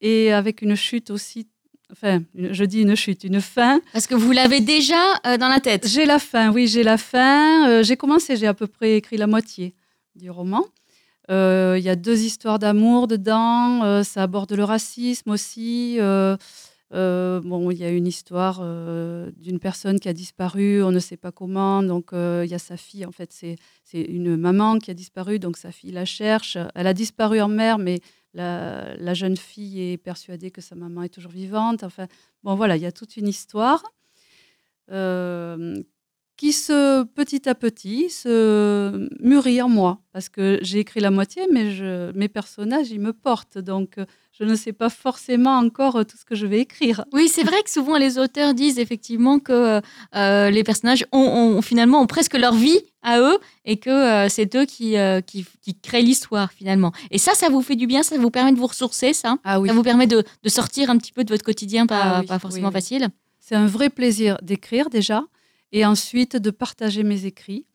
et 0.00 0.32
avec 0.32 0.62
une 0.62 0.74
chute 0.76 1.10
aussi. 1.10 1.46
Enfin, 1.92 2.22
je 2.34 2.64
dis 2.64 2.80
une 2.80 2.94
chute, 2.96 3.22
une 3.24 3.42
fin. 3.42 3.80
Parce 3.92 4.06
que 4.06 4.14
vous 4.14 4.32
l'avez 4.32 4.60
déjà 4.62 5.14
euh, 5.26 5.36
dans 5.36 5.48
la 5.48 5.60
tête. 5.60 5.86
J'ai 5.86 6.06
la 6.06 6.18
fin, 6.18 6.50
oui, 6.50 6.66
j'ai 6.66 6.82
la 6.82 6.96
fin. 6.96 7.68
Euh, 7.68 7.82
j'ai 7.82 7.96
commencé, 7.96 8.36
j'ai 8.36 8.46
à 8.46 8.54
peu 8.54 8.66
près 8.66 8.96
écrit 8.96 9.18
la 9.18 9.26
moitié 9.26 9.74
du 10.16 10.30
roman. 10.30 10.64
Euh, 11.30 11.76
Il 11.78 11.84
y 11.84 11.90
a 11.90 11.96
deux 11.96 12.22
histoires 12.22 12.58
d'amour 12.58 13.08
dedans. 13.08 13.84
euh, 13.84 14.02
ça 14.02 14.22
aborde 14.22 14.52
le 14.52 14.64
racisme 14.64 15.30
aussi. 15.30 15.98
bon, 16.90 17.70
il 17.70 17.78
y 17.78 17.84
a 17.84 17.90
une 17.90 18.06
histoire 18.06 18.60
d'une 19.36 19.58
personne 19.60 20.00
qui 20.00 20.08
a 20.08 20.12
disparu, 20.14 20.82
on 20.82 20.92
ne 20.92 20.98
sait 20.98 21.18
pas 21.18 21.30
comment. 21.30 21.82
Donc, 21.82 22.10
il 22.12 22.48
y 22.48 22.54
a 22.54 22.58
sa 22.58 22.78
fille, 22.78 23.04
en 23.04 23.12
fait, 23.12 23.32
c'est 23.32 24.00
une 24.00 24.36
maman 24.36 24.78
qui 24.78 24.90
a 24.90 24.94
disparu, 24.94 25.38
donc 25.38 25.58
sa 25.58 25.72
fille 25.72 25.92
la 25.92 26.06
cherche. 26.06 26.56
Elle 26.74 26.86
a 26.86 26.94
disparu 26.94 27.40
en 27.42 27.48
mer, 27.48 27.78
mais 27.78 28.00
la, 28.34 29.14
jeune 29.14 29.36
fille 29.36 29.92
est 29.92 29.98
persuadée 29.98 30.50
que 30.50 30.60
sa 30.60 30.74
maman 30.74 31.02
est 31.02 31.08
toujours 31.08 31.32
vivante. 31.32 31.82
Enfin, 31.82 32.06
bon, 32.42 32.54
voilà, 32.54 32.76
il 32.76 32.82
y 32.82 32.86
a 32.86 32.92
toute 32.92 33.16
une 33.16 33.28
histoire 33.28 33.82
euh, 34.90 35.82
qui 36.42 36.52
se 36.52 37.04
petit 37.04 37.48
à 37.48 37.54
petit 37.54 38.10
se 38.10 39.08
mûrit 39.20 39.62
en 39.62 39.68
moi 39.68 39.98
parce 40.12 40.28
que 40.28 40.58
j'ai 40.62 40.80
écrit 40.80 40.98
la 41.00 41.10
moitié 41.12 41.42
mais 41.52 41.70
je, 41.70 42.10
mes 42.16 42.28
personnages 42.28 42.90
ils 42.90 43.00
me 43.00 43.12
portent 43.12 43.58
donc 43.58 43.98
euh, 43.98 44.06
je 44.32 44.44
ne 44.44 44.56
sais 44.56 44.72
pas 44.72 44.88
forcément 44.88 45.56
encore 45.58 45.96
euh, 45.96 46.04
tout 46.04 46.16
ce 46.16 46.24
que 46.24 46.34
je 46.34 46.46
vais 46.46 46.58
écrire 46.60 47.04
Oui, 47.12 47.28
c'est 47.28 47.44
vrai 47.44 47.62
que 47.62 47.70
souvent 47.70 47.96
les 47.96 48.18
auteurs 48.18 48.54
disent 48.54 48.78
effectivement 48.80 49.38
que 49.38 49.80
euh, 50.16 50.50
les 50.50 50.64
personnages 50.64 51.04
ont, 51.12 51.20
ont- 51.58 51.62
finalement 51.62 52.00
ont 52.00 52.06
presque 52.08 52.36
leur 52.36 52.54
vie 52.54 52.80
à 53.02 53.20
eux 53.20 53.38
et 53.64 53.76
que 53.76 53.90
euh, 53.90 54.28
c'est 54.28 54.56
eux 54.56 54.64
qui, 54.64 54.96
euh, 54.96 55.20
qui, 55.20 55.46
qui 55.60 55.74
créent 55.78 56.02
l'histoire 56.02 56.50
finalement. 56.50 56.92
Et 57.12 57.18
ça, 57.18 57.32
ça 57.34 57.48
vous 57.50 57.62
fait 57.62 57.76
du 57.76 57.86
bien, 57.86 58.02
ça 58.02 58.16
vous 58.18 58.30
permet 58.30 58.52
de 58.52 58.58
vous 58.58 58.66
ressourcer, 58.66 59.12
ça? 59.12 59.36
Ah 59.44 59.60
oui 59.60 59.68
Ça 59.68 59.74
vous 59.74 59.82
permet 59.82 60.06
de, 60.08 60.24
de 60.42 60.48
sortir 60.48 60.90
un 60.90 60.96
petit 60.98 61.12
peu 61.12 61.22
de 61.24 61.32
votre 61.32 61.44
quotidien, 61.44 61.86
pas, 61.86 62.02
Ah 62.02 62.20
oui, 62.20 62.26
pas 62.26 62.38
forcément 62.40 62.68
oui. 62.68 62.72
facile? 62.80 63.08
c'est 63.44 63.56
un 63.56 63.66
vrai 63.66 63.90
plaisir 63.90 64.38
d'écrire 64.42 64.88
déjà 64.88 65.24
et 65.72 65.84
ensuite 65.84 66.36
de 66.36 66.50
partager 66.50 67.02
mes 67.02 67.24
écrits 67.24 67.66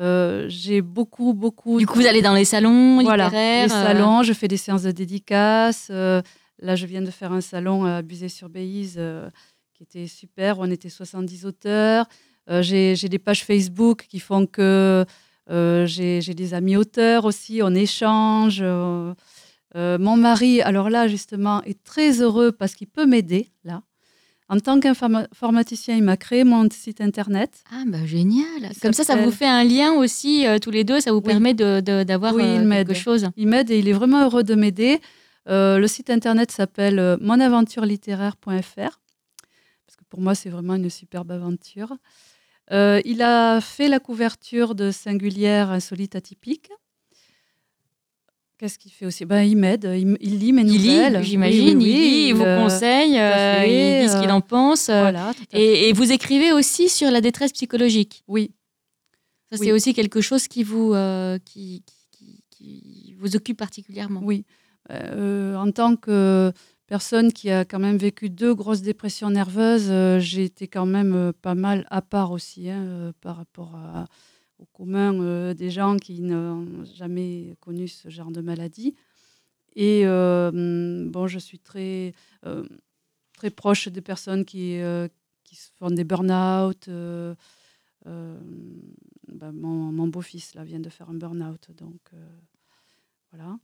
Euh, 0.00 0.46
j'ai 0.48 0.80
beaucoup 0.80 1.34
beaucoup 1.34 1.78
Du 1.78 1.86
coup, 1.86 1.98
vous 1.98 2.06
allez 2.06 2.22
dans 2.22 2.32
les 2.32 2.46
salons 2.46 3.02
voilà, 3.02 3.24
littéraires. 3.24 3.66
les 3.66 3.72
euh, 3.74 3.84
salons, 3.84 4.22
je 4.22 4.32
fais 4.32 4.48
des 4.48 4.56
séances 4.56 4.84
de 4.84 4.92
dédicaces. 4.92 5.88
euh, 5.90 6.22
là, 6.58 6.74
je 6.74 6.86
viens 6.86 7.02
de 7.02 7.10
faire 7.10 7.32
un 7.32 7.42
salon 7.42 7.84
à 7.84 8.00
Buzet-sur-Béise 8.00 8.96
euh, 8.96 9.28
qui 9.74 9.82
était 9.82 10.06
super. 10.06 10.58
On 10.58 10.70
était 10.70 10.88
70 10.88 11.44
auteurs. 11.44 12.06
J'ai 12.48 12.94
des 12.96 13.18
pages 13.18 13.44
Facebook 13.44 14.06
qui 14.08 14.20
font 14.20 14.46
que 14.46 15.04
j'ai 15.48 16.20
j'ai 16.22 16.34
des 16.34 16.54
amis 16.54 16.76
auteurs 16.76 17.26
aussi. 17.26 17.60
On 17.62 17.74
échange. 17.74 18.62
mon 19.74 20.16
mari, 20.16 20.62
alors 20.62 20.88
là, 20.88 21.08
justement, 21.08 21.62
est 21.64 21.82
très 21.84 22.22
heureux 22.22 22.52
parce 22.52 22.74
qu'il 22.74 22.88
peut 22.88 23.06
m'aider, 23.06 23.50
là. 23.64 23.82
En 24.52 24.58
tant 24.58 24.80
qu'informaticien, 24.80 25.94
il 25.96 26.02
m'a 26.02 26.16
créé 26.16 26.42
mon 26.42 26.68
site 26.70 27.00
internet. 27.00 27.62
Ah, 27.72 27.84
bah 27.86 28.04
génial. 28.04 28.72
Comme 28.82 28.92
ça, 28.92 29.04
ça 29.04 29.14
vous 29.14 29.30
fait 29.30 29.46
un 29.46 29.62
lien 29.62 29.92
aussi, 29.92 30.44
euh, 30.46 30.58
tous 30.58 30.72
les 30.72 30.82
deux. 30.82 31.00
Ça 31.00 31.12
vous 31.12 31.18
Oui. 31.18 31.22
permet 31.22 31.54
de- 31.54 31.80
de- 31.80 32.02
d'avoir 32.02 32.34
Oui, 32.34 32.42
euh, 32.42 32.68
quelque 32.68 32.94
chose. 32.94 33.28
Il 33.36 33.46
m'aide 33.46 33.70
et 33.70 33.78
il 33.78 33.88
est 33.88 33.92
vraiment 33.92 34.24
heureux 34.24 34.42
de 34.42 34.56
m'aider. 34.56 35.00
Euh, 35.48 35.78
le 35.78 35.86
site 35.86 36.10
internet 36.10 36.50
s'appelle 36.50 37.16
monaventurelittéraire.fr 37.20 38.98
parce 39.86 39.96
que 39.96 40.04
pour 40.08 40.20
moi, 40.20 40.34
c'est 40.34 40.50
vraiment 40.50 40.74
une 40.74 40.90
superbe 40.90 41.30
aventure. 41.30 41.96
Il 42.72 43.22
a 43.22 43.60
fait 43.60 43.88
la 43.88 44.00
couverture 44.00 44.74
de 44.74 44.90
Singulière 44.90 45.70
Insolite 45.70 46.14
Atypique. 46.16 46.70
Qu'est-ce 48.60 48.78
qu'il 48.78 48.92
fait 48.92 49.06
aussi? 49.06 49.24
Ben, 49.24 49.40
Il 49.42 49.56
m'aide, 49.56 49.90
il, 49.96 50.18
il 50.20 50.38
lit 50.38 50.52
mes 50.52 50.60
Il 50.60 50.66
nouvelles. 50.66 51.16
lit, 51.16 51.24
j'imagine, 51.24 51.78
Oui, 51.78 51.84
oui, 51.84 51.90
il 51.90 51.96
lit, 51.96 52.28
il 52.28 52.34
vous 52.34 52.42
euh, 52.42 52.62
conseille, 52.62 53.18
euh, 53.18 53.60
fait, 53.62 54.00
il 54.02 54.06
dit 54.06 54.12
ce 54.12 54.20
qu'il 54.20 54.28
euh, 54.28 54.34
en 54.34 54.42
pense. 54.42 54.86
Voilà, 54.90 55.32
et, 55.54 55.88
et 55.88 55.92
vous 55.94 56.12
écrivez 56.12 56.52
aussi 56.52 56.90
sur 56.90 57.10
la 57.10 57.22
détresse 57.22 57.52
psychologique? 57.52 58.22
Oui, 58.28 58.50
Ça, 59.50 59.56
Oui. 59.58 59.66
c'est 59.66 59.72
aussi 59.72 59.94
quelque 59.94 60.20
chose 60.20 60.46
qui 60.46 60.62
vous, 60.62 60.92
euh, 60.92 61.38
qui, 61.42 61.82
qui- 61.86 62.04
qui- 62.12 62.44
qui 62.50 63.14
vous 63.18 63.34
occupe 63.34 63.56
particulièrement. 63.56 64.20
oui. 64.22 64.44
En 64.90 65.70
tant 65.72 65.96
que 65.96 66.52
personne 66.86 67.32
qui 67.32 67.48
a 67.50 67.64
quand 67.64 67.78
même 67.78 67.96
vécu 67.96 68.28
deux 68.28 68.54
grosses 68.54 68.82
dépressions 68.82 69.30
nerveuses, 69.30 69.90
j'ai 70.18 70.44
été 70.44 70.68
quand 70.68 70.84
même 70.86 71.32
pas 71.40 71.54
mal 71.54 71.86
à 71.90 72.02
part 72.02 72.32
aussi 72.32 72.68
hein, 72.68 73.12
par 73.22 73.36
rapport 73.36 73.74
à- 73.76 74.04
au 74.60 74.66
commun 74.72 75.20
euh, 75.20 75.54
des 75.54 75.70
gens 75.70 75.96
qui 75.96 76.20
n'ont 76.20 76.84
jamais 76.94 77.56
connu 77.60 77.88
ce 77.88 78.08
genre 78.08 78.30
de 78.30 78.40
maladie. 78.40 78.94
Et 79.74 80.02
euh, 80.04 81.08
bon, 81.08 81.26
je 81.26 81.38
suis 81.38 81.58
très, 81.58 82.12
euh, 82.44 82.64
très 83.36 83.50
proche 83.50 83.88
des 83.88 84.00
personnes 84.00 84.44
qui, 84.44 84.78
qui 85.44 85.56
font 85.78 85.90
des 85.90 86.04
burn-out. 86.04 86.88
ben, 88.06 89.52
mon, 89.52 90.08
beau-fils 90.08 90.56
vient 90.56 90.80
de 90.80 90.90
faire 90.90 91.08
un 91.08 91.14
burn-out, 91.14 91.68
donc 91.76 92.00
voilà. 93.30 93.58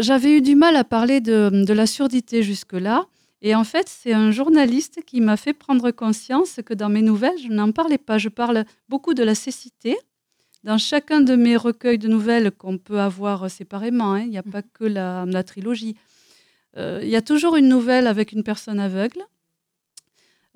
J'avais 0.00 0.38
eu 0.38 0.40
du 0.40 0.56
mal 0.56 0.74
à 0.76 0.84
parler 0.84 1.20
de 1.20 1.72
la 1.72 1.86
surdité 1.86 2.42
jusque-là. 2.42 3.06
Et 3.42 3.54
en 3.54 3.64
fait, 3.64 3.88
c'est 3.88 4.12
un 4.12 4.30
journaliste 4.30 5.00
qui 5.06 5.20
m'a 5.20 5.36
fait 5.36 5.52
prendre 5.52 5.90
conscience 5.90 6.60
que 6.64 6.74
dans 6.74 6.88
mes 6.88 7.02
nouvelles, 7.02 7.38
je 7.38 7.48
n'en 7.48 7.70
parlais 7.72 7.98
pas. 7.98 8.18
Je 8.18 8.28
parle 8.28 8.64
beaucoup 8.88 9.14
de 9.14 9.22
la 9.22 9.34
cécité. 9.34 9.96
Dans 10.64 10.78
chacun 10.78 11.20
de 11.20 11.36
mes 11.36 11.56
recueils 11.56 11.98
de 11.98 12.08
nouvelles 12.08 12.50
qu'on 12.50 12.78
peut 12.78 12.98
avoir 12.98 13.50
séparément, 13.50 14.14
hein, 14.14 14.22
il 14.22 14.30
n'y 14.30 14.38
a 14.38 14.42
pas 14.42 14.62
que 14.62 14.84
la, 14.84 15.24
la 15.26 15.44
trilogie. 15.44 15.96
Euh, 16.76 17.00
Il 17.02 17.08
y 17.08 17.16
a 17.16 17.22
toujours 17.22 17.56
une 17.56 17.68
nouvelle 17.68 18.06
avec 18.06 18.32
une 18.32 18.42
personne 18.42 18.80
aveugle. 18.80 19.22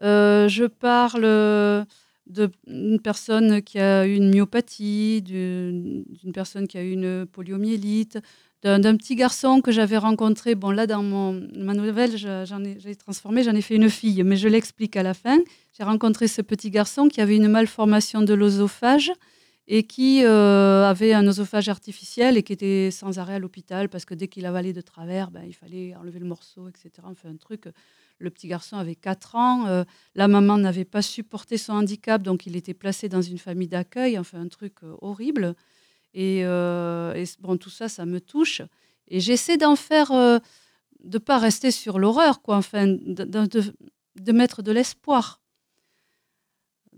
Euh, 0.02 0.48
je 0.48 0.64
parle 0.64 1.86
d'une 2.26 3.00
personne 3.00 3.62
qui 3.62 3.78
a 3.78 4.06
eu 4.06 4.14
une 4.14 4.30
myopathie, 4.30 5.22
d'une 5.22 6.32
personne 6.32 6.66
qui 6.66 6.78
a 6.78 6.82
eu 6.82 6.92
une 6.92 7.26
poliomyélite, 7.26 8.18
d'un 8.62 8.96
petit 8.96 9.14
garçon 9.16 9.60
que 9.60 9.72
j'avais 9.72 9.96
rencontré. 9.96 10.54
Bon, 10.54 10.70
là, 10.70 10.86
dans 10.86 11.02
mon, 11.02 11.32
ma 11.56 11.72
nouvelle, 11.74 12.16
je- 12.16 12.44
j'en 12.46 12.62
ai, 12.64 12.94
transformé, 12.96 13.42
j'en 13.42 13.54
ai 13.54 13.62
fait 13.62 13.76
une 13.76 13.88
fille, 13.90 14.22
mais 14.22 14.36
je 14.36 14.48
l'explique 14.48 14.96
à 14.96 15.02
la 15.02 15.14
fin. 15.14 15.38
J'ai 15.76 15.84
rencontré 15.84 16.28
ce 16.28 16.42
petit 16.42 16.70
garçon 16.70 17.08
qui 17.08 17.20
avait 17.20 17.36
une 17.36 17.48
malformation 17.48 18.20
de 18.22 18.34
l'osophage 18.34 19.12
et 19.66 19.84
qui 19.84 20.24
euh, 20.24 20.84
avait 20.88 21.12
un 21.14 21.26
oesophage 21.26 21.68
artificiel 21.68 22.36
et 22.36 22.42
qui 22.42 22.52
était 22.52 22.90
sans 22.90 23.18
arrêt 23.18 23.34
à 23.34 23.38
l'hôpital 23.38 23.88
parce 23.88 24.04
que 24.04 24.14
dès 24.14 24.26
qu'il 24.28 24.44
avalait 24.44 24.72
de 24.72 24.80
travers, 24.80 25.30
ben, 25.30 25.42
il 25.46 25.54
fallait 25.54 25.94
enlever 25.96 26.18
le 26.18 26.26
morceau, 26.26 26.68
etc. 26.68 26.90
Enfin, 27.04 27.30
un 27.30 27.36
truc. 27.36 27.64
Le 28.18 28.28
petit 28.28 28.48
garçon 28.48 28.76
avait 28.76 28.96
4 28.96 29.36
ans. 29.36 29.66
euh, 29.68 29.84
la 30.14 30.28
maman 30.28 30.58
n'avait 30.58 30.84
pas 30.84 31.00
supporté 31.02 31.56
son 31.56 31.72
handicap, 31.74 32.20
donc 32.22 32.44
il 32.46 32.56
était 32.56 32.74
placé 32.74 33.08
dans 33.08 33.22
une 33.22 33.38
famille 33.38 33.68
d'accueil. 33.68 34.18
Enfin, 34.18 34.40
un 34.40 34.48
truc 34.48 34.74
euh, 34.82 34.94
horrible. 35.00 35.54
Et, 36.14 36.40
euh, 36.44 37.14
et 37.14 37.24
bon, 37.40 37.56
tout 37.56 37.70
ça, 37.70 37.88
ça 37.88 38.04
me 38.06 38.20
touche. 38.20 38.62
Et 39.08 39.20
j'essaie 39.20 39.56
d'en 39.56 39.76
faire, 39.76 40.10
euh, 40.12 40.38
de 41.04 41.18
pas 41.18 41.38
rester 41.38 41.70
sur 41.70 41.98
l'horreur, 41.98 42.42
quoi. 42.42 42.56
Enfin, 42.56 42.86
de, 42.88 43.24
de- 43.24 43.74
de 44.20 44.32
mettre 44.32 44.62
de 44.62 44.72
l'espoir 44.72 45.40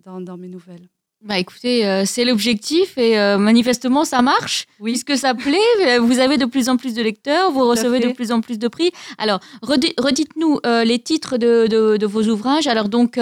dans, 0.05 0.21
dans 0.21 0.37
mes 0.37 0.49
nouvelles. 0.49 0.89
Bah 1.25 1.39
écoutez, 1.39 1.87
euh, 1.87 2.03
c'est 2.05 2.25
l'objectif 2.25 2.99
et 2.99 3.17
euh, 3.17 3.39
manifestement 3.39 4.05
ça 4.05 4.23
marche, 4.23 4.67
Oui. 4.81 4.91
puisque 4.91 5.17
ça 5.17 5.35
plaît. 5.35 5.99
Vous 6.01 6.19
avez 6.19 6.37
de 6.37 6.47
plus 6.47 6.69
en 6.69 6.77
plus 6.77 6.95
de 6.95 7.03
lecteurs, 7.03 7.53
vous 7.53 7.65
recevez 7.69 8.01
de 8.01 8.11
plus 8.13 8.33
en 8.33 8.41
plus 8.41 8.59
de 8.59 8.67
prix. 8.67 8.91
Alors, 9.19 9.39
redi- 9.63 9.95
redites-nous 9.99 10.59
euh, 10.67 10.83
les 10.83 10.99
titres 10.99 11.37
de, 11.39 11.69
de- 11.69 11.97
de 11.97 12.07
vos 12.07 12.25
ouvrages. 12.25 12.67
Alors 12.67 12.89
donc, 12.89 13.19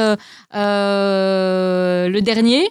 le 0.55 2.21
dernier, 2.21 2.69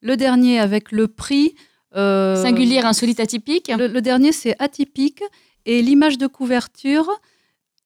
Le 0.00 0.16
dernier 0.16 0.58
avec 0.58 0.90
le 0.90 1.06
prix. 1.06 1.54
Euh, 1.96 2.42
singulier, 2.42 2.78
insolite, 2.78 3.20
atypique. 3.20 3.68
Le, 3.68 3.88
le 3.88 4.00
dernier, 4.00 4.32
c'est 4.32 4.56
atypique. 4.58 5.22
Et 5.64 5.82
l'image 5.82 6.18
de 6.18 6.26
couverture 6.26 7.08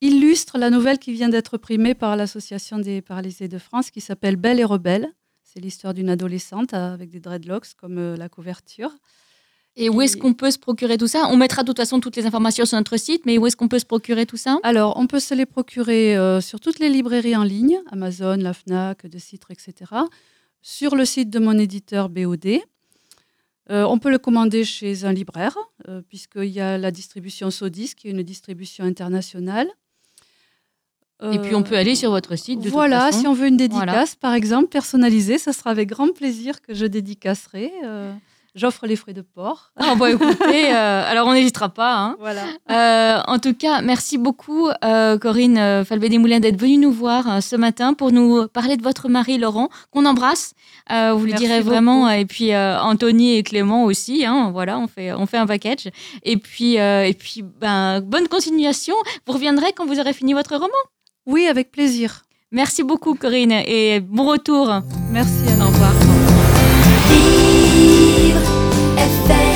illustre 0.01 0.59
la 0.59 0.71
nouvelle 0.71 0.99
qui 0.99 1.13
vient 1.13 1.29
d'être 1.29 1.59
primée 1.59 1.95
par 1.95 2.17
l'Association 2.17 2.79
des 2.79 3.01
paralysés 3.03 3.49
de 3.49 3.59
France, 3.59 3.91
qui 3.91 4.01
s'appelle 4.01 4.37
Belle 4.37 4.61
et 4.61 4.65
rebelle. 4.65 5.13
C'est 5.43 5.61
l'histoire 5.61 5.95
d'une 5.95 6.11
adolescente 6.11 6.75
avec 6.75 7.11
des 7.11 7.21
dreadlocks 7.21 7.75
comme 7.81 7.99
euh, 7.99 8.17
la 8.17 8.29
couverture. 8.29 8.91
Et 9.79 9.91
où 9.91 10.01
est-ce 10.01 10.17
qu'on 10.17 10.33
peut 10.33 10.51
se 10.51 10.59
procurer 10.59 10.97
tout 10.97 11.07
ça? 11.07 11.29
On 11.31 11.37
mettra 11.37 11.63
de 11.63 11.67
toute 11.67 11.77
façon 11.77 12.01
toutes 12.01 12.17
les 12.17 12.25
informations 12.25 12.65
sur 12.65 12.79
notre 12.79 12.97
site, 12.97 13.27
mais 13.27 13.37
où 13.37 13.47
est-ce 13.47 13.57
qu'on 13.57 13.69
peut 13.69 13.79
se 13.79 13.85
procurer 13.85 14.25
tout 14.25 14.39
ça? 14.39 14.59
Alors, 14.63 14.97
on 14.99 15.07
peut 15.07 15.21
se 15.21 15.35
les 15.35 15.45
procurer 15.45 16.17
euh, 16.17 16.41
sur 16.41 16.61
toutes 16.61 16.79
les 16.79 16.89
librairies 16.89 17.37
en 17.37 17.43
ligne, 17.43 17.79
Amazon, 17.91 18.37
la 18.37 18.55
FNAC, 18.55 19.07
De 19.07 19.19
Citre, 19.19 19.51
etc. 19.51 19.75
Sur 20.63 20.97
le 20.97 21.05
site 21.05 21.29
de 21.29 21.39
mon 21.39 21.59
éditeur 21.59 22.09
BOD. 22.09 22.61
Euh, 23.71 23.85
on 23.85 23.99
peut 23.99 24.11
le 24.11 24.19
commander 24.19 24.65
chez 24.65 25.05
un 25.05 25.13
libraire, 25.13 25.57
euh, 25.89 26.01
puisqu'il 26.09 26.45
y 26.51 26.61
a 26.61 26.79
la 26.79 26.91
distribution 26.91 27.51
Sodis, 27.51 27.95
qui 27.97 28.09
est 28.09 28.11
une 28.13 28.23
distribution 28.23 28.85
internationale. 28.85 29.69
Et 31.33 31.39
puis 31.39 31.55
on 31.55 31.63
peut 31.63 31.79
aller 31.79 31.95
sur 31.95 32.11
votre 32.11 32.37
site. 32.37 32.61
De 32.61 32.69
voilà, 32.69 33.05
toute 33.07 33.07
façon. 33.13 33.21
si 33.21 33.27
on 33.27 33.33
veut 33.33 33.47
une 33.47 33.57
dédicace, 33.57 33.87
Voilà. 33.87 34.05
par 34.21 34.35
exemple, 34.35 34.69
personnalisée, 34.69 35.39
ça 35.39 35.55
sera 35.55 35.71
avec 35.71 35.89
grand 35.89 36.13
plaisir 36.13 36.61
que 36.61 36.75
je 36.75 36.85
dédicacerai. 36.85 37.73
J'offre 38.57 38.87
les 38.87 38.97
frais 38.97 39.13
de 39.13 39.21
port. 39.21 39.71
Ah 39.77 39.95
bah 39.97 40.11
écoutez, 40.11 40.75
euh, 40.75 41.05
alors 41.07 41.29
on 41.29 41.35
n'hésitera 41.35 41.69
pas. 41.69 41.95
hein. 41.99 42.17
Voilà. 42.19 42.41
Euh, 42.71 43.21
en 43.27 43.39
tout 43.39 43.53
cas, 43.53 43.83
merci 43.83 44.17
beaucoup, 44.17 44.69
euh, 44.83 45.19
Corinne 45.19 45.85
Falbé-Desmoulins, 45.85 46.41
d'être 46.41 46.59
venue 46.59 46.79
nous 46.79 46.91
voir 46.91 47.43
ce 47.43 47.55
matin 47.55 47.93
pour 47.93 48.13
nous 48.13 48.49
parler 48.49 48.79
de 48.79 48.83
votre 48.83 49.11
mari 49.11 49.37
Laurent, 49.37 49.69
qu'on 49.91 50.07
embrasse. 50.07 50.55
Vous 50.89 51.27
le 51.27 51.33
direz 51.35 51.59
beaucoup. 51.59 51.69
vraiment. 51.71 52.09
Et 52.09 52.25
puis 52.25 52.57
Anthony 52.57 53.37
et 53.37 53.43
Clément 53.43 53.85
aussi. 53.85 54.25
hein, 54.25 54.49
voilà, 54.53 54.79
on 54.79 54.87
fait, 54.87 55.13
on 55.13 55.27
fait 55.27 55.37
un 55.37 55.47
package. 55.47 55.89
Et 56.23 56.39
puis, 56.39 56.77
et 56.77 57.15
puis 57.19 57.43
ben, 57.43 58.01
bonne 58.01 58.27
continuation. 58.27 58.95
Vous 59.27 59.35
reviendrez 59.35 59.73
quand 59.77 59.85
vous 59.85 60.01
aurez 60.01 60.15
fini 60.15 60.33
votre 60.33 60.55
roman. 60.57 60.73
Oui, 61.27 61.47
avec 61.47 61.71
plaisir. 61.71 62.23
Merci 62.53 62.83
beaucoup, 62.85 63.15
Corinne, 63.17 63.53
et 63.53 64.01
bon 64.01 64.25
retour. 64.25 64.73
Merci 65.11 65.43
à 65.61 65.65
Au 65.65 65.67
revoir. 65.69 66.06
Vivre 69.07 69.23
FM 69.23 69.56